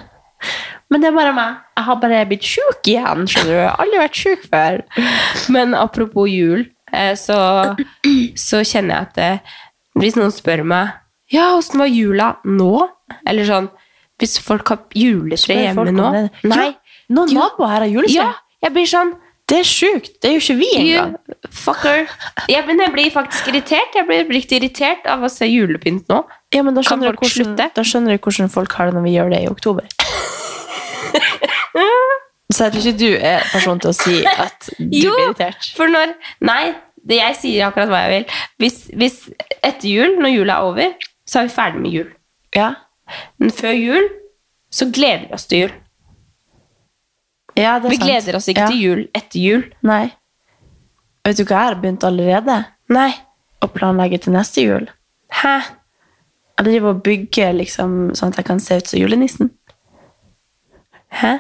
Men 0.94 1.02
det 1.02 1.10
er 1.10 1.16
bare 1.16 1.34
meg. 1.34 1.62
Jeg 1.74 1.86
har 1.88 1.96
bare 2.04 2.26
blitt 2.30 2.46
sjuk 2.46 2.88
igjen. 2.92 3.24
skjønner 3.26 3.50
du? 3.50 3.56
Jeg 3.58 3.70
har 3.70 3.80
aldri 3.82 4.02
vært 4.02 4.20
sjuk 4.20 4.44
før. 4.52 4.76
Men 5.56 5.74
apropos 5.74 6.30
jul, 6.30 6.68
eh, 6.94 7.14
så, 7.18 7.38
så 8.38 8.60
kjenner 8.62 8.94
jeg 8.94 9.08
at 9.08 9.16
det, 9.18 9.32
hvis 9.98 10.18
noen 10.18 10.34
spør 10.34 10.64
meg 10.66 10.94
Ja, 11.34 11.52
åssen 11.58 11.82
var 11.82 11.90
jula 11.90 12.30
nå? 12.46 12.88
Eller 13.30 13.46
sånn 13.46 13.68
Hvis 14.22 14.40
folk 14.42 14.70
har 14.70 14.84
juletre 14.98 15.58
hjemme 15.58 15.94
nå. 15.94 16.12
Nei. 16.50 16.70
Noen 17.14 17.34
naboer 17.36 17.74
her 17.74 17.86
har 17.86 17.92
juletre. 17.92 18.14
Ja, 18.16 18.30
jeg 18.64 18.76
blir 18.76 18.90
sånn 18.90 19.14
Det 19.52 19.58
er 19.60 19.68
sjukt. 19.68 20.14
Det 20.24 20.30
er 20.30 20.38
jo 20.38 20.42
ikke 20.42 20.56
vi 20.56 20.70
engang. 20.80 21.18
You 21.28 21.50
fucker. 21.52 22.08
Ja, 22.50 22.62
men 22.66 22.80
jeg 22.80 22.94
blir 22.94 23.10
faktisk 23.12 23.50
irritert. 23.52 23.92
Jeg 23.94 24.08
blir 24.08 24.24
riktig 24.32 24.62
irritert 24.62 25.04
av 25.12 25.26
å 25.26 25.30
se 25.30 25.46
julepynt 25.50 26.08
nå. 26.10 26.22
Ja, 26.56 26.64
men 26.64 26.78
da 26.78 26.82
skjønner, 26.86 27.12
hvordan, 27.12 27.52
slutte? 27.52 27.68
da 27.76 27.84
skjønner 27.86 28.16
du 28.16 28.24
hvordan 28.24 28.50
folk 28.54 28.72
har 28.80 28.90
det 28.90 28.96
når 28.96 29.04
vi 29.06 29.14
gjør 29.18 29.34
det 29.36 29.42
i 29.44 29.50
oktober. 29.52 29.86
Så 32.54 32.68
jeg 32.68 32.74
tror 32.74 32.88
ikke 32.88 33.00
du 33.02 33.12
er 33.18 33.46
person 33.52 33.80
til 33.84 33.92
å 33.92 33.98
si 33.98 34.18
at 34.30 34.72
du 34.78 34.98
Jo, 35.04 35.12
blir 35.12 35.28
irritert. 35.28 35.70
For 35.76 35.92
når 35.92 36.16
Nei, 36.46 36.74
det 37.04 37.20
jeg 37.20 37.40
sier 37.42 37.68
akkurat 37.68 37.92
hva 37.92 38.02
jeg 38.06 38.12
vil. 38.16 38.42
Hvis, 38.64 38.80
hvis 38.96 39.18
etter 39.60 39.88
jul, 39.90 40.18
når 40.22 40.36
jula 40.38 40.58
er 40.58 40.72
over, 40.72 41.08
så 41.28 41.42
er 41.42 41.50
vi 41.50 41.56
ferdig 41.56 41.84
med 41.84 41.96
jul. 41.98 42.12
Ja. 42.56 42.70
Men 43.42 43.52
før 43.54 43.76
jul 43.76 44.12
så 44.74 44.88
gleder 44.94 45.28
vi 45.28 45.36
oss 45.38 45.50
til 45.50 45.66
jul. 45.66 45.74
Ja, 47.56 47.78
det 47.80 47.86
er 47.86 47.90
Vi 47.90 47.98
sant. 47.98 48.08
gleder 48.10 48.36
oss 48.40 48.48
ikke 48.50 48.62
Ja. 48.64 48.68
til 48.68 48.82
jul 48.82 49.02
etter 49.16 49.40
jul. 49.40 49.64
Nei. 49.84 50.12
Vet 51.26 51.38
du 51.38 51.44
hva 51.46 51.50
jeg 51.60 51.68
har 51.68 51.76
begynt 51.76 52.04
allerede? 52.04 52.66
Nei. 52.90 53.12
Å 53.62 53.68
planlegge 53.72 54.20
til 54.22 54.34
neste 54.34 54.62
jul. 54.66 54.88
Hæ? 55.32 55.60
Jeg 56.60 56.66
driver 56.66 56.90
og 56.90 57.04
bygger 57.04 57.54
liksom, 57.54 58.12
sånn 58.16 58.30
at 58.34 58.38
jeg 58.38 58.46
kan 58.46 58.60
se 58.60 58.76
ut 58.78 58.88
som 58.88 59.00
julenissen. 59.00 59.52
Hæ? 61.14 61.40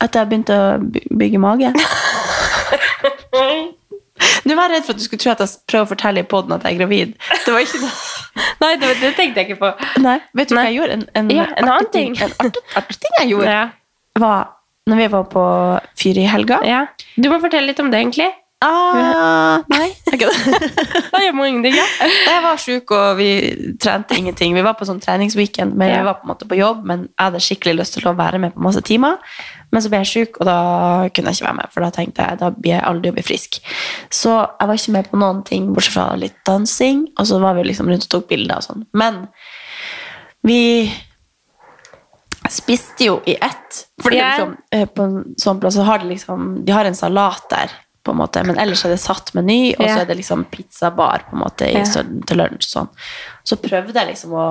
At 0.00 0.12
jeg 0.14 0.20
har 0.22 0.30
begynt 0.30 0.50
å 0.50 0.78
bygge 1.18 1.38
mage. 1.38 1.72
Nå 4.44 4.56
var 4.56 4.68
jeg 4.70 4.80
redd 4.80 4.86
for 4.86 4.94
at 4.94 5.00
du 5.00 5.04
skulle 5.04 5.20
tro 5.22 5.30
at 5.34 5.40
jeg 5.44 5.52
prøver 5.70 5.84
å 5.86 5.90
fortelle 5.90 6.22
i 6.24 6.28
poden 6.28 6.52
at 6.56 6.64
jeg 6.66 6.74
er 6.76 6.80
gravid. 6.80 7.12
Det 7.44 7.52
var 7.54 7.60
ikke 7.64 7.80
det. 7.82 7.90
Nei, 8.62 8.70
det, 8.80 8.88
det 9.00 9.10
tenkte 9.18 9.40
jeg 9.42 9.50
ikke 9.50 9.60
på. 9.60 9.70
Nei, 10.04 10.16
vet 10.36 10.48
du 10.50 10.54
hva 10.56 10.64
jeg 10.68 10.76
gjorde? 10.78 10.96
En, 10.96 11.04
en, 11.20 11.30
Ja, 11.34 11.44
en 11.56 11.64
annen 11.68 11.74
artig 11.76 11.92
ting. 11.92 12.14
ting. 12.16 12.24
En 12.24 12.46
artig, 12.48 12.62
artig 12.80 12.98
ting 13.04 13.14
jeg 13.20 13.30
gjorde, 13.34 13.52
Ja. 13.58 13.62
var 14.20 14.48
når 14.90 15.00
vi 15.04 15.08
var 15.14 15.24
på 15.32 15.46
fyr 16.00 16.18
i 16.20 16.26
helga. 16.28 16.60
ja. 16.66 16.84
Du 17.16 17.28
må 17.30 17.40
fortelle 17.42 17.70
litt 17.70 17.80
om 17.82 17.90
det, 17.92 18.00
egentlig. 18.02 18.30
Ah, 18.60 19.62
nei. 19.72 19.86
Da 20.10 21.20
gjør 21.22 21.32
man 21.38 21.46
ingenting, 21.48 21.78
ja. 21.78 21.84
Jeg 22.28 22.42
var 22.44 22.58
sjuk, 22.60 22.90
og 22.92 23.16
vi 23.16 23.28
trente 23.80 24.18
ingenting. 24.18 24.52
Vi 24.52 24.64
var 24.66 24.74
på 24.76 24.84
sånn 24.88 25.00
treningsweekend, 25.00 25.72
men 25.80 25.88
Ja. 25.88 26.00
vi 26.02 26.08
var 26.10 26.18
på 26.20 26.26
en 26.28 26.32
måte 26.34 26.48
på 26.50 26.58
jobb, 26.58 26.82
men 26.84 27.06
jeg 27.08 27.24
hadde 27.24 27.40
skikkelig 27.40 27.74
lyst 27.80 27.96
til 27.96 28.10
å 28.10 28.12
være 28.18 28.38
med 28.42 28.52
på 28.54 28.60
masse 28.66 28.82
timer. 28.84 29.16
Men 29.72 29.80
så 29.84 29.88
ble 29.88 30.02
jeg 30.02 30.10
sjuk, 30.12 30.40
og 30.42 30.46
da 30.50 30.58
kunne 31.14 31.30
jeg 31.32 31.38
ikke 31.40 31.46
være 31.48 31.56
med, 31.62 31.72
for 31.72 31.86
da 31.86 31.90
tenkte 31.94 32.26
jeg 32.26 32.40
da 32.42 32.50
blir 32.52 32.74
jeg 32.74 32.84
aldri 32.90 33.12
å 33.12 33.16
bli 33.16 33.24
frisk. 33.30 33.60
Så 34.12 34.32
jeg 34.34 34.68
var 34.68 34.80
ikke 34.82 34.96
med 34.98 35.10
på 35.12 35.20
noen 35.22 35.40
ting, 35.48 35.70
bortsett 35.72 35.94
fra 35.96 36.06
litt 36.20 36.36
dansing, 36.48 37.06
og 37.16 37.30
så 37.30 37.40
var 37.40 37.54
vi 37.56 37.64
liksom 37.70 37.88
rundt 37.88 38.04
og 38.08 38.12
tok 38.18 38.28
bilder 38.34 38.60
og 38.60 38.66
sånn. 38.66 38.84
Men 38.92 39.22
vi 40.44 40.60
spiste 42.50 43.06
jo 43.06 43.20
i 43.26 43.36
ett. 43.40 43.84
Fordi 44.02 44.18
liksom, 44.18 44.56
eh, 44.74 44.88
på 44.88 45.06
en 45.06 45.34
sånn 45.40 45.60
plass 45.62 45.76
så 45.78 45.86
har 45.86 46.02
de 46.02 46.10
liksom 46.12 46.64
De 46.64 46.72
har 46.72 46.84
en 46.84 46.98
salat 46.98 47.46
der, 47.50 47.72
på 48.02 48.14
en 48.14 48.20
måte, 48.20 48.42
men 48.46 48.58
ellers 48.58 48.84
er 48.84 48.94
det 48.94 49.00
satt 49.02 49.34
meny, 49.36 49.74
og 49.76 49.84
så 49.84 50.00
er 50.02 50.08
det 50.08 50.16
liksom 50.22 50.46
pizzabar 50.50 51.26
på 51.28 51.36
en 51.36 51.42
måte 51.42 51.68
i, 51.68 51.82
til 51.84 52.40
lunsj. 52.40 52.70
Sånn. 52.72 52.88
Så 53.44 53.60
prøvde 53.60 53.92
jeg 53.98 54.08
liksom 54.14 54.32
å 54.32 54.46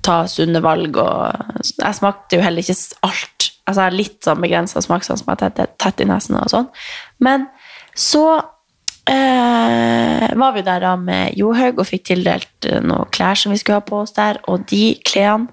ta 0.00 0.22
sunne 0.30 0.62
valg, 0.64 0.96
og 0.96 1.60
jeg 1.68 1.98
smakte 1.98 2.38
jo 2.38 2.46
heller 2.46 2.64
ikke 2.64 2.78
alt. 3.04 3.50
Altså 3.62 3.76
jeg 3.76 3.84
har 3.84 3.98
litt 3.98 4.24
sånn 4.24 4.40
begrensa 4.42 4.82
smakssans 4.82 5.22
som 5.22 5.34
er 5.34 5.52
tett 5.52 6.00
i 6.02 6.08
nesen 6.08 6.40
og 6.40 6.48
sånn. 6.50 6.70
Men 7.22 7.44
så 7.94 8.24
eh, 9.06 10.26
var 10.40 10.56
vi 10.56 10.64
der 10.66 10.82
da 10.82 10.96
med 10.98 11.36
Johaug 11.38 11.82
og 11.82 11.88
fikk 11.88 12.08
tildelt 12.10 12.68
eh, 12.68 12.80
noen 12.82 13.10
klær 13.14 13.38
som 13.38 13.52
vi 13.52 13.60
skulle 13.60 13.82
ha 13.82 13.86
på 13.86 14.00
oss 14.02 14.16
der, 14.16 14.40
og 14.48 14.66
de 14.72 14.94
klærne 15.06 15.52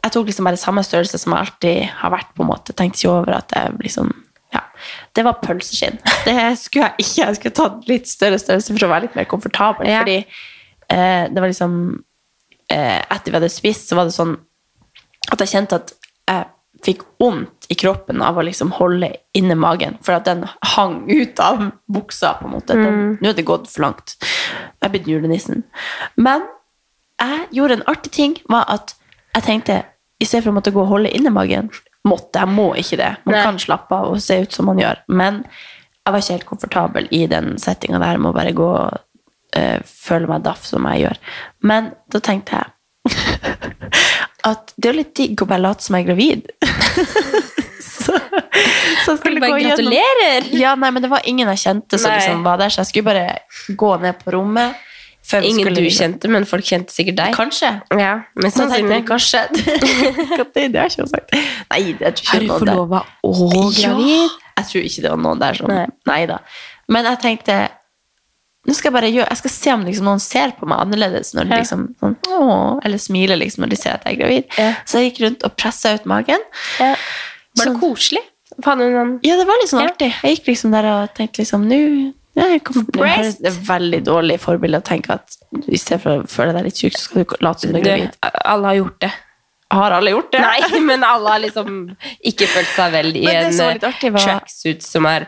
jeg 0.00 0.12
tok 0.14 0.28
liksom 0.30 0.48
bare 0.48 0.60
samme 0.60 0.82
størrelse 0.86 1.18
som 1.20 1.34
jeg 1.34 1.46
alltid 1.46 1.80
har 2.00 2.12
vært. 2.14 2.30
på 2.36 2.44
en 2.44 2.50
måte. 2.50 2.74
Tenkte 2.76 3.02
ikke 3.02 3.12
over 3.12 3.36
at 3.40 3.54
jeg 3.56 3.76
liksom 3.84 4.12
ja. 4.50 4.62
Det 5.14 5.22
var 5.22 5.38
pølseskinn. 5.44 5.98
Det 6.26 6.36
skulle 6.58 6.88
jeg 6.88 7.04
ikke. 7.04 7.26
Jeg 7.26 7.38
skulle 7.38 7.58
tatt 7.58 7.90
litt 7.90 8.08
større 8.10 8.38
størrelse 8.40 8.74
for 8.74 8.86
å 8.86 8.92
være 8.92 9.06
litt 9.06 9.18
mer 9.18 9.28
komfortabel. 9.30 9.86
Ja. 9.90 10.00
Fordi 10.02 10.16
eh, 10.18 11.24
det 11.30 11.36
var 11.36 11.50
liksom 11.52 11.74
eh, 12.72 12.98
Etter 12.98 13.30
vi 13.30 13.38
hadde 13.38 13.52
spist, 13.52 13.90
så 13.90 13.98
var 13.98 14.08
det 14.08 14.16
sånn 14.16 14.34
at 15.30 15.44
jeg 15.44 15.52
kjente 15.52 15.78
at 15.78 15.92
jeg 16.30 16.48
fikk 16.82 17.02
vondt 17.20 17.68
i 17.70 17.76
kroppen 17.78 18.22
av 18.24 18.38
å 18.40 18.44
liksom 18.46 18.72
holde 18.78 19.12
inne 19.36 19.54
magen, 19.58 19.98
for 20.02 20.16
at 20.16 20.24
den 20.26 20.46
hang 20.72 21.02
ut 21.10 21.42
av 21.44 21.66
buksa. 21.92 22.32
på 22.40 22.48
en 22.48 22.54
måte. 22.56 22.78
Den, 22.78 23.18
nå 23.20 23.30
er 23.30 23.36
det 23.36 23.44
gått 23.46 23.68
for 23.70 23.84
langt. 23.84 24.16
Jeg 24.24 24.88
er 24.88 24.94
blitt 24.94 25.10
julenissen. 25.10 25.62
Men 26.16 26.48
jeg 27.20 27.44
gjorde 27.58 27.78
en 27.78 27.86
artig 27.92 28.14
ting, 28.16 28.38
var 28.48 28.64
at 28.72 28.96
jeg 29.36 29.46
tenkte, 29.46 29.76
i 30.20 30.26
stedet 30.28 30.44
for 30.44 30.52
å 30.52 30.58
måtte 30.58 30.72
gå 30.74 30.82
og 30.82 30.90
holde 30.90 31.12
inne 31.16 31.32
magen, 31.32 31.70
måtte, 32.08 32.42
jeg 32.42 32.52
må 32.52 32.70
ikke 32.80 32.98
det. 33.00 33.10
Man 33.24 33.36
Nei. 33.36 33.44
kan 33.48 33.60
slappe 33.60 33.96
av 33.96 34.14
og 34.14 34.22
se 34.22 34.40
ut 34.44 34.56
som 34.56 34.68
man 34.68 34.80
gjør. 34.80 35.00
Men 35.08 35.42
jeg 35.46 36.12
var 36.12 36.22
ikke 36.22 36.36
helt 36.36 36.48
komfortabel 36.48 37.08
i 37.16 37.22
den 37.30 37.54
settinga 37.60 38.00
der 38.02 38.20
med 38.20 38.32
å 38.32 38.36
bare 38.36 38.52
gå 38.56 38.66
og 38.66 39.00
uh, 39.56 39.78
føle 39.84 40.28
meg 40.30 40.44
daff 40.44 40.66
som 40.68 40.88
jeg 40.90 41.06
gjør. 41.06 41.20
Men 41.70 41.92
da 42.12 42.22
tenkte 42.24 42.60
jeg 42.60 42.68
at 44.50 44.74
det 44.76 44.90
er 44.90 44.98
litt 44.98 45.14
digg 45.16 45.40
å 45.40 45.48
bare 45.48 45.64
late 45.64 45.84
som 45.84 45.96
jeg 45.96 46.04
er 46.04 46.10
gravid. 46.12 46.50
så, 47.94 48.16
så 49.06 49.16
skulle 49.20 49.40
Bare 49.40 49.60
gratulerer! 49.60 50.52
Ja, 50.56 50.76
nei, 50.76 50.92
men 50.92 51.04
det 51.04 51.12
var 51.12 51.24
ingen 51.28 51.48
jeg 51.54 51.64
kjente 51.64 52.00
som 52.00 52.12
liksom 52.12 52.44
var 52.44 52.60
der, 52.60 52.72
så 52.72 52.84
jeg 52.84 52.92
skulle 52.92 53.12
bare 53.12 53.76
gå 53.76 53.96
ned 54.04 54.20
på 54.20 54.36
rommet. 54.36 54.88
Ingen 55.40 55.74
du 55.74 55.82
kjente, 55.94 56.28
men 56.32 56.44
folk 56.48 56.64
kjente 56.66 56.90
sikkert 56.94 57.16
deg. 57.20 57.34
Kanskje. 57.36 57.70
Ja, 57.98 58.12
men 58.34 58.50
sannsynlig. 58.50 59.04
kanskje 59.06 59.44
det, 59.54 60.74
har 60.74 60.88
ikke 60.90 61.06
sagt. 61.06 61.34
Nei, 61.70 61.92
det 62.00 62.14
tror 62.18 62.30
Har 62.32 62.40
ikke 62.40 62.40
du 62.40 62.46
noen 62.46 62.48
der. 62.48 62.56
forlova 62.58 63.02
og 63.22 63.74
gravid? 63.76 64.08
Ja, 64.08 64.54
jeg 64.60 64.66
tror 64.72 64.88
ikke 64.88 65.02
det 65.04 65.10
var 65.12 65.20
noen 65.26 65.42
der 65.44 65.60
som 65.60 65.70
Nei. 65.70 65.84
Nei 66.10 66.22
da. 66.26 66.40
Men 66.90 67.04
jeg 67.12 67.20
tenkte 67.22 67.58
nå 68.68 68.74
skal 68.76 68.90
jeg 68.90 68.96
bare 68.98 69.08
gjøre, 69.08 69.28
jeg 69.32 69.40
skal 69.40 69.52
se 69.54 69.72
om 69.72 69.84
liksom 69.86 70.04
noen 70.10 70.20
ser 70.20 70.50
på 70.58 70.66
meg 70.68 70.82
annerledes 70.82 71.30
når 71.32 71.46
de 71.48 71.54
Ja. 71.54 71.60
liksom 71.62 71.86
sånn, 72.02 72.16
å, 72.28 72.48
eller 72.84 73.00
smiler 73.00 73.38
liksom 73.40 73.62
når 73.64 73.70
de 73.72 73.78
ser 73.80 73.94
at 73.96 74.04
jeg 74.04 74.18
er 74.18 74.20
gravid. 74.20 74.44
Ja. 74.58 74.74
Så 74.84 75.00
jeg 75.00 75.12
gikk 75.12 75.22
rundt 75.24 75.46
og 75.48 75.54
pressa 75.56 75.94
ut 75.96 76.04
magen. 76.10 76.42
Ja. 76.78 76.90
Var 76.92 77.64
det 77.64 77.70
Sånn. 77.70 77.80
koselig? 77.80 78.20
Du 78.50 78.66
Ja, 78.66 79.36
det 79.38 79.46
var 79.46 79.56
litt 79.62 79.70
sånn 79.70 79.86
artig. 79.86 80.12
Jeg 80.22 80.36
gikk 80.36 80.50
liksom 80.52 80.72
der 80.74 80.84
og 80.90 81.14
tenkte 81.14 81.40
liksom 81.40 81.64
Nå 81.70 82.12
jeg 82.36 82.60
høres- 82.60 82.86
Breast. 82.92 83.42
det 83.42 83.50
er 83.52 83.58
veldig 83.66 84.00
dårlig 84.06 84.36
forbilde 84.40 84.78
å 84.80 84.84
tenke 84.86 85.10
at 85.16 85.36
i 85.68 85.76
stedet 85.76 86.02
for 86.02 86.10
å 86.22 86.28
føle 86.30 86.52
deg 86.54 86.64
litt 86.68 86.76
syk, 86.76 86.92
så 86.96 87.08
skal 87.08 87.24
du 87.24 87.36
late 87.44 87.60
som 87.60 87.72
du 87.72 87.78
er 87.78 87.82
gravid. 87.84 88.16
Alle 88.44 88.66
har 88.66 88.74
gjort 88.80 89.00
det. 89.00 89.12
Har 89.72 89.90
alle 89.94 90.10
gjort 90.10 90.32
det? 90.32 90.40
Nei, 90.42 90.80
men 90.90 91.04
alle 91.06 91.28
har 91.30 91.42
liksom 91.44 91.96
ikke 92.26 92.46
følt 92.50 92.72
seg 92.74 92.92
vel 92.92 93.12
i 93.16 93.26
en 93.30 93.52
var 93.56 93.78
var- 93.82 94.24
tracksuit 94.24 94.82
som 94.82 95.06
er 95.06 95.26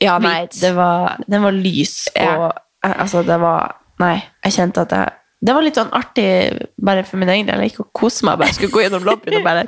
Ja, 0.00 0.18
nei, 0.18 0.48
var, 0.74 1.16
den 1.28 1.42
var 1.42 1.52
lys, 1.52 2.08
Ja. 2.16 2.36
og 2.36 2.52
eh, 2.84 2.94
altså, 2.98 3.24
det 3.24 3.40
var 3.40 3.76
Nei, 4.00 4.16
jeg 4.44 4.52
kjente 4.52 4.82
at 4.82 4.90
jeg 4.90 5.12
Det 5.44 5.54
var 5.54 5.62
litt 5.62 5.76
sånn 5.76 5.92
artig 5.92 6.66
bare 6.82 7.04
for 7.04 7.16
min 7.20 7.28
egen 7.28 7.46
del. 7.46 7.60
Jeg 7.60 7.70
gikk 7.74 7.80
og 7.84 7.92
koste 7.92 8.24
meg. 8.24 8.38
Bare 8.40 8.54
skulle 8.56 8.72
gå 8.72 8.80
gjennom 8.82 9.04
lobbyen 9.04 9.36
og 9.38 9.44
bare 9.44 9.66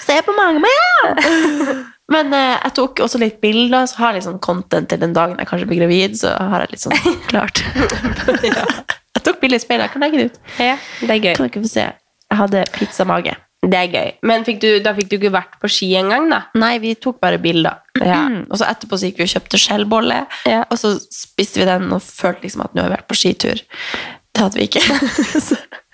Se 0.00 0.16
på 0.24 0.32
magen 0.34 0.64
min! 0.64 1.84
Men 2.08 2.32
eh, 2.32 2.54
jeg 2.64 2.72
tok 2.78 3.02
også 3.04 3.18
litt 3.20 3.40
bilder, 3.42 3.84
så 3.90 3.98
har 4.02 4.12
jeg 4.14 4.22
litt 4.22 4.28
sånn 4.30 4.38
content 4.44 4.88
til 4.88 5.00
den 5.02 5.12
dagen 5.16 5.36
jeg 5.38 5.48
kanskje 5.50 5.66
blir 5.68 5.82
gravid. 5.82 6.14
Så 6.20 6.30
har 6.32 6.64
jeg 6.64 6.72
litt 6.76 6.84
sånn 6.86 6.96
klart. 7.32 7.60
ja. 8.44 8.64
Jeg 9.18 9.24
tok 9.26 9.40
bilder 9.42 9.58
i 9.58 9.64
speilet. 9.64 9.88
Jeg 9.88 9.92
kan 9.96 10.04
legge 10.06 10.20
det 10.22 10.30
ut. 10.30 10.38
Ja, 10.62 10.76
det 11.02 11.10
er 11.10 11.20
gøy. 11.26 11.34
Kan 11.36 11.48
dere 11.50 11.64
få 11.66 11.70
se. 11.74 11.84
Jeg 12.28 12.38
hadde 12.42 12.64
pizzamage. 12.76 13.34
Det 13.58 13.74
er 13.74 13.88
gøy. 13.90 14.10
Men 14.30 14.44
fikk 14.46 14.60
du, 14.62 14.68
da 14.84 14.92
fikk 14.94 15.08
du 15.10 15.16
ikke 15.18 15.32
vært 15.34 15.56
på 15.60 15.68
ski 15.74 15.88
engang, 15.98 16.28
da? 16.30 16.38
Nei, 16.62 16.76
vi 16.80 16.92
tok 16.94 17.16
bare 17.24 17.40
bilder. 17.42 17.80
Ja. 17.98 18.20
Og 18.46 18.60
så 18.60 18.68
etterpå 18.70 18.94
så 19.00 19.08
gikk 19.10 19.18
vi 19.18 19.26
og 19.26 19.32
kjøpte 19.32 19.58
skjellbolle, 19.58 20.20
Ja. 20.46 20.60
og 20.70 20.78
så 20.78 20.92
spiste 21.10 21.58
vi 21.60 21.66
den 21.66 21.88
og 21.92 21.98
følte 22.04 22.46
liksom 22.46 22.62
at 22.68 22.76
nå 22.76 22.84
har 22.84 22.92
vi 22.92 22.94
vært 22.94 23.08
på 23.10 23.18
skitur. 23.18 23.58
Det 24.30 24.44
hadde 24.44 24.60
vi 24.60 24.68
ikke. 24.70 24.84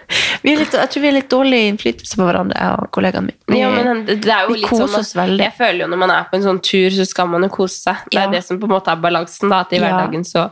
litt, 0.45 0.75
jeg 0.77 0.91
tror 0.93 1.01
vi 1.03 1.09
er 1.09 1.15
litt 1.17 1.29
dårlig 1.33 1.61
innflytelse 1.71 2.17
på 2.21 2.25
hverandre, 2.29 2.57
jeg 2.61 2.81
og 2.83 2.91
kollegaen 2.93 3.25
min. 3.31 3.37
Vi, 3.49 3.61
Ja, 3.63 3.71
men 3.73 4.03
det 4.07 4.19
er 4.29 4.43
jo 4.45 4.53
vi 4.53 4.59
litt 4.61 4.69
koser 4.69 4.87
sånn 4.93 5.01
oss 5.01 5.13
veldig. 5.17 5.41
Jeg 5.47 5.55
føler 5.57 5.81
jo 5.85 5.87
når 5.89 6.01
man 6.03 6.11
er 6.11 6.27
på 6.31 6.37
en 6.37 6.43
sånn 6.45 6.61
tur, 6.61 6.91
så 6.93 7.07
skal 7.09 7.31
man 7.33 7.43
jo 7.47 7.49
kose 7.55 7.79
seg. 7.81 7.97
Det 8.11 8.19
er 8.21 8.27
Ja. 8.27 8.31
det 8.35 8.43
som 8.45 8.59
på 8.61 8.69
en 8.69 8.75
måte 8.77 8.93
er 8.93 8.97
balansen, 9.01 9.49
da. 9.49 9.61
At 9.65 9.73
i 9.73 9.79
hverdagen 9.81 10.25
så, 10.29 10.51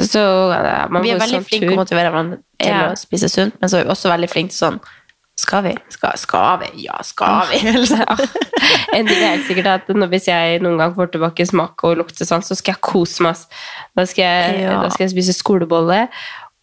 så 0.00 0.24
ja, 0.50 0.88
vi 0.90 1.10
er 1.14 1.20
veldig 1.22 1.38
sånn 1.38 1.46
flinke 1.46 1.68
til 1.68 1.76
å 1.76 1.80
motivere 1.84 2.10
hverandre 2.10 2.40
til 2.58 2.74
å 2.74 2.96
spise 2.98 3.28
sunt, 3.30 3.54
men 3.60 3.68
så 3.70 3.78
er 3.78 3.84
vi 3.84 3.90
også 3.94 4.10
veldig 4.10 4.30
flinke 4.32 4.50
til 4.50 4.58
sånn 4.66 4.80
Skal 5.42 5.62
vi? 5.64 5.70
Skal, 5.88 6.12
skal 6.20 6.58
vi? 6.60 6.82
Ja, 6.84 6.98
skal 7.02 7.46
vi? 7.48 7.62
Ja. 7.96 8.16
En 8.92 9.06
ting 9.08 9.16
er 9.16 9.30
helt 9.32 9.46
sikkert 9.48 9.66
at 9.66 9.88
når, 9.88 10.10
Hvis 10.12 10.26
jeg 10.28 10.60
noen 10.60 10.76
gang 10.78 10.92
får 10.94 11.08
tilbake 11.14 11.46
smak 11.48 11.82
og 11.88 11.96
luktesans, 12.02 12.46
så 12.46 12.54
skal 12.54 12.74
jeg 12.74 12.80
kose 12.84 13.22
meg. 13.24 13.36
Da 13.96 14.04
skal 14.04 14.24
jeg, 14.24 14.60
Ja. 14.66 14.82
da 14.82 14.90
skal 14.92 15.06
jeg 15.08 15.14
spise 15.16 15.32
skolebolle 15.32 16.08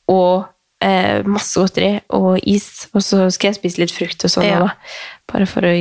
og 0.07 0.45
eh, 0.81 1.21
masse 1.27 1.59
godteri 1.59 2.01
og 2.15 2.39
is. 2.47 2.87
Og 2.93 3.01
så 3.01 3.25
skal 3.31 3.51
jeg 3.51 3.59
spise 3.59 3.81
litt 3.83 3.91
frukt 3.95 4.23
og 4.23 4.31
sånn. 4.31 4.45
Ja. 4.47 4.59
da. 4.59 4.69
Bare 5.31 5.45
for 5.49 5.61
å 5.67 5.73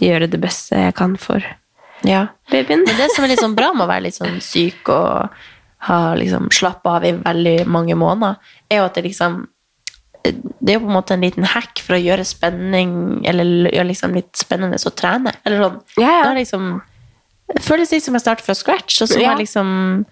gjøre 0.00 0.28
det 0.30 0.40
beste 0.40 0.76
jeg 0.76 0.94
kan 0.98 1.16
for 1.16 1.42
Ja. 2.04 2.28
babyen. 2.50 2.84
Men 2.86 2.96
det 2.96 3.10
som 3.14 3.24
er 3.24 3.28
litt 3.28 3.40
sånn 3.42 3.56
bra 3.56 3.72
med 3.72 3.86
å 3.86 3.90
være 3.90 4.02
litt 4.02 4.14
sånn 4.18 4.40
syk 4.40 4.88
og 4.88 5.30
ha 5.86 6.14
liksom 6.14 6.48
slappe 6.50 6.86
av 6.88 7.04
i 7.04 7.12
veldig 7.12 7.66
mange 7.66 7.94
måneder, 7.94 8.36
er 8.70 8.78
jo 8.78 8.84
at 8.88 8.94
det 8.94 9.04
liksom 9.04 9.46
Det 10.26 10.72
er 10.74 10.80
jo 10.80 10.86
på 10.86 10.88
en 10.90 10.96
måte 10.96 11.12
en 11.14 11.20
liten 11.20 11.44
hack 11.44 11.78
for 11.78 11.94
å 11.94 12.02
gjøre 12.02 12.24
spenning 12.26 13.22
Eller 13.24 13.70
gjøre 13.70 13.86
liksom 13.92 14.12
litt 14.16 14.32
spennende 14.34 14.74
å 14.74 14.90
trene. 14.90 15.32
Eller 15.46 15.60
sånn. 15.62 15.76
Ja, 16.02 16.24
ja. 16.24 16.32
Liksom, 16.34 16.82
det 17.54 17.62
føles 17.62 17.92
litt 17.92 18.02
som 18.02 18.14
jeg 18.14 18.22
starter 18.24 18.42
fra 18.42 18.54
scratch, 18.58 19.02
og 19.02 19.08
så 19.08 19.18
må 19.18 19.22
Ja. 19.22 19.36
jeg 19.36 19.46
liksom 19.46 20.04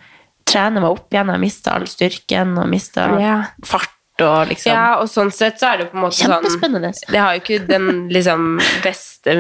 trene 0.47 0.81
meg 0.81 0.85
opp 0.93 1.11
igjen. 1.11 1.33
Jeg 1.33 1.41
mista 1.41 1.73
all 1.75 1.87
styrken 1.91 2.57
og 2.63 2.69
mista 2.69 3.09
Ja. 3.19 3.45
fart 3.65 3.91
og 4.23 4.49
liksom 4.49 4.71
Ja, 4.73 4.99
og 5.01 5.09
sånn 5.11 5.33
sett 5.35 5.59
så 5.59 5.73
er 5.73 5.79
det 5.83 5.89
på 5.91 5.97
en 5.99 6.05
måte 6.05 6.21
sånn 6.21 6.37
Kjempespennende. 6.37 6.93
Det 7.11 7.19
har 7.19 7.35
jo 7.35 7.41
ikke 7.43 7.67
den 7.67 7.89
liksom 8.15 8.61
beste 8.85 9.35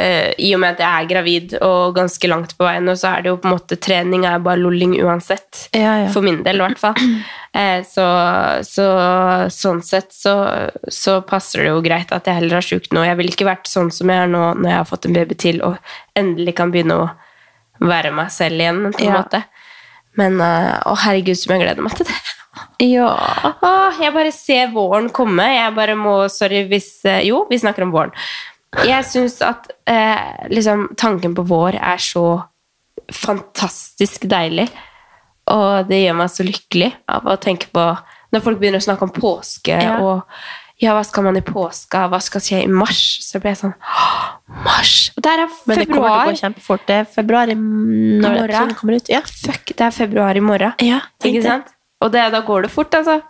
uh, 0.00 0.30
I 0.36 0.48
og 0.56 0.60
med 0.60 0.74
at 0.74 0.82
jeg 0.82 0.90
er 1.04 1.10
gravid 1.12 1.54
og 1.62 1.94
ganske 1.96 2.28
langt 2.28 2.56
på 2.58 2.66
vei 2.66 2.74
nå, 2.82 2.96
så 2.98 3.12
er 3.14 3.22
det 3.24 3.30
jo 3.30 3.36
på 3.40 3.48
en 3.48 3.54
måte 3.54 3.78
trening 3.80 4.26
er 4.28 4.42
bare 4.44 4.58
lolling 4.60 4.96
uansett. 5.00 5.68
Ja, 5.72 5.94
ja. 6.02 6.08
For 6.12 6.20
min 6.26 6.42
del, 6.44 6.58
i 6.60 6.66
hvert 6.66 6.82
fall. 6.82 6.98
Uh, 7.56 7.80
så, 7.88 8.06
så 8.66 8.86
sånn 9.54 9.80
sett 9.86 10.10
så, 10.12 10.34
så 10.92 11.20
passer 11.24 11.62
det 11.64 11.70
jo 11.70 11.84
greit 11.86 12.12
at 12.12 12.26
jeg 12.28 12.40
heller 12.42 12.58
har 12.58 12.66
sjuk 12.66 12.90
nå. 12.92 13.06
Jeg 13.06 13.16
ville 13.20 13.32
ikke 13.32 13.48
vært 13.48 13.70
sånn 13.70 13.92
som 13.94 14.10
jeg 14.12 14.26
er 14.26 14.32
nå 14.34 14.42
når 14.58 14.70
jeg 14.72 14.80
har 14.82 14.90
fått 14.90 15.06
en 15.08 15.16
baby 15.16 15.38
til 15.40 15.62
og 15.64 15.78
endelig 16.18 16.56
kan 16.58 16.74
begynne 16.74 16.98
å 17.06 17.08
være 17.86 18.10
meg 18.16 18.30
selv 18.32 18.60
igjen, 18.60 18.82
på 18.90 19.00
en 19.04 19.08
Ja. 19.12 19.22
måte. 19.22 19.42
Men 20.16 20.38
eh, 20.40 20.74
å 20.88 20.94
herregud, 20.96 21.36
som 21.36 21.52
jeg 21.52 21.60
gleder 21.66 21.84
meg 21.84 21.92
til 21.98 22.06
det. 22.08 22.14
Ja. 22.82 23.08
Jeg 23.96 24.12
bare 24.12 24.32
ser 24.34 24.72
våren 24.74 25.08
komme. 25.14 25.46
Jeg 25.54 25.72
bare 25.76 25.94
må 25.96 26.16
Sorry 26.32 26.64
hvis 26.68 26.90
eh, 27.08 27.22
Jo, 27.28 27.44
vi 27.50 27.58
snakker 27.60 27.86
om 27.86 27.94
våren. 27.94 28.12
Jeg 28.84 29.06
syns 29.08 29.38
at 29.46 29.70
eh, 29.88 30.48
liksom, 30.52 30.90
tanken 31.00 31.36
på 31.36 31.46
vår 31.48 31.78
er 31.80 32.02
så 32.02 32.26
fantastisk 33.14 34.26
deilig. 34.28 34.68
Og 35.52 35.86
det 35.88 36.02
gjør 36.02 36.18
meg 36.18 36.30
så 36.34 36.44
lykkelig 36.44 36.90
av 37.14 37.28
å 37.30 37.36
tenke 37.38 37.70
på 37.70 37.82
Når 38.34 38.42
folk 38.42 38.58
begynner 38.58 38.82
å 38.82 38.86
snakke 38.88 39.06
om 39.06 39.12
påske 39.14 39.76
Ja. 39.78 39.98
og 40.02 40.24
ja, 40.76 40.92
hva 40.92 41.00
skal 41.08 41.24
man 41.24 41.38
i 41.38 41.40
påska? 41.40 42.02
Hva 42.12 42.18
skal 42.20 42.42
skje 42.44 42.58
i 42.66 42.68
mars? 42.68 42.98
Så 43.24 43.38
blir 43.40 43.54
jeg 43.54 43.62
sånn 43.62 43.72
Mars! 44.66 44.90
Og 45.16 45.22
der 45.24 45.46
er 45.46 45.54
Men 45.64 45.78
det 45.80 45.86
kommer 45.88 46.10
til 46.10 46.18
å 46.18 46.26
gå 46.28 46.40
kjempefort. 46.42 46.84
Det 46.84 46.98
er 47.00 47.06
februar 47.14 47.48
i 47.48 47.56
Morgen. 47.56 48.74
Fuck, 49.46 49.72
det 49.72 49.86
er 49.86 49.94
februar 49.96 50.36
i 50.36 50.42
morgen. 50.44 50.76
Ja, 50.84 51.00
Ikke 51.24 51.42
sant? 51.46 51.72
Og 52.04 52.12
det, 52.12 52.26
da 52.34 52.40
går 52.44 52.66
det 52.66 52.72
fort, 52.72 52.94
altså. 52.94 53.20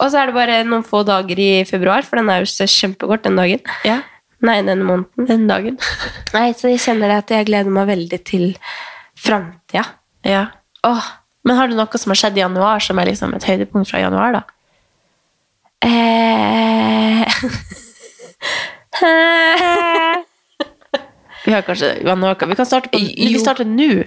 Og 0.00 0.08
så 0.08 0.20
er 0.22 0.30
det 0.30 0.36
bare 0.36 0.62
noen 0.64 0.84
få 0.86 1.02
dager 1.04 1.40
i 1.40 1.50
februar, 1.68 2.06
for 2.06 2.20
den 2.20 2.30
er 2.32 2.40
jo 2.42 2.48
så 2.48 2.64
kjempekort 2.70 3.26
den 3.26 3.36
dagen. 3.36 3.60
Ja. 3.84 4.00
Nei, 4.40 4.62
den 4.64 4.84
måneden. 4.88 5.26
Den 5.28 5.44
dagen. 5.50 5.76
Nei, 6.32 6.46
så 6.56 6.70
jeg 6.72 6.80
kjenner 6.80 7.12
at 7.18 7.28
jeg 7.32 7.48
gleder 7.50 7.72
meg 7.74 7.90
veldig 7.90 8.20
til 8.24 8.46
framtida. 9.20 9.84
Ja. 10.24 10.46
Åh, 10.88 11.04
Men 11.44 11.56
har 11.56 11.68
du 11.68 11.74
noe 11.76 11.98
som 12.00 12.12
har 12.12 12.18
skjedd 12.20 12.36
i 12.36 12.42
januar 12.42 12.82
som 12.84 12.98
er 13.00 13.08
liksom 13.08 13.32
et 13.36 13.46
høydepunkt 13.48 13.88
fra 13.88 14.00
januar, 14.02 14.40
da? 14.40 14.42
eh... 15.88 17.24
Vi 21.40 21.52
har 21.54 21.62
kanskje 21.64 21.94
januar 22.04 22.36
Vi 22.46 22.56
kan 22.56 22.66
starte 22.68 22.90
på 22.92 22.98
Vi 23.00 23.38
starter 23.40 23.64
nå. 23.64 24.04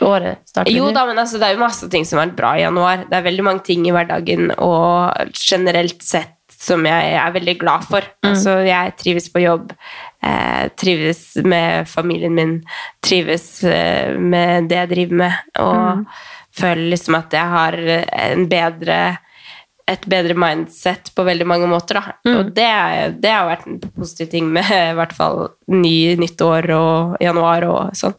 Året 0.00 0.48
starter 0.48 0.72
Jo 0.72 0.88
da, 0.94 1.04
men 1.08 1.18
altså, 1.20 1.38
det 1.40 1.48
er 1.48 1.56
jo 1.56 1.64
masse 1.64 1.88
ting 1.92 2.06
som 2.08 2.18
har 2.18 2.30
vært 2.30 2.38
bra 2.38 2.52
i 2.56 2.62
januar. 2.64 3.04
Det 3.10 3.18
er 3.18 3.26
veldig 3.26 3.44
mange 3.44 3.66
ting 3.66 3.84
i 3.86 3.92
hverdagen 3.94 4.54
og 4.56 5.34
generelt 5.36 6.00
sett 6.06 6.38
som 6.62 6.86
jeg 6.86 7.14
er 7.18 7.34
veldig 7.34 7.56
glad 7.58 7.86
for. 7.90 8.06
Altså, 8.24 8.60
jeg 8.66 8.94
trives 9.00 9.26
på 9.34 9.42
jobb, 9.42 9.72
eh, 10.22 10.68
trives 10.78 11.24
med 11.42 11.88
familien 11.90 12.36
min, 12.36 12.54
trives 13.02 13.64
eh, 13.66 14.14
med 14.14 14.70
det 14.70 14.78
jeg 14.78 14.92
driver 14.92 15.20
med, 15.24 15.40
og 15.58 16.04
føler 16.54 16.92
liksom 16.92 17.18
at 17.18 17.34
jeg 17.34 17.54
har 17.56 17.78
en 18.28 18.48
bedre 18.50 19.02
et 19.90 20.04
bedre 20.06 20.36
mindset 20.38 21.10
på 21.16 21.24
veldig 21.26 21.46
mange 21.48 21.66
måter. 21.66 21.98
Da. 21.98 22.14
Og 22.38 22.52
det, 22.54 22.68
det 23.18 23.32
har 23.34 23.48
vært 23.48 23.66
en 23.66 23.80
positiv 23.82 24.30
ting 24.30 24.46
med 24.54 24.70
i 24.70 24.94
hvert 24.96 25.14
fall 25.16 25.48
ny, 25.74 26.14
nytt 26.20 26.44
år 26.46 26.70
og 26.76 27.16
januar 27.20 27.66
og 27.66 27.98
sånn. 27.98 28.14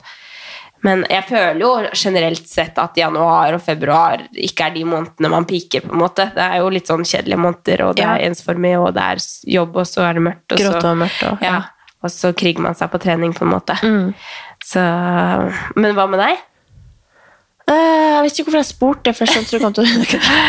Men 0.83 1.05
jeg 1.07 1.23
føler 1.29 1.61
jo 1.63 1.71
generelt 1.95 2.47
sett 2.49 2.79
at 2.81 2.97
januar 2.99 3.55
og 3.55 3.61
februar 3.63 4.25
ikke 4.35 4.67
er 4.67 4.73
de 4.75 4.83
månedene 4.87 5.31
man 5.31 5.47
piker, 5.47 5.85
på 5.85 5.93
en 5.95 6.01
måte. 6.01 6.25
Det 6.35 6.43
er 6.43 6.59
jo 6.59 6.71
litt 6.73 6.89
sånn 6.91 7.05
kjedelige 7.07 7.39
måneder, 7.39 7.85
og 7.87 7.95
det 7.95 8.07
er 8.07 8.25
ensformig, 8.27 8.73
og 8.81 8.89
det 8.97 9.05
er 9.13 9.21
jobb, 9.55 9.77
og 9.79 9.87
så 9.87 10.03
er 10.09 10.19
det 10.19 10.25
mørkt. 10.27 10.45
Og 10.51 10.59
Grått 10.59 10.81
så, 10.81 10.91
og 10.91 10.99
mørkt 11.05 11.23
og- 11.29 11.45
ja. 11.45 11.61
Og 12.03 12.11
så 12.11 12.33
kriger 12.35 12.59
man 12.65 12.75
seg 12.75 12.91
på 12.91 12.99
trening, 12.99 13.31
på 13.33 13.45
en 13.45 13.53
måte. 13.53 13.77
Mm. 13.79 14.13
Så 14.63 14.81
Men 15.75 15.95
hva 15.95 16.09
med 16.09 16.19
deg? 16.19 16.41
Uh, 17.63 18.19
jeg 18.19 18.23
visste 18.25 18.41
ikke 18.41 18.51
hvorfor 18.51 18.59
jeg 18.59 18.71
spurte, 18.73 19.13
jeg 19.15 19.45
tror 19.47 19.55
jeg 19.55 19.63
kom 19.63 19.73
til 19.73 19.85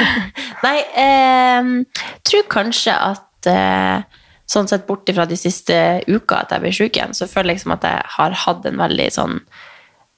Nei, 0.66 0.78
uh, 0.99 2.09
tror 2.26 2.49
kanskje 2.51 2.91
at 2.91 3.47
uh, 3.47 4.03
sånn 4.51 4.66
sett 4.66 4.89
bort 4.89 5.07
fra 5.14 5.26
de 5.30 5.39
siste 5.39 5.76
uka 6.11 6.41
at 6.43 6.51
jeg 6.57 6.64
ble 6.64 6.72
syk 6.74 6.99
igjen, 6.99 7.14
så 7.14 7.28
føler 7.30 7.53
jeg 7.53 7.61
liksom 7.61 7.76
at 7.76 7.87
jeg 7.87 8.03
har 8.16 8.35
hatt 8.45 8.66
en 8.66 8.82
veldig 8.82 9.07
sånn 9.14 9.39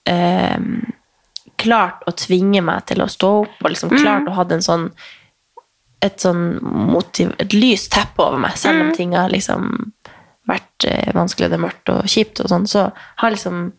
eh, 0.06 0.58
Klart 1.56 2.02
å 2.04 2.12
tvinge 2.12 2.60
meg 2.60 2.82
til 2.90 3.00
å 3.00 3.06
stå 3.08 3.28
opp, 3.40 3.60
og 3.64 3.70
liksom 3.72 3.94
klart 3.94 4.26
å 4.28 4.34
ha 4.36 4.44
en 4.52 4.64
sånn 4.64 4.90
et 6.04 6.20
sånn 6.20 6.58
motiv, 6.60 7.30
et 7.40 7.54
lyst 7.56 7.88
teppe 7.94 8.20
over 8.20 8.40
meg, 8.42 8.58
selv 8.60 8.82
om 8.84 8.90
ting 8.94 9.14
har 9.16 9.32
liksom 9.32 9.70
vært 10.46 10.86
eh, 10.86 11.10
vanskelig, 11.16 11.48
det 11.50 11.56
er 11.56 11.64
mørkt 11.64 11.92
og 11.94 12.10
kjipt 12.10 12.42
og 12.44 12.50
sånn, 12.52 12.66
så 12.70 12.90
har 13.22 13.32
liksom 13.32 13.70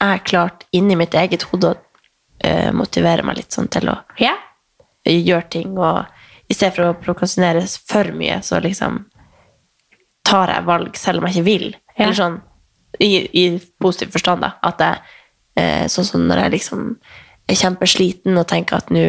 jeg 0.00 0.22
klart 0.30 0.64
inni 0.76 0.96
mitt 0.96 1.16
eget 1.18 1.44
hode 1.50 1.74
å 1.74 1.78
eh, 2.46 2.70
motivere 2.72 3.26
meg 3.26 3.40
litt 3.42 3.56
sånn 3.56 3.68
til 3.72 3.90
å 3.92 3.98
yeah. 4.20 4.38
gjøre 5.04 5.48
ting, 5.52 5.74
og 5.76 6.06
i 6.50 6.56
stedet 6.56 6.74
for 6.78 6.88
å 6.88 6.98
prokrastinere 7.02 7.66
for 7.66 8.14
mye, 8.16 8.40
så 8.46 8.62
liksom 8.62 9.04
tar 10.26 10.54
jeg 10.54 10.66
valg 10.66 10.96
selv 10.98 11.20
om 11.20 11.28
jeg 11.28 11.38
ikke 11.38 11.48
vil. 11.48 11.66
Yeah. 11.70 12.00
Eller 12.04 12.16
sånn, 12.18 12.38
i, 13.02 13.10
i 13.36 13.44
positiv 13.82 14.14
forstand 14.16 14.46
da, 14.46 14.54
at 14.66 14.82
jeg, 14.82 15.16
sånn 15.90 16.06
som 16.06 16.22
når 16.28 16.44
jeg 16.44 16.52
liksom 16.54 16.84
er 17.50 17.58
kjempesliten 17.58 18.38
og 18.38 18.46
tenker 18.48 18.78
at 18.78 18.92
nå 18.94 19.04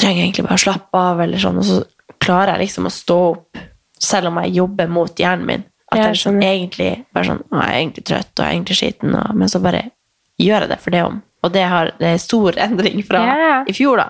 trenger 0.00 0.22
jeg 0.22 0.28
egentlig 0.28 0.46
bare 0.46 0.58
å 0.58 0.64
slappe 0.64 1.00
av, 1.00 1.20
eller 1.24 1.42
sånn, 1.42 1.60
og 1.60 1.66
så 1.66 1.78
klarer 2.20 2.54
jeg 2.54 2.66
liksom 2.66 2.88
å 2.88 2.94
stå 2.94 3.18
opp, 3.30 3.60
selv 4.00 4.30
om 4.30 4.38
jeg 4.42 4.56
jobber 4.56 4.92
mot 4.92 5.22
hjernen 5.22 5.48
min. 5.48 5.66
At 5.90 5.98
jeg 5.98 6.12
er 6.12 6.20
sånn, 6.20 6.38
egentlig 6.46 6.90
bare 7.14 7.32
sånn, 7.32 7.42
«Å, 7.50 7.56
jeg 7.58 7.72
er 7.72 7.80
egentlig 7.80 8.04
trøtt, 8.06 8.30
og 8.30 8.42
jeg 8.42 8.46
er 8.46 8.56
egentlig 8.56 8.78
skiten, 8.78 9.16
og, 9.18 9.34
men 9.36 9.50
så 9.50 9.60
bare 9.62 9.82
gjør 10.40 10.64
jeg 10.64 10.70
det 10.70 10.78
for 10.80 10.94
det 10.94 11.02
om. 11.04 11.18
Og 11.40 11.52
det, 11.54 11.64
har, 11.72 11.92
det 11.98 12.14
er 12.14 12.22
stor 12.22 12.58
endring 12.66 13.02
fra 13.06 13.24
ja. 13.26 13.58
i 13.68 13.76
fjor 13.76 14.00
da. 14.00 14.08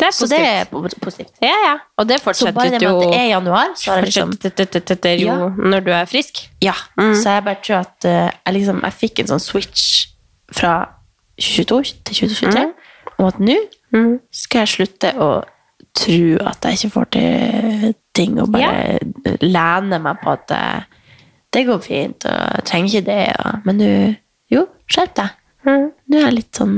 Det 0.00 0.06
er 0.08 0.14
Så 0.16 0.26
det 0.30 0.38
er 0.40 0.64
positivt. 0.70 1.32
Ja, 1.44 1.56
ja. 1.66 1.74
Og 2.00 2.08
det 2.08 2.20
Så 2.20 2.52
bare 2.56 2.70
det 2.70 2.80
med 2.80 2.86
jo 2.88 3.00
at 3.00 3.12
det 3.12 3.20
er 3.20 3.26
januar, 3.34 3.74
så 3.76 3.90
har 3.90 4.00
jeg 4.00 4.04
liksom 4.08 4.32
jo 5.20 5.48
når 5.70 5.84
du 5.84 5.90
er 5.92 6.04
frisk. 6.08 6.40
Ja, 6.64 6.74
så 6.96 7.36
jeg 7.36 7.44
bare 7.44 7.60
tror 7.66 7.76
at 7.84 8.08
eh, 8.08 8.30
jeg 8.46 8.54
liksom, 8.54 8.80
jeg 8.84 8.92
fikk 8.92 9.20
en 9.20 9.30
sånn 9.34 9.44
switch 9.44 10.06
fra 10.52 10.74
2022 11.40 11.82
til 12.04 12.14
2023, 12.30 12.64
om 13.18 13.26
at 13.28 13.40
nå 13.40 13.56
skal 14.32 14.64
jeg 14.64 14.72
slutte 14.74 15.12
å 15.20 15.30
tro 15.96 16.38
at 16.46 16.64
jeg 16.64 16.78
ikke 16.78 16.90
får 16.94 17.10
til 17.16 17.94
ting, 18.14 18.40
og 18.40 18.52
bare 18.54 18.98
lene 19.42 19.98
meg 20.02 20.20
på 20.22 20.32
at 20.32 20.54
eh, 20.54 20.82
det 21.52 21.66
går 21.66 21.80
fint, 21.82 22.24
og 22.30 22.56
jeg 22.56 22.66
trenger 22.68 22.88
ikke 22.94 23.06
det, 23.10 23.22
og, 23.42 23.64
men 23.66 23.80
nå, 23.80 23.92
jo, 24.54 24.66
skjerp 24.90 25.16
deg. 25.18 25.36
Nå 25.66 26.16
er 26.16 26.26
jeg 26.28 26.36
litt 26.36 26.56
sånn, 26.60 26.76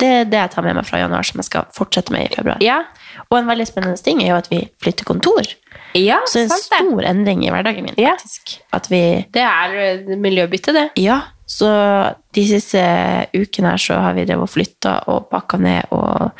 det 0.00 0.08
er 0.10 0.24
det 0.26 0.38
jeg 0.40 0.50
tar 0.54 0.64
med 0.66 0.74
meg 0.76 0.86
fra 0.88 0.98
januar, 0.98 1.22
som 1.26 1.38
jeg 1.38 1.46
skal 1.48 1.66
fortsette 1.76 2.10
med 2.14 2.26
i 2.26 2.34
februar. 2.34 2.58
Ja, 2.64 2.80
Og 3.30 3.38
en 3.38 3.46
veldig 3.46 3.66
spennende 3.68 4.00
ting 4.02 4.22
er 4.22 4.32
jo 4.32 4.36
at 4.40 4.48
vi 4.50 4.58
flytter 4.82 5.04
kontor. 5.06 5.46
ja 5.94 6.18
Så 6.26 6.40
en 6.42 6.48
sant 6.50 6.66
det. 6.70 6.80
stor 6.82 7.04
endring 7.06 7.44
i 7.46 7.50
hverdagen 7.54 7.84
min, 7.86 7.94
Ja. 7.96 8.16
faktisk. 8.18 8.58
Det 9.32 9.42
er 9.42 9.74
eh, 9.78 10.16
miljøbytte, 10.18 10.72
det. 10.74 10.88
Ja, 10.98 11.20
så 11.46 11.68
de 12.34 12.46
siste 12.48 12.80
ukene 13.36 13.70
her 13.70 13.76
så 13.78 14.00
har 14.02 14.14
vi 14.14 14.24
drevet 14.24 14.42
og 14.48 14.50
flytta 14.50 14.96
og 15.08 15.28
pakka 15.30 15.58
ned, 15.62 15.86
og 15.92 16.32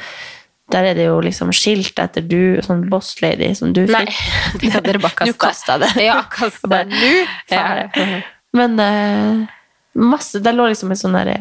der 0.72 0.84
er 0.90 0.94
det 0.94 1.04
jo 1.06 1.20
liksom 1.20 1.52
skilt 1.54 1.98
etter 2.00 2.22
du, 2.26 2.58
sånn 2.64 2.88
boss 2.90 3.14
lady, 3.22 3.52
som 3.54 3.72
du 3.72 3.84
Nei, 3.86 4.06
det 4.60 4.72
hadde 4.72 4.88
dere 4.90 4.98
bare 4.98 5.14
kasta. 5.14 5.30
Du 5.30 5.38
kastet 5.38 5.80
det. 5.84 6.04
Ja, 6.08 6.22
kastet. 6.32 6.70
Bare, 6.72 6.86
Nå, 6.88 7.26
faen». 7.50 7.90
Ja. 7.94 8.22
Men 8.54 8.80
uh, 8.80 9.46
masse, 9.94 10.40
der 10.42 10.52
lå 10.56 10.66
liksom 10.72 10.90
en 10.90 10.96
sånn 10.98 11.14
der 11.18 11.36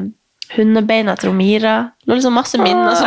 eh, 0.58 1.16
til 1.20 1.30
Omira. 1.30 1.76
Det 2.04 2.10
lå 2.12 2.16
liksom 2.20 2.34
masse 2.38 2.58
minner. 2.62 2.95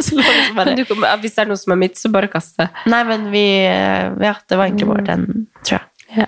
Så, 0.00 0.02
så 0.02 0.16
liksom 0.18 0.56
bare, 0.56 1.16
hvis 1.20 1.34
det 1.36 1.42
er 1.44 1.48
noe 1.50 1.56
som 1.60 1.72
er 1.74 1.80
mitt, 1.80 1.98
så 2.00 2.10
bare 2.12 2.28
kast 2.32 2.56
det. 2.58 2.68
Nei, 2.90 3.02
men 3.08 3.30
vi 3.32 3.44
eh, 3.68 4.10
Ja, 4.24 4.34
det 4.48 4.58
var 4.58 4.66
egentlig 4.68 4.88
bare 4.90 5.04
den, 5.06 5.46
tror 5.62 5.78
jeg. 5.78 5.86
Ja. 6.16 6.26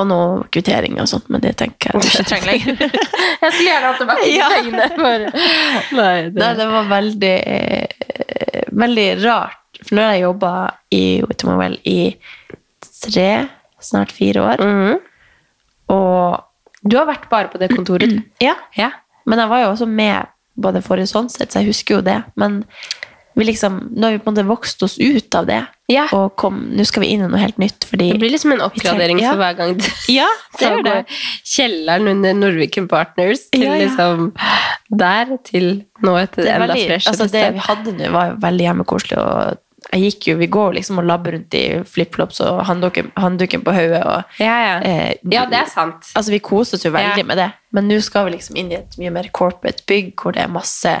Og 0.00 0.06
noe 0.08 0.44
kvittering 0.54 0.96
og 1.02 1.08
sånt, 1.10 1.26
men 1.28 1.42
det 1.44 1.52
tenker 1.60 1.92
jeg 1.98 2.08
ikke 2.08 2.24
trenger 2.30 2.48
lenger. 2.48 2.78
Jeg 3.42 3.50
skulle 3.52 3.66
gjerne 3.68 3.88
hatt 3.90 3.98
tilbake 4.00 4.28
Ja. 4.30 4.46
pengene. 4.54 4.86
Bare. 4.96 5.32
Nei, 5.98 6.14
det. 6.30 6.38
Nei, 6.38 6.52
det 6.60 6.66
var 6.70 6.86
veldig, 6.92 7.32
eh, 7.56 8.62
veldig 8.84 9.06
rart. 9.24 9.58
For 9.82 9.98
nå 9.98 10.04
har 10.06 10.14
jeg 10.14 10.22
jobba 10.22 10.52
i 10.94 11.02
Whittemore 11.26 11.68
i 11.90 11.98
tre, 13.02 13.28
snart 13.82 14.12
fire 14.14 14.44
år. 14.46 14.62
Mhm. 14.62 15.00
Og 15.92 16.48
Du 16.82 16.96
har 16.98 17.06
vært 17.06 17.28
bare 17.30 17.46
på 17.52 17.58
det 17.62 17.68
kontoret? 17.70 18.14
ja, 18.42 18.54
Ja. 18.78 18.90
Men 19.26 19.38
jeg 19.38 19.48
var 19.48 19.62
jo 19.64 19.70
også 19.74 19.88
med 19.88 20.26
både 20.62 20.82
forrige 20.84 21.08
sånn 21.08 21.30
sett, 21.32 21.50
så 21.52 21.60
jeg 21.62 21.70
husker 21.72 21.94
jo 21.96 22.00
det. 22.02 22.18
Men 22.36 22.64
vi 23.34 23.46
liksom, 23.48 23.78
nå 23.96 24.04
har 24.04 24.12
vi 24.12 24.18
på 24.20 24.28
en 24.28 24.34
måte 24.36 24.44
vokst 24.44 24.82
oss 24.84 24.98
ut 25.00 25.34
av 25.34 25.46
det, 25.48 25.62
Ja. 25.88 26.06
og 26.12 26.34
kom, 26.36 26.58
nå 26.76 26.84
skal 26.84 27.00
vi 27.00 27.08
inn 27.14 27.22
i 27.24 27.28
noe 27.28 27.38
helt 27.40 27.56
nytt, 27.58 27.86
Det 27.90 28.18
blir 28.20 28.28
liksom 28.30 28.52
en 28.52 28.60
oppgradering 28.60 29.18
Ja. 29.22 29.30
for 29.32 29.38
hver 29.40 29.56
gang. 29.56 29.78
du- 29.78 30.12
Ja, 30.12 30.26
det 30.58 30.68
gjør 30.68 30.84
det. 30.84 31.06
kjelleren 31.44 32.08
under 32.08 32.34
Norwegian 32.34 32.88
Partners 32.88 33.48
til 33.50 33.62
Ja, 33.64 33.74
ja. 33.74 33.86
liksom 33.88 34.32
der 34.90 35.38
til 35.44 35.84
nå 36.02 36.16
et 36.22 36.32
det, 36.36 36.46
enda 36.46 36.74
freshere 36.74 37.08
altså 37.12 37.30
det 37.32 37.52
vi 37.54 37.58
hadde 37.58 37.96
nå, 37.96 38.10
var 38.12 38.26
jo 38.30 38.36
veldig 38.36 38.66
hjemmekoselig. 38.68 39.18
Og 39.18 39.58
jeg 39.92 40.00
gikk 40.06 40.26
jo, 40.30 40.36
vi 40.40 40.46
går 40.48 40.74
liksom 40.78 40.98
og 41.02 41.04
labber 41.04 41.34
rundt 41.36 41.54
i 41.58 41.64
flipflops 41.84 42.40
og 42.40 42.62
håndduken, 42.68 43.10
håndduken 43.20 43.62
på 43.66 43.74
hodet. 43.76 44.02
Ja, 44.40 44.54
ja. 44.64 44.76
eh, 44.80 45.14
ja, 45.30 45.44
det 45.50 45.58
er 45.58 45.68
sant. 45.68 46.08
Altså, 46.16 46.32
vi 46.32 46.38
koser 46.40 46.78
oss 46.78 46.84
jo 46.86 46.90
veldig 46.94 47.18
Ja. 47.20 47.24
med 47.28 47.36
det, 47.36 47.50
men 47.76 47.88
nå 47.88 48.00
skal 48.02 48.24
vi 48.30 48.38
liksom 48.38 48.56
inn 48.56 48.72
i 48.72 48.78
et 48.80 48.96
mye 48.98 49.10
mer 49.12 49.28
corporate 49.36 49.84
bygg, 49.86 50.14
hvor 50.16 50.32
det 50.32 50.42
er 50.46 50.48
masse 50.48 50.94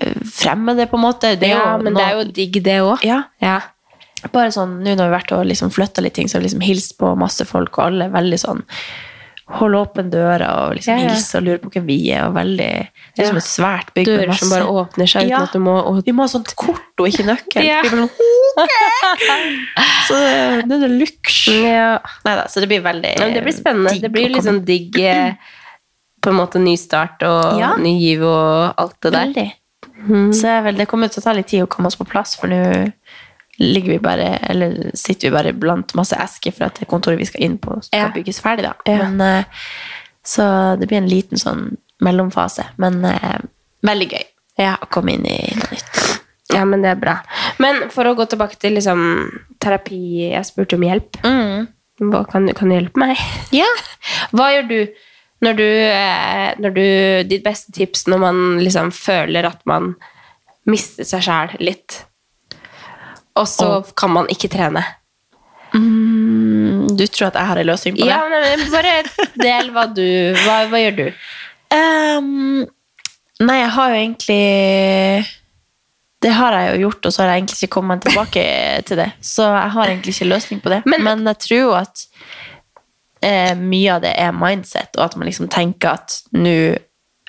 eh, 0.00 0.14
fremmede, 0.24 0.86
på 0.88 0.96
en 0.96 1.04
måte. 1.04 1.34
Det 1.38 1.48
ja, 1.52 1.76
men 1.76 1.92
noe- 1.92 1.98
det 2.00 2.06
er 2.06 2.16
jo 2.16 2.24
digg, 2.32 2.62
det 2.64 2.78
òg. 2.80 3.04
Ja. 3.04 3.22
Ja. 3.44 3.60
Bare 4.32 4.50
sånn, 4.50 4.78
nå 4.82 4.94
når 4.96 4.96
vi 4.96 5.12
har 5.12 5.20
vært 5.20 5.32
og 5.36 5.44
liksom 5.46 5.70
flytta 5.70 6.02
litt 6.02 6.14
ting, 6.14 6.26
så 6.28 6.38
har 6.38 6.40
vi 6.42 6.48
liksom 6.48 6.64
hilst 6.64 6.96
på 6.98 7.12
masse 7.18 7.44
folk, 7.46 7.76
og 7.78 7.84
alle 7.90 8.08
er 8.08 8.16
veldig 8.16 8.38
sånn 8.40 8.64
Holde 9.48 9.78
åpen 9.80 10.10
døra 10.12 10.48
og 10.66 10.74
liksom 10.76 10.98
Ja, 10.98 11.08
hilse 11.08 11.38
og 11.38 11.44
lure 11.46 11.58
på 11.62 11.70
hvem 11.72 11.86
vi 11.88 11.94
er, 12.12 12.26
og 12.26 12.34
veldig 12.36 12.66
Det 13.16 13.22
er 13.24 13.30
som 13.30 13.38
et 13.40 13.46
svært 13.48 13.92
bygg 13.96 14.06
Dører 14.10 14.36
som 14.36 14.50
bare 14.52 14.66
åpner 14.68 15.08
seg 15.08 15.30
uten 15.30 15.40
at 15.46 15.54
du 15.56 15.62
må 15.64 15.76
og, 15.80 16.02
Vi 16.04 16.12
må 16.12 16.26
ha 16.26 16.28
sånt 16.28 16.50
kort 16.58 17.00
og 17.00 17.08
ikke 17.08 17.24
nøkkel. 17.30 17.64
Ja. 17.64 17.78
Vi 17.80 17.88
blir 17.94 18.02
sånn! 18.04 18.10
Så 20.08 20.18
det 20.18 20.74
er 20.76 20.82
det 20.84 20.90
luxe. 20.98 21.54
Neida, 22.26 22.44
så 22.50 22.60
det 22.60 22.68
blir 22.70 22.82
veldig 22.84 23.14
det 23.34 23.44
blir 23.46 23.56
spennende. 23.56 23.94
digg 23.94 24.02
Det 24.04 24.10
blir 24.12 24.28
liksom 24.34 24.60
digg 24.68 24.98
eh, 25.00 25.32
På 26.20 26.32
en 26.32 26.38
måte 26.40 26.60
ny 26.60 26.76
start 26.80 27.22
og 27.28 27.60
Ja. 27.62 27.72
ny 27.80 27.94
giv 28.00 28.24
og 28.26 28.74
alt 28.76 28.98
det 29.00 29.12
der. 29.14 29.32
Veldig. 29.32 29.48
Så 30.34 30.52
vel, 30.62 30.76
det 30.78 30.86
kommer 30.90 31.08
til 31.10 31.20
å 31.22 31.24
ta 31.24 31.32
litt 31.34 31.48
tid 31.50 31.64
å 31.64 31.70
komme 31.70 31.88
oss 31.90 31.96
på 31.98 32.06
plass, 32.06 32.36
for 32.38 32.50
nå 32.50 32.92
ligger 33.58 33.92
vi 33.92 33.98
bare, 33.98 34.36
eller 34.50 34.90
sitter 34.94 35.28
vi 35.28 35.34
bare 35.34 35.52
blant 35.52 35.94
masse 35.98 36.16
esker 36.16 36.52
for 36.54 36.68
at 36.68 36.78
det 36.78 36.86
kontoret 36.90 37.18
vi 37.18 37.26
skal 37.26 37.42
inn 37.42 37.56
på 37.58 37.80
skal 37.82 37.98
Ja. 38.04 38.08
bygges 38.14 38.40
ferdig 38.40 38.62
da. 38.68 38.74
Ja. 38.86 39.08
Men, 39.08 39.20
eh, 39.20 39.44
så 40.24 40.76
det 40.78 40.86
blir 40.88 40.98
en 41.00 41.08
liten 41.10 41.38
sånn 41.40 41.76
mellomfase, 42.04 42.64
men 42.78 43.04
eh, 43.04 43.40
veldig 43.82 44.08
gøy 44.12 44.24
å 44.68 44.88
komme 44.90 45.12
inn 45.14 45.26
i 45.26 45.38
noe 45.54 45.70
nytt. 45.72 46.20
Ja, 46.54 46.64
men 46.64 46.82
det 46.82 46.90
er 46.94 47.00
bra. 47.02 47.16
Men 47.58 47.90
for 47.90 48.04
å 48.08 48.14
gå 48.16 48.24
tilbake 48.30 48.56
til 48.58 48.72
liksom, 48.78 49.00
terapi 49.60 50.30
Jeg 50.32 50.46
spurte 50.48 50.78
om 50.78 50.82
hjelp. 50.86 51.18
Hva, 52.00 52.22
kan, 52.30 52.46
kan 52.54 52.68
du 52.70 52.74
hjelpe 52.78 52.96
meg? 53.02 53.18
Ja. 53.52 53.66
Hva 54.32 54.48
gjør 54.54 54.68
du 54.70 54.78
når 55.44 55.56
du, 55.58 55.64
eh, 55.68 56.54
når 56.58 56.72
du 56.74 56.84
Ditt 57.30 57.44
beste 57.44 57.70
tips 57.72 58.06
når 58.08 58.18
man 58.22 58.40
liksom 58.64 58.90
føler 58.94 59.46
at 59.46 59.60
man 59.66 59.92
mister 60.66 61.04
seg 61.06 61.22
sjæl 61.22 61.52
litt, 61.60 62.04
og 63.38 63.48
så 63.50 63.68
kan 63.98 64.12
man 64.14 64.28
ikke 64.32 64.50
trene? 64.52 64.82
Mm, 65.74 66.88
du 66.96 67.04
tror 67.06 67.28
at 67.28 67.36
jeg 67.36 67.50
har 67.50 67.60
en 67.60 67.68
løsning 67.68 67.96
på 67.98 68.06
det? 68.06 68.08
Ja, 68.08 68.22
men 68.30 68.62
Bare 68.72 68.94
del 69.36 69.68
hva 69.74 69.84
du 69.92 70.06
Hva, 70.46 70.62
hva 70.70 70.80
gjør 70.80 70.96
du? 70.96 71.04
Um, 71.68 72.62
nei, 73.44 73.58
jeg 73.60 73.70
har 73.74 73.92
jo 73.92 73.98
egentlig 73.98 74.38
Det 76.24 76.32
har 76.38 76.56
jeg 76.56 76.70
jo 76.70 76.86
gjort, 76.86 77.04
og 77.04 77.12
så 77.12 77.22
har 77.22 77.30
jeg 77.30 77.42
egentlig 77.42 77.58
ikke 77.60 77.74
kommet 77.76 78.02
tilbake 78.06 78.44
til 78.88 79.02
det. 79.02 79.10
Så 79.20 79.44
jeg 79.44 79.74
har 79.76 79.92
egentlig 79.92 80.16
ikke 80.16 80.32
løsning 80.32 80.64
på 80.64 80.72
det. 80.72 80.80
Men, 80.88 81.26
jeg 81.28 81.38
tror 81.44 81.60
jo 81.60 81.74
at 81.78 82.06
eh, 83.22 83.54
mye 83.54 83.92
av 83.94 84.02
det 84.02 84.16
er 84.18 84.34
mindset, 84.34 84.96
og 84.96 85.04
at 85.04 85.14
man 85.20 85.28
liksom 85.28 85.46
tenker 85.52 85.94
at 86.00 86.18
nå 86.34 86.56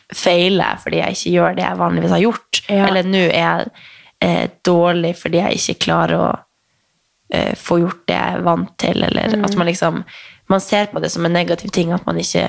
feiler 0.10 0.72
jeg 0.72 0.82
fordi 0.82 1.02
jeg 1.04 1.18
ikke 1.18 1.34
gjør 1.36 1.60
det 1.60 1.66
jeg 1.68 1.82
vanligvis 1.84 2.16
har 2.16 2.24
gjort. 2.24 2.62
Ja. 2.66 2.88
Eller 2.88 3.12
nå 3.12 3.22
er 3.28 3.44
jeg 3.44 3.70
eh, 4.22 4.50
dårlig 4.66 5.16
fordi 5.18 5.38
jeg 5.42 5.60
ikke 5.60 5.86
klarer 5.86 6.16
å 6.20 6.30
eh, 7.34 7.54
få 7.56 7.80
gjort 7.84 8.06
det 8.10 8.16
jeg 8.18 8.36
er 8.40 8.42
vant 8.42 8.72
til, 8.82 9.04
eller 9.04 9.36
Mm. 9.36 9.46
at 9.46 9.56
man 9.56 9.68
liksom 9.68 10.04
Man 10.50 10.60
ser 10.60 10.88
på 10.90 11.00
det 11.00 11.12
som 11.12 11.26
en 11.26 11.34
negativ 11.34 11.70
ting 11.70 11.92
at 11.94 12.06
man 12.08 12.18
ikke 12.18 12.48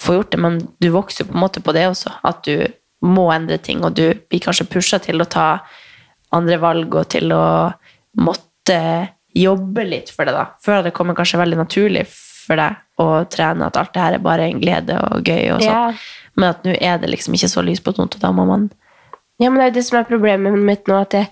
får 0.00 0.14
gjort 0.16 0.30
det, 0.32 0.38
men 0.42 0.56
du 0.80 0.88
vokser 0.90 1.22
jo 1.24 1.28
på 1.30 1.34
en 1.36 1.40
måte 1.44 1.60
på 1.62 1.72
det 1.72 1.84
også. 1.86 2.10
At 2.24 2.42
du 2.42 2.66
må 3.06 3.28
endre 3.32 3.58
ting, 3.62 3.84
og 3.84 3.94
du 3.94 4.08
blir 4.14 4.40
kanskje 4.42 4.66
pusha 4.66 4.98
til 4.98 5.22
å 5.22 5.28
ta 5.30 5.60
andre 6.32 6.56
valg 6.58 6.94
og 6.98 7.08
til 7.14 7.30
å 7.30 7.72
måtte 8.18 9.08
jobbe 9.38 9.84
litt 9.86 10.10
for 10.10 10.24
det, 10.26 10.34
da. 10.34 10.48
Før 10.64 10.82
det 10.82 10.92
kommer 10.96 11.14
kanskje 11.14 11.38
veldig 11.38 11.56
naturlig 11.62 12.08
for 12.10 12.56
deg 12.58 12.74
å 12.98 13.06
trene, 13.30 13.66
at 13.70 13.76
alt 13.78 13.92
det 13.94 14.02
her 14.02 14.14
er 14.18 14.18
bare 14.26 14.48
en 14.50 14.60
glede 14.60 14.98
og 14.98 15.22
gøy 15.22 15.52
og 15.54 15.62
sånn. 15.62 15.70
Ja. 15.70 15.92
Men 16.34 16.48
at 16.50 16.64
nå 16.66 16.74
er 16.80 16.98
det 16.98 17.08
liksom 17.12 17.34
ikke 17.38 17.48
så 17.54 17.62
lyspunkt, 17.62 18.02
og 18.02 18.18
da 18.20 18.32
må 18.34 18.44
man 18.48 18.66
Ja, 19.42 19.50
men 19.50 19.58
det 19.58 19.64
er 19.66 19.70
jo 19.72 19.76
det 19.80 19.84
som 19.88 19.98
er 20.00 20.06
problemet 20.08 20.56
mitt 20.70 20.86
nå. 20.90 21.00
At 21.02 21.16
jeg, 21.18 21.28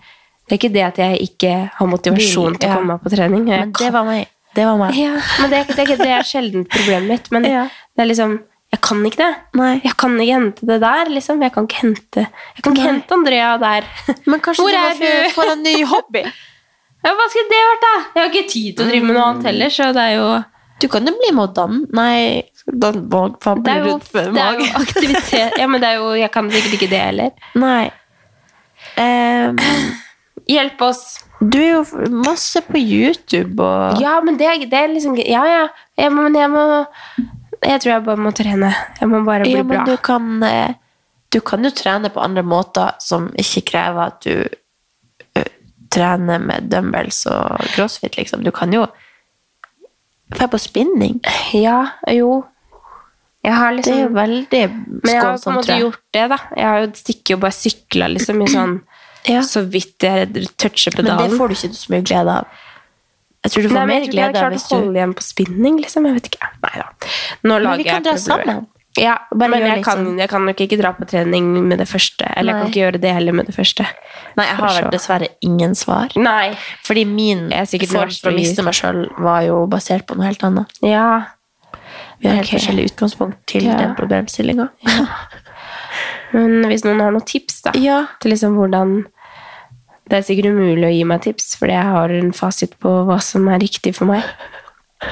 det 0.49 0.53
er 0.57 0.59
ikke 0.61 0.73
det 0.75 0.85
at 0.89 1.01
jeg 1.05 1.23
ikke 1.29 1.55
har 1.79 1.91
motivasjon 1.91 2.59
til 2.59 2.69
å 2.71 2.75
komme 2.77 2.95
meg 2.97 3.03
på 3.07 3.13
trening. 3.15 3.47
Jeg 3.49 3.67
Men 3.69 3.73
det 3.79 3.91
var 3.95 4.05
meg. 4.09 4.29
Det 4.59 4.65
var 4.67 4.79
meg. 4.81 4.97
Ja, 4.99 5.13
men 5.41 5.51
det 5.53 5.61
det 5.79 5.87
det 6.01 6.09
er 6.11 6.27
sjelden 6.27 6.65
problemet 6.67 7.09
mitt. 7.09 7.31
Men 7.31 7.45
Ja. 7.47 7.69
det 7.97 8.03
er 8.03 8.11
liksom 8.13 8.41
Jeg 8.73 8.81
kan 8.87 9.01
ikke 9.03 9.19
det. 9.19 9.31
Nei. 9.59 9.81
Jeg 9.83 9.97
kan 9.99 10.13
ikke 10.21 10.35
hente 10.39 10.67
det 10.67 10.77
der, 10.81 11.09
liksom. 11.11 11.41
Jeg 11.43 11.53
kan 11.53 11.65
ikke 11.67 11.81
hente 11.83 12.21
Jeg 12.55 12.63
kan 12.63 12.73
ikke 12.77 12.87
hente 12.87 13.15
Andrea 13.17 13.57
der. 13.59 13.85
Men 14.27 14.39
kanskje 14.41 14.63
Hvor 14.63 14.71
du 14.71 15.03
må 15.03 15.31
få- 15.35 15.53
en 15.53 15.63
ny 15.65 15.73
hobby? 15.85 16.23
Ja, 17.03 17.11
hva 17.17 17.27
skulle 17.33 17.49
det 17.51 17.61
vært, 17.67 17.81
da? 17.87 17.93
Jeg 18.15 18.21
har 18.23 18.31
ikke 18.31 18.49
tid 18.53 18.77
til 18.77 18.85
å 18.85 18.89
drive 18.91 19.05
med 19.09 19.17
noe 19.17 19.25
annet 19.31 19.45
heller, 19.49 19.71
så 19.75 19.89
det 19.97 20.03
er 20.05 20.15
jo 20.19 20.45
Du 20.81 20.87
kan 20.89 21.07
jo 21.07 21.13
bli 21.19 21.31
med 21.35 21.49
å 21.49 21.55
danne 21.55 21.87
Nei, 21.93 22.43
dan, 22.67 23.01
faen, 23.41 23.63
Det 23.65 23.73
er 23.73 23.85
jo, 23.87 23.99
det 24.13 24.43
er 24.45 24.59
jo 24.61 24.67
aktivitet. 24.83 25.59
Ja, 25.59 25.67
men 25.67 25.81
det 25.81 25.89
er 25.91 25.97
jo 26.03 26.13
Jeg 26.15 26.31
kan 26.31 26.51
sikkert 26.51 26.75
ikke 26.79 26.91
det 26.91 27.01
heller. 27.01 27.31
Nei. 27.55 27.91
Ehm, 28.97 29.59
Hjelp 30.51 30.81
oss. 30.83 31.21
du 31.41 31.59
er 31.61 31.71
jo 31.77 32.09
masse 32.11 32.61
på 32.67 32.79
YouTube 32.81 33.63
og 33.63 34.01
Ja, 34.03 34.17
men 34.25 34.37
det, 34.41 34.49
det 34.71 34.79
er 34.79 34.89
liksom 34.91 35.15
Ja, 35.23 35.45
ja. 35.47 35.61
Jeg 35.97 36.11
må, 36.13 36.23
men 36.29 36.35
jeg 36.41 36.51
må 36.51 36.65
Jeg 37.63 37.81
tror 37.83 37.93
jeg 37.93 38.05
bare 38.05 38.17
må 38.17 38.33
trene. 38.35 38.73
Jeg 39.01 39.09
må 39.09 39.21
bare 39.25 39.45
bli 39.45 39.53
Ja, 39.59 39.63
bra. 39.63 39.85
du 39.85 39.97
kan, 39.97 40.43
eh, 40.43 40.73
du 41.33 41.41
kan 41.41 41.63
jo 41.65 41.71
trene 41.71 42.11
på 42.11 42.21
andre 42.25 42.43
måter 42.43 42.97
som 43.05 43.29
ikke 43.39 43.63
krever 43.71 44.07
at 44.09 44.25
du 44.25 44.49
ø, 45.37 45.45
trener 45.93 46.39
med 46.43 46.71
dumbbells 46.73 47.27
og 47.31 47.61
crossfit, 47.77 48.17
liksom. 48.17 48.43
Du 48.43 48.51
kan 48.51 48.73
jo 48.73 48.87
dra 50.35 50.47
på 50.51 50.59
spinning. 50.59 51.21
Ja, 51.55 51.85
jo. 52.11 52.45
Jeg 53.45 53.57
har 53.57 53.77
Det 53.77 53.87
er 53.89 54.01
jo 54.03 54.09
liksom 54.09 54.17
veldig 54.19 54.63
Men 55.03 55.13
jeg 55.15 55.23
har 55.25 55.39
på 55.39 55.51
en 55.51 55.57
måte 55.57 55.77
gjort 55.81 56.03
det, 56.13 56.25
da. 56.29 56.39
Jeg 56.57 56.67
har 56.69 56.81
jo 56.83 56.89
stikket 57.01 57.35
og 57.37 57.41
bare 57.47 57.57
sykla 57.57 58.09
liksom 58.13 58.43
i 58.45 58.49
sånn 58.53 58.75
Ja. 59.29 59.43
Så 59.45 59.61
vidt 59.69 60.01
jeg 60.01 60.47
toucher 60.57 60.95
pedalen. 60.97 61.27
Men 61.27 61.35
det 61.35 61.37
får 61.37 61.51
du 61.53 61.55
ikke 61.55 61.77
så 61.77 61.93
mye 61.93 62.05
glede 62.09 62.37
av. 62.41 62.61
Jeg 63.45 63.53
tror 63.53 63.63
du 63.63 63.69
får 63.69 63.77
Nei, 63.77 63.83
mer 63.89 63.99
jeg 63.99 64.01
tror 64.01 64.09
ikke 64.09 64.17
jeg 64.17 64.17
glede 64.17 64.29
av 64.31 64.41
klart 64.41 64.55
hvis 64.55 64.65
å 64.65 64.69
du 64.71 64.77
holde 64.81 65.01
igjen 65.01 65.13
på 65.17 65.25
spinning, 65.25 65.81
liksom. 65.81 66.07
Jeg 66.09 66.17
vet 66.17 66.29
ikke. 66.31 66.49
Nei 66.65 66.71
da. 66.77 66.87
Nå 67.45 67.51
Men 67.51 67.65
lager 67.67 67.83
vi 67.83 67.85
kan 67.85 67.99
jeg 67.99 68.07
dra 68.07 68.15
sammen. 68.25 68.63
Ja, 68.99 69.15
men 69.37 69.53
jeg 69.55 69.63
liksom. 69.63 69.85
kan, 69.85 70.05
sånn- 70.05 70.19
jeg 70.19 70.29
kan 70.33 70.47
nok 70.49 70.61
ikke 70.65 70.79
dra 70.81 70.93
på 70.97 71.07
trening 71.09 71.69
med 71.69 71.79
det 71.79 71.87
første. 71.89 72.27
Eller 72.37 72.53
jeg 72.53 72.61
kan 72.63 72.71
ikke 72.73 72.83
gjøre 72.83 73.01
det 73.01 73.13
heller 73.15 73.33
med 73.33 73.47
det 73.47 73.55
første. 73.55 73.87
Nei, 74.37 74.47
jeg 74.47 74.57
har 74.57 74.75
vel 74.81 74.91
dessverre 74.91 75.29
ingen 75.47 75.75
svar. 75.79 76.17
Nei. 76.17 76.57
Fordi 76.83 77.05
min 77.07 77.51
Jeg 77.51 77.89
form 77.89 78.11
for 78.11 78.31
å 78.33 78.35
miste 78.35 78.65
meg 78.67 78.75
sjøl 78.75 79.05
var 79.19 79.43
jo 79.47 79.67
basert 79.71 80.07
på 80.07 80.17
noe 80.17 80.27
helt 80.27 80.43
annet. 80.43 80.81
Ja. 80.83 81.27
Vi 82.21 82.29
har 82.29 82.37
helt 82.41 82.51
forskjellig 82.53 82.91
utgangspunkt 82.91 83.39
til 83.49 83.65
Ja. 83.65 83.77
den 83.81 83.95
problemstillinga. 83.97 84.69
Men 86.33 86.61
hvis 86.71 86.85
noen 86.87 87.01
har 87.03 87.11
noen 87.15 87.25
tips, 87.27 87.63
da, 87.67 87.73
Ja. 87.75 88.07
til 88.21 88.33
liksom 88.35 88.55
hvordan 88.59 89.07
Det 90.11 90.19
er 90.19 90.23
sikkert 90.27 90.51
umulig 90.51 90.85
å 90.89 90.91
gi 90.93 91.05
meg 91.05 91.21
tips, 91.23 91.53
fordi 91.55 91.71
jeg 91.71 91.85
har 91.87 92.11
en 92.11 92.33
fasit 92.33 92.73
på 92.83 92.89
hva 93.07 93.21
som 93.23 93.47
er 93.49 93.61
riktig 93.63 93.95
for 93.95 94.07
meg. 94.07 94.25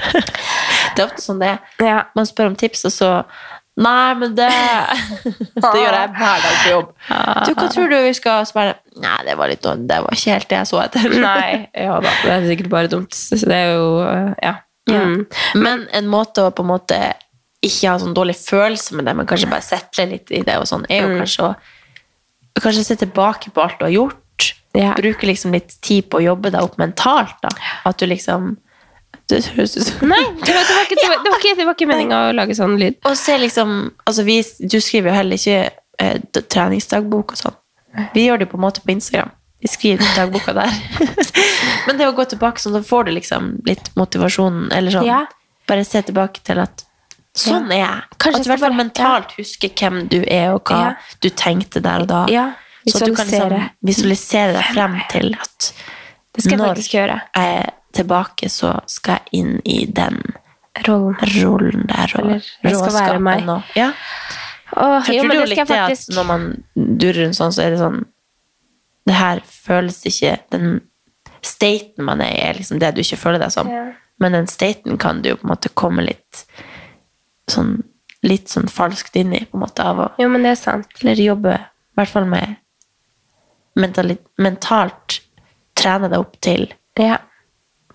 Det 0.96 0.98
er 0.98 1.06
ofte 1.06 1.22
sånn 1.22 1.38
det 1.38 1.48
er. 1.52 1.58
Ja. 1.86 2.02
Man 2.16 2.26
spør 2.26 2.46
om 2.50 2.56
tips, 2.56 2.84
og 2.84 2.90
så 2.92 3.24
Nei, 3.78 4.14
men 4.18 4.34
det 4.34 4.48
Det 5.54 5.62
gjør 5.62 5.94
jeg 5.94 6.10
hver 6.18 6.40
dag 6.42 6.56
på 6.64 6.70
jobb. 6.72 6.88
Du, 7.46 7.52
hva 7.54 7.68
tror 7.70 7.88
du 7.92 7.94
vi 8.02 8.12
skal 8.18 8.42
spørre? 8.48 8.74
Nei, 8.98 9.18
det 9.28 9.36
var 9.38 9.46
litt 9.52 9.62
dårlig. 9.62 9.86
Det 9.86 10.00
var 10.02 10.16
ikke 10.18 10.32
helt 10.34 10.48
det 10.50 10.58
jeg 10.58 10.66
så 10.72 10.80
etter. 10.82 11.14
Nei, 11.22 11.68
ja 11.78 12.00
da. 12.02 12.10
Det 12.24 12.32
er 12.34 12.48
sikkert 12.48 12.70
bare 12.72 12.90
dumt. 12.90 13.14
Så 13.14 13.38
det 13.46 13.54
er 13.54 13.70
jo 13.76 13.86
øh, 14.02 14.34
Ja. 14.42 14.56
Ja. 14.88 15.02
Mm. 15.04 15.26
Men 15.54 15.86
en 15.92 16.08
måte 16.08 16.44
å 16.46 16.50
på 16.54 16.64
en 16.64 16.70
måte 16.72 16.98
ikke 17.64 17.90
ha 17.90 17.98
sånn 17.98 18.14
dårlig 18.14 18.36
følelse 18.38 18.94
med 18.94 19.08
det, 19.08 19.16
men 19.18 19.26
kanskje 19.26 19.50
bare 19.50 19.64
setle 19.66 20.06
litt 20.12 20.30
i 20.30 20.42
det, 20.46 20.56
og 20.60 20.66
sånn, 20.70 20.84
er 20.88 21.02
jo 21.02 21.08
Mm. 21.08 21.18
kanskje 21.24 21.48
å 21.48 21.54
kanskje 22.62 22.84
se 22.84 22.96
tilbake 22.96 23.50
på 23.54 23.62
alt 23.62 23.78
du 23.78 23.84
har 23.84 23.90
gjort. 23.92 24.54
Ja. 24.74 24.94
Bruke 24.94 25.26
liksom 25.26 25.52
litt 25.52 25.80
tid 25.80 26.08
på 26.10 26.18
å 26.18 26.22
jobbe 26.22 26.50
deg 26.50 26.62
opp 26.62 26.76
mentalt. 26.78 27.34
da. 27.42 27.48
At 27.84 27.98
du 27.98 28.06
liksom 28.06 28.56
det 29.28 29.44
høres 29.56 29.76
ut 29.76 29.82
som 29.84 30.08
Nei, 30.08 30.22
det 30.44 30.54
var, 30.54 30.84
ikke, 30.84 30.96
det 30.96 31.08
var, 31.08 31.22
det 31.24 31.30
var 31.32 31.38
ikke, 31.38 31.56
det 31.56 31.66
var 31.66 31.74
ikke 31.74 31.88
meninga 31.88 32.18
å 32.28 32.34
lage 32.34 32.54
sånn 32.56 32.78
lyd. 32.80 32.96
Og 33.04 33.16
se 33.16 33.36
liksom 33.38 33.90
altså 34.06 34.24
vi, 34.24 34.42
Du 34.60 34.78
skriver 34.80 35.10
jo 35.10 35.16
heller 35.16 35.36
ikke 35.36 35.70
eh, 35.98 36.18
treningsdagbok 36.48 37.32
og 37.32 37.36
sånn. 37.40 37.56
Vi 38.14 38.26
gjør 38.26 38.38
det 38.38 38.48
på 38.50 38.56
en 38.56 38.64
måte 38.64 38.80
på 38.84 38.92
Instagram. 38.94 39.30
Vi 39.60 39.68
skriver 39.68 40.04
dagboka 40.16 40.52
der. 40.54 40.70
Men 41.86 41.98
det 41.98 42.06
å 42.06 42.12
gå 42.14 42.24
tilbake 42.30 42.60
sånn, 42.62 42.76
da 42.78 42.82
får 42.86 43.08
du 43.08 43.14
liksom 43.16 43.48
litt 43.66 43.90
motivasjon, 43.98 44.68
eller 44.72 44.94
sånn. 44.94 45.08
Ja. 45.08 45.22
Bare 45.68 45.84
se 45.84 46.02
tilbake 46.06 46.42
til 46.46 46.60
at 46.62 46.84
sånn 47.38 47.66
er 47.74 47.80
jeg. 47.82 48.04
Kanskje 48.22 48.38
at 48.38 48.44
du 48.44 48.48
i 48.48 48.52
hvert 48.52 48.64
fall 48.66 48.78
mentalt 48.78 49.34
husker 49.38 49.72
hvem 49.78 49.98
du 50.12 50.20
er, 50.24 50.52
og 50.54 50.62
hva 50.70 50.78
Ja. 50.84 50.94
du 51.20 51.28
tenkte 51.30 51.82
der 51.82 52.04
og 52.06 52.08
da. 52.10 52.24
Ja, 52.30 52.52
Så 52.86 53.02
at 53.02 53.10
du 53.10 53.14
kan 53.14 53.26
liksom 53.26 53.70
visualisere 53.84 54.52
deg 54.54 54.64
frem 54.74 55.00
til 55.10 55.34
at 55.34 55.72
når 56.38 56.78
jeg 56.92 57.10
er 57.34 57.70
tilbake, 57.92 58.48
så 58.48 58.80
skal 58.86 59.18
jeg 59.18 59.40
inn 59.42 59.60
i 59.64 59.84
den 59.86 60.22
Rollen. 60.86 61.16
rollen 61.42 61.86
der. 61.88 62.12
Og 62.14 62.20
Eller, 62.30 62.44
råskapen. 62.64 63.48
Og, 63.50 63.62
ja. 63.74 63.92
Åh, 64.76 65.02
jo, 65.10 65.22
tror 65.22 65.34
jo 65.34 65.40
det 65.40 65.48
skal 65.48 65.66
litt 65.66 65.68
det 65.68 65.78
at 65.80 66.14
når 66.14 66.24
man 66.28 66.64
durrer 66.76 67.24
rundt 67.24 67.36
sånn, 67.40 67.52
så 67.52 67.64
er 67.64 67.70
det 67.74 67.80
sånn 67.80 68.04
Det 69.08 69.14
her 69.16 69.40
føles 69.48 70.02
ikke 70.10 70.34
Den 70.52 70.80
staten 71.42 72.04
man 72.04 72.20
er 72.20 72.32
i, 72.34 72.40
er 72.50 72.58
liksom 72.58 72.80
det 72.82 72.90
du 72.96 73.00
ikke 73.00 73.16
føler 73.20 73.40
deg 73.42 73.52
som. 73.54 73.68
Ja. 73.72 73.86
Men 74.20 74.34
den 74.34 74.48
staten 74.50 74.98
kan 75.00 75.22
du 75.22 75.30
jo 75.30 75.36
på 75.40 75.46
en 75.46 75.52
måte 75.54 75.70
komme 75.78 76.04
litt 76.06 76.44
sånn 77.50 77.78
Litt 78.26 78.48
sånn 78.50 78.66
falskt 78.66 79.14
inn 79.16 79.30
i, 79.36 79.44
på 79.46 79.54
en 79.54 79.62
måte, 79.62 79.84
av 79.86 80.00
å 80.02 80.06
Jo, 80.18 80.26
men 80.28 80.42
det 80.42 80.50
er 80.50 80.58
sant. 80.58 80.88
Eller 81.04 81.20
jobbe, 81.22 81.52
i 81.54 81.94
hvert 82.00 82.10
fall 82.10 82.24
med 82.26 82.56
mentali- 83.78 84.16
mentalt 84.42 85.20
trene 85.78 86.08
deg 86.10 86.18
opp 86.18 86.34
til 86.42 86.66
Ja. 86.98 87.20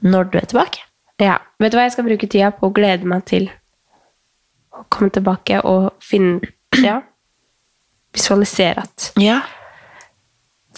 når 0.01 0.31
du 0.31 0.37
er 0.39 0.45
tilbake. 0.47 0.79
ja. 1.19 1.39
Vet 1.59 1.71
du 1.73 1.77
hva, 1.77 1.83
jeg 1.83 1.91
skal 1.97 2.05
bruke 2.07 2.29
tida 2.31 2.51
på 2.55 2.69
å 2.69 2.73
glede 2.73 3.03
meg 3.05 3.25
til 3.25 3.49
å 4.71 4.85
komme 4.89 5.11
tilbake 5.11 5.59
og 5.65 5.91
finne 5.99 6.39
Ja. 6.81 7.01
Visualisere 8.15 8.77
at 8.87 9.11
Ja. 9.19 9.41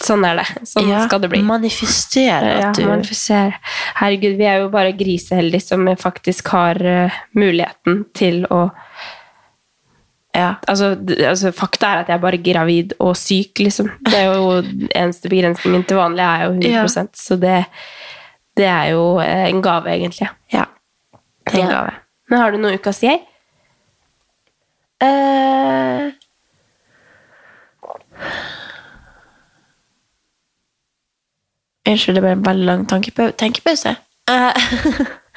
Sånn 0.02 0.24
er 0.28 0.40
det. 0.40 0.46
Sånn 0.68 0.88
ja. 0.90 1.02
skal 1.06 1.22
det 1.22 1.30
bli. 1.32 1.42
Manifestere 1.46 2.54
Ja, 2.58 2.70
at 2.70 2.78
du 2.78 2.86
manifesere. 2.88 3.60
Herregud, 4.00 4.36
vi 4.38 4.48
er 4.48 4.64
jo 4.64 4.70
bare 4.72 4.94
griseheldige 4.96 5.64
som 5.64 5.88
faktisk 6.00 6.50
har 6.54 6.80
uh, 6.84 7.20
muligheten 7.38 8.04
til 8.16 8.44
å 8.52 8.66
ja. 10.36 10.54
altså, 10.68 10.90
altså, 11.24 11.52
fakta 11.56 11.88
er 11.88 12.02
at 12.02 12.10
jeg 12.10 12.18
er 12.18 12.24
bare 12.24 12.40
gravid 12.44 12.92
og 13.00 13.14
syk, 13.16 13.62
liksom. 13.62 13.88
Det 14.04 14.18
er 14.18 14.34
jo 14.34 14.58
eneste 15.00 15.30
begrensningen 15.32 15.86
til 15.88 15.96
vanlig 15.96 16.26
er 16.26 16.44
jo 16.44 16.50
100 16.58 17.06
så 17.16 17.38
det, 17.40 17.62
det 18.58 18.68
er 18.68 18.90
jo 18.92 19.06
eh, 19.24 19.46
en 19.48 19.62
gave, 19.64 19.94
egentlig. 19.94 20.28
ja. 20.52 20.66
En 21.52 21.60
Ja. 21.60 21.70
gave. 21.70 21.94
Men 22.28 22.42
har 22.42 22.52
du 22.52 22.58
noe 22.58 22.76
ukas 22.76 23.00
jeg? 23.06 23.22
Eh, 25.00 26.10
Unnskyld, 31.86 32.18
det 32.18 32.24
ble 32.24 32.34
en 32.34 32.44
veldig 32.46 32.66
lang 32.66 32.84
tenkepause. 33.38 33.94
Uh, 34.26 34.52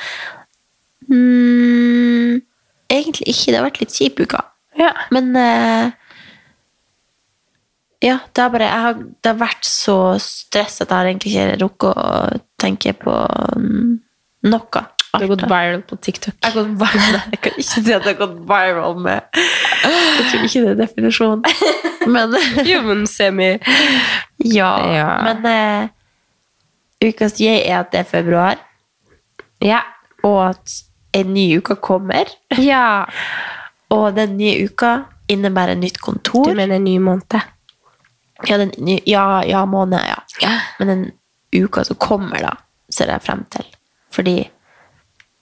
mm, 1.12 2.40
egentlig 2.90 3.28
ikke. 3.30 3.52
Det 3.52 3.58
har 3.60 3.68
vært 3.68 3.82
litt 3.84 3.96
kjip 3.96 4.22
uke. 4.26 4.44
Ja. 4.80 4.94
Men 5.14 5.34
uh, 5.38 5.90
Ja, 8.00 8.16
det 8.32 8.42
har 8.42 8.52
bare 8.54 8.68
jeg 8.70 8.84
har, 8.86 8.94
Det 8.96 9.28
har 9.34 9.40
vært 9.42 9.66
så 9.68 9.98
stress 10.24 10.80
at 10.80 10.88
jeg 10.88 10.96
har 10.96 11.10
egentlig 11.10 11.34
ikke 11.34 11.58
rukket 11.66 12.00
å 12.00 12.40
tenke 12.62 12.96
på 12.96 13.18
mm, 13.60 14.00
noe. 14.48 14.86
Du 15.10 15.18
har 15.18 15.28
gått 15.32 15.44
viral 15.50 15.82
på 15.90 15.98
TikTok. 15.98 16.36
Jeg 16.38 16.52
har 16.52 16.58
gått 16.58 16.74
viral. 16.80 17.22
Jeg 17.34 17.42
kan 17.44 17.56
ikke 17.58 17.66
si 17.66 17.80
at 17.82 17.88
jeg 17.90 18.04
har 18.06 18.18
gått 18.20 18.36
viral 18.50 19.00
med 19.02 19.40
Jeg 19.40 20.26
tror 20.30 20.44
ikke 20.46 20.62
det 20.66 20.70
er 20.70 20.82
definisjonen. 20.84 21.44
Men 22.14 22.36
Jo, 22.66 22.82
men 22.88 23.06
semi 23.10 23.50
ja. 24.40 24.70
Ja. 24.90 25.10
Men 25.28 25.46
eh, 25.46 25.90
ukas 27.04 27.40
jeg 27.40 27.64
er 27.66 27.80
at 27.82 27.92
det 27.94 28.00
er 28.04 28.10
februar, 28.10 28.60
Ja. 29.64 29.82
og 30.24 30.50
at 30.50 30.74
en 31.14 31.34
ny 31.34 31.58
uke 31.60 31.76
kommer. 31.76 32.26
ja. 32.58 33.06
Og 33.90 34.14
den 34.14 34.36
nye 34.38 34.68
uka 34.70 35.06
innebærer 35.34 35.74
nytt 35.76 35.96
kontor. 35.98 36.46
Du 36.46 36.54
mener 36.54 36.78
ny 36.78 37.00
måned? 37.02 37.42
Ja, 38.46 38.58
den, 38.62 38.70
ja, 39.10 39.42
ja 39.42 39.64
måned, 39.66 39.98
ja. 40.06 40.20
ja. 40.44 40.52
Men 40.78 40.88
den 40.88 41.02
uka 41.66 41.82
som 41.84 41.98
kommer, 41.98 42.38
da, 42.38 42.52
ser 42.94 43.10
jeg 43.10 43.24
frem 43.26 43.42
til. 43.50 43.66
Fordi 44.14 44.36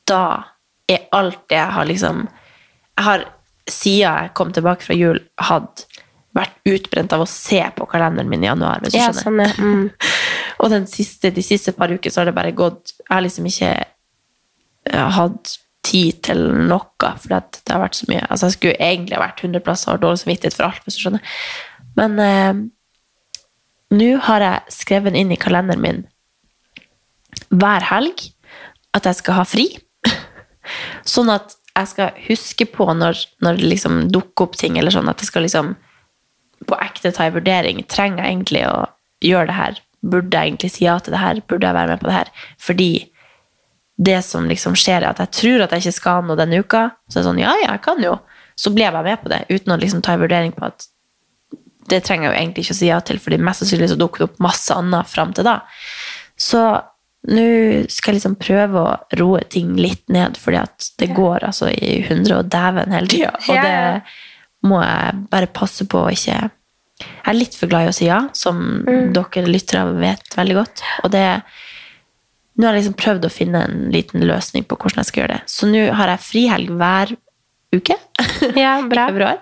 da 0.08 0.22
er 0.88 1.10
alt 1.12 1.42
det 1.52 1.58
jeg 1.60 1.74
har 1.76 1.86
liksom 1.92 2.24
Jeg 2.30 3.04
har, 3.04 3.26
siden 3.68 4.00
jeg 4.06 4.32
kom 4.34 4.54
tilbake 4.56 4.88
fra 4.88 4.96
jul, 4.96 5.20
hatt 5.38 5.84
vært 6.34 6.56
utbrent 6.66 7.12
av 7.14 7.26
å 7.26 7.28
se 7.28 7.60
på 7.76 7.86
kalenderen 7.92 8.30
min 8.32 8.44
i 8.44 8.48
januar, 8.48 8.80
hvis 8.80 8.96
du 8.96 8.98
Ja, 9.02 9.12
skjønner. 9.12 9.52
sånn. 9.52 9.68
Mm. 9.68 9.90
Og 10.64 10.74
siste, 10.90 11.32
de 11.34 11.44
siste 11.46 11.74
par 11.78 11.92
uker 11.94 12.12
så 12.12 12.22
har 12.22 12.30
det 12.30 12.38
bare 12.38 12.56
gått 12.56 12.96
Jeg 12.98 13.12
har 13.12 13.24
liksom 13.26 13.46
ikke 13.50 13.72
eh, 13.78 15.10
hatt 15.18 15.58
tid 15.88 16.22
til 16.26 16.42
noe, 16.68 17.12
for 17.22 17.32
det 17.32 17.72
har 17.72 17.80
vært 17.80 17.96
så 17.96 18.08
mye. 18.10 18.26
Altså, 18.28 18.50
jeg 18.50 18.58
skulle 18.58 18.90
egentlig 18.90 19.16
ha 19.16 19.24
vært 19.24 19.44
100 19.46 19.64
plasser 19.64 19.90
og 19.90 19.96
har 19.96 20.02
dårlig 20.04 20.24
samvittighet 20.24 20.58
for 20.58 20.68
alt, 20.68 20.82
hvis 20.84 20.98
du 20.98 21.04
skjønner. 21.06 21.36
Men 22.00 22.18
eh, 22.20 22.60
nå 23.96 24.10
har 24.28 24.44
jeg 24.44 24.76
skrevet 24.82 25.16
inn 25.16 25.32
i 25.32 25.40
kalenderen 25.40 25.84
min 25.84 26.04
hver 27.54 27.86
helg 27.88 28.26
at 28.98 29.08
jeg 29.08 29.20
skal 29.22 29.40
ha 29.40 29.46
fri. 29.48 29.68
Sånn 31.08 31.32
at 31.32 31.56
jeg 31.78 31.92
skal 31.94 32.22
huske 32.26 32.68
på 32.74 32.90
når, 32.98 33.22
når 33.46 33.60
det 33.60 33.72
liksom 33.76 34.08
dukker 34.12 34.48
opp 34.48 34.58
ting, 34.60 34.80
eller 34.80 34.94
sånn 34.94 35.12
at 35.12 35.22
jeg 35.22 35.30
skal 35.30 35.44
liksom 35.46 35.76
på 36.66 36.78
ekte 36.82 37.12
ta 37.14 37.28
en 37.28 37.36
vurdering. 37.36 37.84
Trenger 37.86 38.24
jeg 38.24 38.34
egentlig 38.34 38.64
å 38.66 38.88
gjøre 39.22 39.52
det 39.52 39.58
her? 39.60 39.78
Burde 40.06 40.38
jeg 40.38 40.52
egentlig 40.52 40.72
si 40.74 40.86
ja 40.86 40.98
til 41.02 41.16
det 41.16 41.22
her? 41.22 41.40
Burde 41.50 41.70
jeg 41.70 41.78
være 41.78 41.94
med 41.94 42.02
på 42.02 42.10
det 42.10 42.18
her? 42.18 42.34
Fordi 42.62 42.92
det 43.98 44.20
som 44.26 44.46
liksom 44.46 44.76
skjer, 44.78 45.02
er 45.02 45.10
at 45.10 45.22
jeg 45.24 45.34
tror 45.40 45.64
at 45.66 45.74
jeg 45.74 45.86
ikke 45.86 45.98
skal 45.98 46.26
noe 46.26 46.38
denne 46.38 46.60
uka. 46.62 46.84
Så 47.08 47.18
er 47.18 47.24
det 47.24 47.30
sånn, 47.32 47.42
ja, 47.42 47.56
ja, 47.64 47.72
jeg 47.74 47.84
kan 47.86 48.04
jo. 48.04 48.18
Så 48.58 48.74
ble 48.74 48.86
jeg 48.86 48.94
bare 48.94 49.08
med 49.08 49.24
på 49.24 49.32
det, 49.34 49.42
uten 49.50 49.74
å 49.74 49.80
liksom 49.82 50.04
ta 50.06 50.14
en 50.14 50.22
vurdering 50.22 50.54
på 50.54 50.68
at 50.70 50.86
det 51.88 52.02
trenger 52.04 52.28
jeg 52.28 52.34
jo 52.34 52.42
egentlig 52.42 52.66
ikke 52.66 52.76
å 52.76 52.78
si 52.82 52.90
ja 52.90 53.00
til, 53.06 53.20
fordi 53.24 53.40
mest 53.40 53.64
sannsynlig 53.64 53.90
så 53.94 53.98
dukker 54.00 54.24
det 54.24 54.28
opp 54.28 54.40
masse 54.44 54.76
annet 54.76 55.10
fram 55.10 55.34
til 55.36 55.48
da. 55.48 55.62
Så 56.38 56.62
nå 57.28 57.46
skal 57.92 58.14
jeg 58.14 58.18
liksom 58.20 58.36
prøve 58.40 58.82
å 58.82 58.96
roe 59.20 59.42
ting 59.52 59.74
litt 59.80 60.04
ned, 60.14 60.38
fordi 60.40 60.60
at 60.62 60.90
det 61.02 61.10
går 61.16 61.48
altså 61.48 61.72
i 61.72 62.02
hundre 62.08 62.42
og 62.42 62.52
dæven 62.52 62.94
hele 62.96 63.12
tida. 63.12 63.34
Og 63.40 63.62
det 63.64 64.68
må 64.68 64.82
jeg 64.84 65.24
bare 65.32 65.52
passe 65.54 65.88
på 65.90 66.04
å 66.04 66.14
ikke 66.14 66.50
Jeg 67.00 67.30
er 67.30 67.38
litt 67.38 67.56
for 67.56 67.70
glad 67.70 67.86
i 67.88 67.90
å 67.92 67.96
si 67.96 68.06
ja, 68.08 68.22
som 68.34 68.84
Mm. 68.88 69.12
dere 69.14 69.46
lyttere 69.48 69.84
vet 70.00 70.36
veldig 70.38 70.56
godt. 70.56 70.82
Og 71.04 71.12
det 71.12 71.44
Nå 72.58 72.66
har 72.66 72.74
jeg 72.74 72.88
liksom 72.88 72.96
prøvd 72.98 73.26
å 73.28 73.30
finne 73.30 73.60
en 73.68 73.92
liten 73.94 74.24
løsning 74.26 74.64
på 74.66 74.76
hvordan 74.82 75.04
jeg 75.04 75.06
skal 75.12 75.22
gjøre 75.22 75.36
det. 75.36 75.44
Så 75.46 75.68
nå 75.70 75.84
har 75.94 76.10
jeg 76.10 76.24
frihelg 76.26 76.72
hver 76.74 77.12
uke 77.76 77.94
Ja, 78.58 78.80
i 78.82 78.88
februar. 78.90 79.38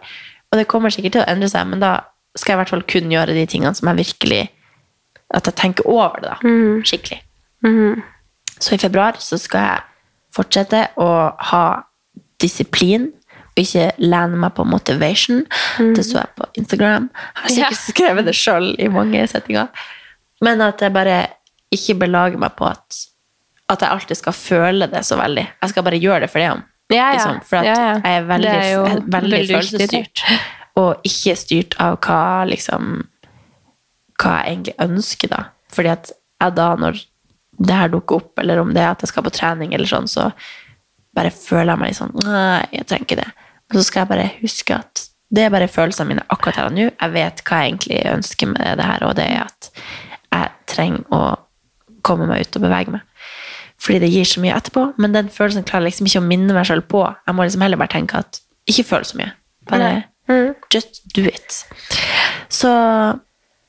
Og 0.52 0.60
det 0.60 0.68
kommer 0.68 0.92
sikkert 0.92 1.14
til 1.16 1.22
å 1.24 1.30
endre 1.32 1.48
seg, 1.48 1.64
men 1.70 1.80
da 1.80 1.94
skal 2.36 2.52
jeg 2.52 2.58
i 2.58 2.60
hvert 2.60 2.74
fall 2.74 2.84
kun 2.92 3.14
gjøre 3.16 3.34
de 3.38 3.46
tingene 3.48 3.72
som 3.74 3.88
jeg 3.88 4.02
virkelig 4.04 4.42
At 5.34 5.48
jeg 5.48 5.56
tenker 5.56 5.88
over 5.88 6.20
det, 6.20 6.34
da. 6.34 6.52
Skikkelig. 6.84 7.22
Mm. 7.64 8.04
Så 8.60 8.76
i 8.76 8.78
februar 8.84 9.16
så 9.24 9.40
skal 9.40 9.64
jeg 9.64 9.82
fortsette 10.36 10.84
å 11.00 11.08
ha 11.40 11.64
disiplin, 12.44 13.14
ikke 13.60 13.90
lene 14.04 14.40
meg 14.40 14.54
på 14.58 14.66
motivation. 14.68 15.44
Det 15.80 16.04
så 16.04 16.22
jeg 16.22 16.32
på 16.36 16.48
Instagram. 16.60 17.10
Jeg 17.10 17.42
har 17.42 17.54
sikkert 17.56 17.82
skrevet 17.94 18.28
det 18.28 18.36
sjøl 18.38 18.74
i 18.82 18.90
mange 18.92 19.24
settinger. 19.32 19.70
Men 20.44 20.64
at 20.66 20.84
jeg 20.84 20.94
bare 20.96 21.20
ikke 21.76 21.96
belager 22.04 22.40
meg 22.42 22.56
på 22.60 22.68
at, 22.68 23.00
at 23.72 23.82
jeg 23.82 23.96
alltid 23.96 24.20
skal 24.20 24.36
føle 24.38 24.90
det 24.92 25.06
så 25.08 25.18
veldig. 25.20 25.46
Jeg 25.62 25.72
skal 25.74 25.88
bare 25.88 26.02
gjøre 26.02 26.26
det 26.26 26.32
for 26.34 26.44
det. 26.44 26.52
om. 26.58 26.64
Ja, 26.92 26.98
ja. 26.98 27.14
Liksom, 27.16 27.42
for 27.48 27.66
Ja, 27.66 27.80
ja. 27.80 27.96
jeg 28.04 28.20
er 28.20 28.28
veldig, 28.30 28.52
er 28.52 29.10
veldig 29.16 29.42
følelsesstyrt. 29.50 30.26
Og 30.76 31.08
ikke 31.08 31.36
styrt 31.40 31.78
av 31.82 31.98
hva 32.04 32.44
liksom 32.52 33.06
hva 34.22 34.36
jeg 34.40 34.52
egentlig 34.54 34.76
ønsker, 34.84 35.32
da. 35.32 35.42
Fordi 35.76 35.92
at 35.92 36.12
jeg 36.44 36.56
da, 36.56 36.68
når 36.80 37.00
det 37.66 37.80
her 37.80 37.92
dukker 37.92 38.22
opp, 38.22 38.40
eller 38.40 38.62
om 38.62 38.72
det 38.76 38.84
er 38.84 38.94
at 38.94 39.04
jeg 39.04 39.12
skal 39.12 39.26
på 39.26 39.34
trening, 39.36 39.74
eller 39.76 39.90
sånn, 39.90 40.08
så 40.12 40.30
bare 41.16 41.32
føler 41.32 41.74
jeg 41.74 41.82
meg 41.82 41.92
litt 41.92 42.00
sånn 42.02 42.16
Nei, 42.26 42.64
jeg 42.76 42.88
trenger 42.90 43.08
ikke 43.08 43.20
det. 43.22 43.28
Men 43.70 43.80
så 43.80 43.86
skal 43.88 44.04
jeg 44.04 44.12
bare 44.14 44.30
huske 44.42 44.78
at 44.78 45.06
det 45.36 45.44
er 45.44 45.54
bare 45.54 45.68
følelsene 45.72 46.12
mine 46.12 46.26
akkurat 46.30 46.60
her 46.60 46.70
og 46.70 46.76
nå. 46.76 46.90
Jeg 46.92 47.14
vet 47.16 47.42
hva 47.48 47.62
jeg 47.62 47.72
egentlig 47.72 48.02
ønsker 48.12 48.52
med 48.52 48.78
det 48.80 48.86
her, 48.86 49.04
og 49.08 49.16
det 49.18 49.26
er 49.26 49.42
at 49.48 49.70
jeg 50.36 50.52
trenger 50.70 51.16
å 51.16 51.22
komme 52.06 52.28
meg 52.30 52.46
ut 52.46 52.60
og 52.60 52.66
bevege 52.68 52.94
meg. 52.94 53.02
Fordi 53.82 54.00
det 54.06 54.12
gir 54.14 54.28
så 54.30 54.42
mye 54.44 54.56
etterpå, 54.56 54.86
men 55.02 55.16
den 55.16 55.30
følelsen 55.34 55.66
klarer 55.68 55.84
jeg 55.84 55.92
liksom 55.96 56.08
ikke 56.10 56.22
å 56.22 56.28
minne 56.30 56.54
meg 56.56 56.68
selv 56.70 56.86
på. 56.92 57.02
Jeg 57.28 57.36
må 57.36 57.44
liksom 57.44 57.66
heller 57.66 57.82
bare 57.82 57.92
tenke 57.98 58.22
at 58.22 58.40
ikke 58.70 58.86
føl 58.88 59.06
så 59.06 59.18
mye. 59.20 59.34
Bare 59.70 59.90
just 60.74 61.02
do 61.16 61.26
it. 61.26 61.58
Så 62.50 62.70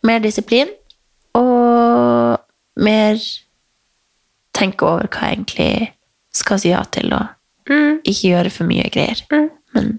mer 0.07 0.19
disiplin, 0.25 0.69
og 1.37 2.39
mer 2.81 3.19
tenke 4.57 4.87
over 4.87 5.09
hva 5.09 5.29
jeg 5.29 5.37
egentlig 5.41 5.93
skal 6.37 6.61
si 6.61 6.71
ja 6.71 6.85
til, 6.93 7.13
og 7.13 7.27
ikke 8.07 8.29
gjøre 8.31 8.51
for 8.55 8.69
mye 8.69 8.89
greier. 8.95 9.21
Men 9.77 9.97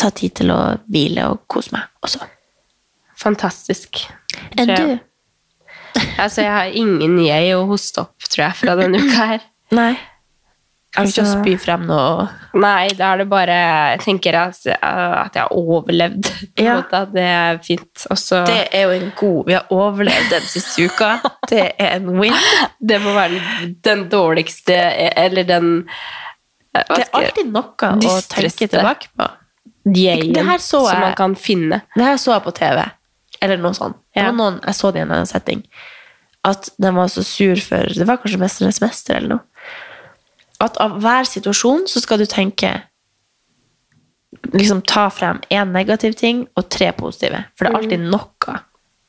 ta 0.00 0.10
tid 0.10 0.34
til 0.40 0.50
å 0.54 0.60
hvile 0.90 1.28
og 1.30 1.44
kose 1.52 1.74
meg 1.76 1.88
også. 2.02 2.24
Fantastisk. 3.22 4.02
Enn 4.58 4.70
du? 4.72 4.74
jeg. 4.74 5.00
Altså, 6.18 6.40
jeg 6.46 6.52
har 6.54 6.72
ingen 6.78 7.18
jeg 7.20 7.52
å 7.54 7.66
hoste 7.68 8.00
opp, 8.06 8.16
tror 8.32 8.46
jeg, 8.48 8.56
fra 8.62 8.74
denne 8.80 9.02
uka 9.04 9.26
her. 9.34 9.44
Nei. 9.76 9.92
Har 10.92 11.06
du 11.06 11.08
ikke 11.08 11.22
Altså- 11.22 11.40
spy 11.40 11.52
frem 11.56 11.86
noe 11.88 12.28
Nei, 12.60 12.88
da 12.98 13.14
er 13.14 13.22
det 13.22 13.28
bare 13.30 13.54
Jeg 13.94 14.00
tenker 14.02 14.34
at 14.36 14.58
at 14.66 15.32
jeg 15.38 15.40
har 15.42 15.48
overlevd. 15.56 16.28
Ja. 16.60 16.74
at 16.92 17.14
det 17.14 17.22
er 17.24 17.58
fint. 17.64 18.02
Også, 18.10 18.44
Det 18.44 18.68
er 18.74 18.82
jo 18.82 18.90
en 18.98 19.12
god 19.16 19.46
Vi 19.46 19.52
har 19.54 19.66
overlevd 19.72 20.28
den 20.34 20.42
siste 20.42 20.84
uka. 20.84 21.14
Det 21.48 21.62
er 21.78 21.96
en 21.96 22.10
win. 22.20 22.34
Det 22.88 23.00
må 23.00 23.14
være 23.14 23.40
den 23.82 24.04
dårligste 24.10 24.76
Eller 25.16 25.44
den 25.48 25.88
Det 26.72 26.84
er 26.88 27.08
alltid 27.12 27.52
noe 27.52 27.74
å 28.08 28.20
tenke 28.28 28.68
tilbake 28.72 29.08
på. 29.18 29.30
Det 30.32 30.44
her 30.46 30.58
så 30.58 30.80
som 30.88 30.94
jeg- 30.94 31.00
man 31.00 31.14
kan 31.14 31.34
finne. 31.34 31.82
Det 31.96 32.04
her 32.04 32.16
så 32.16 32.32
jeg 32.32 32.42
på 32.44 32.54
TV. 32.54 32.90
Eller 33.42 33.56
noe 33.58 33.72
sånt. 33.74 33.96
Ja. 34.14 34.30
noen, 34.30 34.60
jeg 34.64 34.74
så 34.74 34.92
det 34.92 35.00
i 35.00 35.02
en 35.02 35.10
annen 35.10 35.26
setting. 35.26 35.64
At 36.44 36.70
den 36.80 36.94
var 36.94 37.06
så 37.06 37.22
sur 37.24 37.56
for 37.60 37.86
Det 37.86 38.06
var 38.06 38.16
kanskje 38.18 38.38
Mesternes 38.38 38.80
mester 38.80 39.14
eller 39.16 39.28
noe. 39.28 39.40
At 40.60 40.76
av 40.80 41.00
hver 41.00 41.24
situasjon 41.26 41.86
så 41.88 42.00
skal 42.00 42.18
du 42.18 42.24
tenke 42.26 42.82
Liksom 44.52 44.82
ta 44.86 45.08
frem 45.10 45.40
én 45.50 45.70
negativ 45.72 46.14
ting 46.16 46.46
og 46.56 46.68
tre 46.70 46.90
positive. 46.92 47.44
For 47.56 47.64
det 47.66 47.72
er 47.74 47.78
alltid 47.78 48.00
noe 48.00 48.60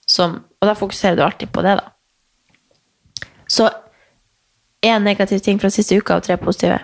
som 0.06 0.44
Og 0.62 0.68
da 0.68 0.74
fokuserer 0.76 1.16
du 1.16 1.22
alltid 1.24 1.52
på 1.52 1.62
det, 1.62 1.78
da. 1.80 1.90
Så 3.48 3.70
én 4.84 5.02
negativ 5.04 5.42
ting 5.42 5.60
fra 5.60 5.70
siste 5.70 5.96
uka 5.98 6.16
og 6.16 6.24
tre 6.24 6.38
positive. 6.38 6.80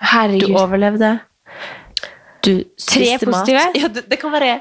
Herregud. 0.00 0.48
Du 0.48 0.56
overlevde. 0.58 1.18
Du 2.44 2.64
Tre 2.86 3.18
positive? 3.24 3.64
Ja, 3.76 3.88
det, 3.88 4.06
det 4.10 4.18
kan 4.20 4.32
være 4.32 4.54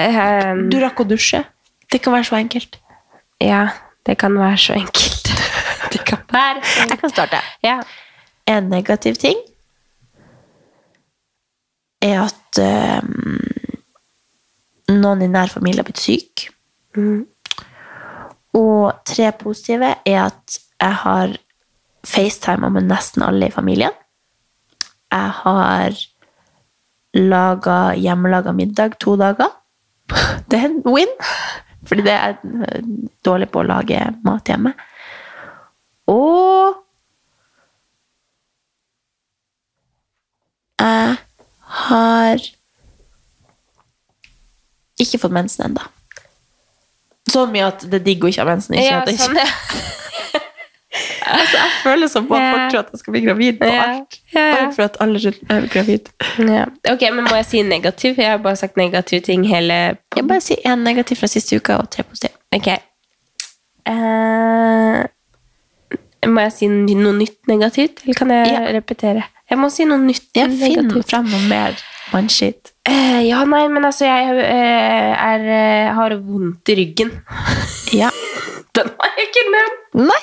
um, 0.00 0.62
Du 0.72 0.78
rakk 0.80 1.02
å 1.04 1.08
dusje. 1.08 1.42
Det 1.92 2.00
kan 2.02 2.16
være 2.16 2.28
så 2.30 2.38
enkelt. 2.40 2.78
Ja, 3.42 3.66
det 4.08 4.16
kan 4.18 4.38
være 4.38 4.56
så 4.58 4.78
enkelt. 4.78 5.28
det 5.92 6.00
kan 6.08 6.24
være 6.32 6.64
så 6.64 6.88
Jeg 6.88 6.98
kan 7.02 7.12
starte. 7.12 7.42
Ja. 7.64 7.80
En 8.48 8.70
negativ 8.72 9.20
ting 9.20 9.38
er 12.04 12.22
at 12.22 12.60
um, 13.02 13.38
noen 14.94 15.24
i 15.24 15.28
nær 15.30 15.50
familie 15.52 15.82
har 15.82 15.88
blitt 15.88 16.02
syk. 16.02 16.46
Og 18.56 18.92
tre 19.04 19.32
positive 19.36 19.92
er 20.06 20.20
at 20.22 20.58
jeg 20.80 20.98
har 21.02 21.36
facetima 22.06 22.70
med 22.72 22.86
nesten 22.88 23.24
alle 23.26 23.50
i 23.50 23.54
familien. 23.54 23.92
Jeg 25.12 25.30
har 25.42 26.00
laga 27.16 27.78
hjemmelaga 27.96 28.52
middag 28.52 28.98
to 29.02 29.16
dager. 29.16 29.52
Det 30.50 30.58
er 30.58 30.68
en 30.68 30.82
win, 30.86 31.10
fordi 31.86 32.02
det 32.06 32.12
er 32.14 32.36
dårlig 33.26 33.48
på 33.50 33.62
å 33.62 33.66
lage 33.66 33.98
mat 34.26 34.46
hjemme. 34.46 34.70
Og 36.06 36.76
jeg 40.78 41.16
har 41.80 42.46
ikke 45.02 45.18
fått 45.18 45.34
mensen 45.34 45.70
ennå. 45.70 45.86
Så 47.26 47.46
mye 47.50 47.66
at 47.72 47.82
det 47.90 48.00
er 48.00 48.06
digg 48.06 48.24
å 48.24 48.30
ikke 48.30 48.44
ha 48.44 48.52
mensen. 48.52 48.76
Ikke 48.78 48.86
Ja, 48.86 49.16
sånn, 49.18 49.40
ja. 49.40 49.48
altså, 51.26 51.56
jeg 51.56 51.70
føler 51.82 52.10
som 52.12 52.26
på 52.28 52.38
tror 52.38 52.78
at 52.80 52.92
jeg 52.92 53.00
skal 53.02 53.14
bli 53.16 53.22
gravid 53.26 53.58
på 53.60 53.70
alt. 53.70 54.18
Bare 54.34 54.72
for 54.76 54.82
at 54.84 54.96
alle 55.00 55.32
er 55.50 55.66
gravid. 55.72 56.10
Ja. 56.38 56.64
Ok, 56.92 57.02
men 57.12 57.24
må 57.24 57.34
jeg 57.40 57.46
si 57.50 57.62
negativ? 57.62 58.14
Jeg 58.18 58.30
har 58.30 58.38
bare 58.44 58.56
sagt 58.56 58.76
negative 58.76 59.20
ting 59.20 59.46
hele 59.48 59.74
Jeg 60.16 60.28
bare 60.28 60.40
si 60.40 60.56
én 60.66 60.84
negativ 60.86 61.16
fra 61.22 61.30
siste 61.30 61.56
uka 61.56 61.80
og 61.82 61.90
tre 61.90 62.02
positive. 62.02 62.36
Ok. 62.56 62.68
Uh, 63.86 65.02
må 66.26 66.46
jeg 66.46 66.52
si 66.52 66.68
noe 66.68 67.14
nytt 67.16 67.38
negativt, 67.50 68.02
eller 68.04 68.18
kan 68.18 68.32
jeg 68.34 68.74
repetere? 68.74 69.26
Jeg 69.50 69.58
må 69.60 69.68
si 69.70 69.86
noe 69.86 70.02
nytt 70.02 70.26
Jeg 70.34 70.50
finner 70.50 70.82
negativt. 70.82 71.10
frem 71.10 71.28
noe 71.30 71.44
mer 71.50 71.76
mannskitt. 72.12 72.72
Eh, 72.86 73.22
ja, 73.26 73.40
nei, 73.50 73.64
men 73.72 73.84
altså, 73.88 74.06
jeg 74.06 74.36
uh, 74.36 75.12
er, 75.26 75.42
uh, 75.42 75.94
har 75.96 76.14
vondt 76.22 76.70
i 76.70 76.76
ryggen. 76.78 77.10
Ja. 77.96 78.12
Den 78.76 78.90
har 79.00 79.16
jeg 79.16 79.30
ikke 79.30 79.42
nevnt! 79.50 79.82
Nei, 79.96 80.18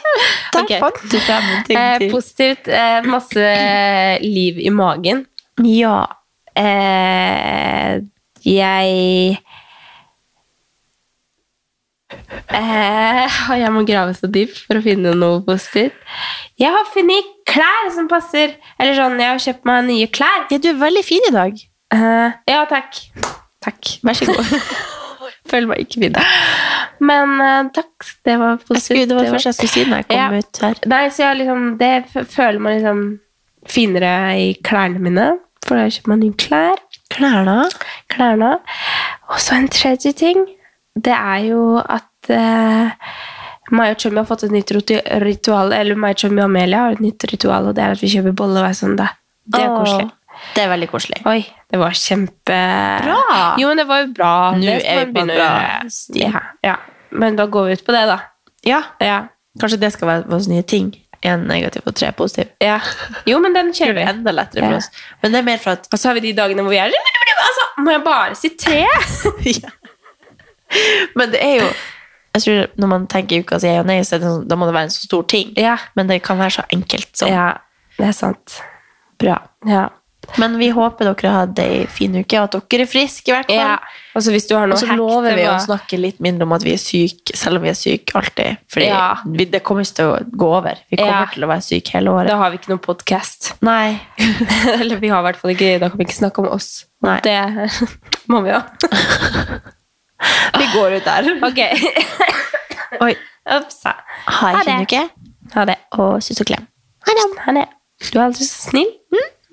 det 0.53 0.59
er 0.59 0.63
okay. 0.67 0.79
faktisk 0.83 1.23
frem 1.25 1.45
en 1.49 1.63
ting 1.65 1.77
Eh, 1.79 1.95
til. 2.03 2.11
positivt. 2.13 2.67
Eh, 2.69 3.07
masse 3.09 3.45
liv 4.21 4.59
i 4.61 4.69
magen. 4.69 5.23
Ja. 5.65 5.95
Eh, 6.53 8.03
jeg 8.45 9.39
eh, 12.53 13.39
Jeg 13.63 13.73
må 13.73 13.81
grave 13.89 14.13
så 14.13 14.29
dypt 14.29 14.61
for 14.67 14.77
å 14.77 14.85
finne 14.85 15.15
noe 15.17 15.41
positivt. 15.47 15.97
Jeg 16.61 16.69
har 16.77 16.85
funnet 16.93 17.33
klær 17.49 17.89
som 17.95 18.05
passer. 18.11 18.59
Eller 18.77 18.97
sånn, 18.99 19.17
jeg 19.17 19.33
har 19.33 19.45
kjøpt 19.49 19.65
meg 19.65 19.87
nye 19.89 20.09
klær. 20.13 20.45
ja, 20.53 20.61
du 20.61 20.69
er 20.75 20.81
veldig 20.85 21.05
fin 21.09 21.31
i 21.31 21.33
dag. 21.33 21.57
Eh, 21.93 22.35
ja, 22.49 22.63
takk. 22.69 22.99
Takk. 23.63 23.95
Vær 24.03 24.17
så 24.17 24.27
god. 24.29 24.53
Føler 25.51 25.69
meg 25.69 25.83
ikke 25.83 26.05
fin. 26.05 26.15
Men 27.03 27.35
uh, 27.39 27.69
takk, 27.75 28.07
det 28.25 28.37
var 28.39 28.61
positivt. 28.63 29.09
det 29.11 29.17
var 29.17 29.29
første 29.33 29.51
jeg 29.51 29.57
skulle 29.59 29.73
si 29.73 29.83
når 29.89 30.01
jeg 30.01 30.07
kom 30.09 30.17
Ja. 30.19 30.27
ut 30.39 30.61
her. 30.63 30.81
Nei, 30.89 31.03
så 31.13 31.25
jeg 31.27 31.39
liksom, 31.41 31.67
det 31.79 31.93
føler 32.31 32.63
man 32.63 32.77
liksom 32.77 33.03
finere 33.69 34.13
i 34.39 34.49
klærne 34.65 35.03
mine. 35.03 35.27
For 35.63 35.79
da 35.79 35.87
kjøpt 35.87 36.09
meg 36.11 36.23
nye 36.23 36.39
klær. 36.39 36.81
Klærne. 37.13 37.59
klærne. 38.11 38.55
Og 39.31 39.39
så 39.39 39.59
en 39.59 39.69
tredje 39.71 40.11
ting, 40.17 40.41
det 40.95 41.13
er 41.13 41.45
jo 41.47 41.61
at 41.79 42.33
uh, 42.33 42.91
Maya 43.71 43.95
Chummy 43.95 44.21
har 44.21 44.27
fått 44.27 44.47
et 44.47 44.55
nytt 44.55 44.73
ritual, 45.23 45.73
eller 45.75 45.99
Maya 45.99 46.17
Chummy 46.19 46.41
og 46.41 46.49
Amelia 46.49 46.87
har 46.87 46.97
et 46.97 47.03
nytt 47.03 47.27
ritual, 47.31 47.69
og 47.69 47.77
det 47.77 47.83
er 47.83 47.95
at 47.95 48.03
vi 48.03 48.11
kjøper 48.11 48.35
bolle 48.43 48.63
hver 48.63 48.75
søndag. 48.77 49.15
Det 49.45 49.61
er 49.61 49.71
oh. 49.71 49.79
koselig. 49.83 50.11
Det 50.55 50.63
er 50.63 50.69
veldig 50.71 50.89
koselig. 50.91 51.21
Oi, 51.29 51.39
det 51.71 51.79
var 51.81 51.95
kjempe... 51.97 52.57
Bra! 53.05 53.19
Jo, 53.61 53.67
men 53.69 53.79
det 53.81 53.85
var 53.89 54.01
jo 54.03 54.09
bra. 54.13 54.33
Nå 54.57 54.65
Det 54.65 54.79
er 54.89 55.05
vi 55.05 55.13
på 55.15 55.23
en 55.23 55.31
bra 55.33 55.51
sti. 55.89 56.25
Ja, 56.25 56.41
ja. 56.65 56.75
Men 57.13 57.37
da 57.37 57.45
går 57.45 57.67
vi 57.69 57.77
ut 57.77 57.85
på 57.85 57.95
det, 57.95 58.03
da. 58.09 58.19
Ja, 58.65 58.81
Ja. 59.03 59.21
Kanskje 59.61 59.77
det 59.77 59.91
skal 59.93 60.07
være 60.09 60.23
våre 60.31 60.49
nye 60.49 60.63
ting. 60.65 60.87
Én 61.23 61.43
negativ 61.47 61.85
og 61.85 61.93
tre 61.95 62.09
positiv. 62.11 62.49
ja. 62.61 62.79
Jo, 63.29 63.37
men 63.39 63.53
den 63.53 63.69
kjører 63.71 63.93
vi. 63.99 64.01
enda 64.09 64.31
lettere 64.33 64.65
for 64.65 64.79
oss. 64.79 64.89
Men 65.21 65.31
det 65.31 65.39
er 65.39 65.45
mer 65.47 65.61
for 65.61 65.77
at 65.77 65.85
Og 65.93 65.99
så 65.99 66.09
har 66.09 66.17
vi 66.17 66.23
de 66.25 66.33
dagene 66.33 66.65
hvor 66.65 66.73
vi 66.73 66.77
er 66.81 66.89
Altså, 67.43 67.67
må 67.85 67.91
jeg 67.91 68.01
bare 68.03 68.35
si 68.35 68.49
tre? 68.57 68.81
Men 71.15 71.31
det 71.33 71.41
er 71.43 71.59
jo 71.61 71.67
jeg 72.33 72.41
tror 72.41 72.67
Når 72.81 72.89
man 72.89 73.03
tenker 73.07 73.43
uka 73.43 73.59
ja 73.61 73.79
og 73.83 73.85
nei, 73.85 73.99
så 74.01 74.15
er 74.15 74.23
det 74.23 74.29
sånn, 74.31 74.47
da 74.49 74.55
må 74.57 74.65
det 74.65 74.73
være 74.73 74.87
en 74.89 74.93
så 74.95 75.03
stor 75.05 75.25
ting. 75.29 75.51
Ja. 75.59 75.75
Men 75.93 76.09
det 76.09 76.23
kan 76.25 76.39
være 76.39 76.55
så 76.57 76.63
enkelt 76.73 77.11
som 77.19 77.29
Ja, 77.29 77.51
det 77.99 78.07
er 78.07 78.15
sant. 78.17 78.55
bra. 79.21 79.35
Ja. 79.69 79.83
Men 80.39 80.55
vi 80.57 80.69
håper 80.73 81.05
dere 81.09 81.29
har 81.31 81.45
hatt 81.47 81.59
ei 81.59 81.85
fin 81.91 82.13
uke, 82.15 82.39
og 82.39 82.55
at 82.55 82.69
dere 82.71 82.85
er 82.85 82.89
friske, 82.89 83.27
i 83.29 83.33
hvert 83.35 83.49
fall. 83.51 83.59
Ja. 83.59 83.77
Og 84.15 84.21
så 84.25 84.31
hvis 84.33 84.45
du 84.47 84.53
har 84.55 84.67
noe 84.69 84.77
Og 84.77 84.81
så 84.83 84.95
lover 84.95 85.35
vi 85.35 85.43
å 85.49 85.55
snakke 85.61 85.97
litt 85.99 86.19
mindre 86.23 86.45
om 86.47 86.53
at 86.55 86.63
vi 86.63 86.73
er 86.75 86.81
syke, 86.81 87.35
selv 87.37 87.57
om 87.59 87.63
vi 87.65 87.69
er 87.71 87.77
syke 87.77 88.15
alltid. 88.19 88.57
Fordi 88.71 88.87
Ja. 88.87 89.15
det 89.25 89.63
kommer 89.63 89.81
ikke 89.83 89.95
til 89.99 90.05
å 90.13 90.19
gå 90.43 90.49
over. 90.57 90.75
Vi 90.89 90.97
kommer 90.97 91.25
Ja. 91.25 91.25
til 91.33 91.43
å 91.43 91.47
være 91.51 91.61
syke 91.65 91.91
hele 91.97 92.09
året. 92.13 92.27
Da 92.29 92.37
har 92.37 92.51
vi 92.51 92.57
ikke 92.57 92.69
noen 92.73 92.79
podkast. 92.85 93.53
Nei. 93.61 93.99
Eller 94.79 94.97
vi 94.97 95.09
har 95.09 95.19
i 95.19 95.27
hvert 95.31 95.41
fall 95.41 95.51
ikke 95.51 95.79
Da 95.79 95.89
kan 95.89 95.97
vi 95.97 96.05
ikke 96.05 96.19
snakke 96.21 96.39
om 96.39 96.49
oss. 96.53 96.85
Nei. 97.03 97.19
Det 97.21 97.37
må 98.31 98.41
vi 98.43 98.49
jo. 98.53 98.61
Vi 100.57 100.65
går 100.73 100.93
ut 100.97 101.03
der. 101.05 101.25
Ok. 101.43 101.59
Oi. 103.01 103.15
Ups. 103.57 103.81
Ha 103.83 104.49
en 104.53 104.61
fin 104.63 104.85
uke, 104.85 105.01
Ha 105.53 105.65
det. 105.67 105.75
og 105.99 106.21
kyss 106.23 106.39
og 106.39 106.47
klem. 106.47 106.67
Ha 107.43 107.51
det. 107.57 107.65
Du 108.11 108.19
er 108.19 108.23
alltid 108.29 108.47
så 108.47 108.69
snill. 108.69 108.87
Veldig 109.11 109.42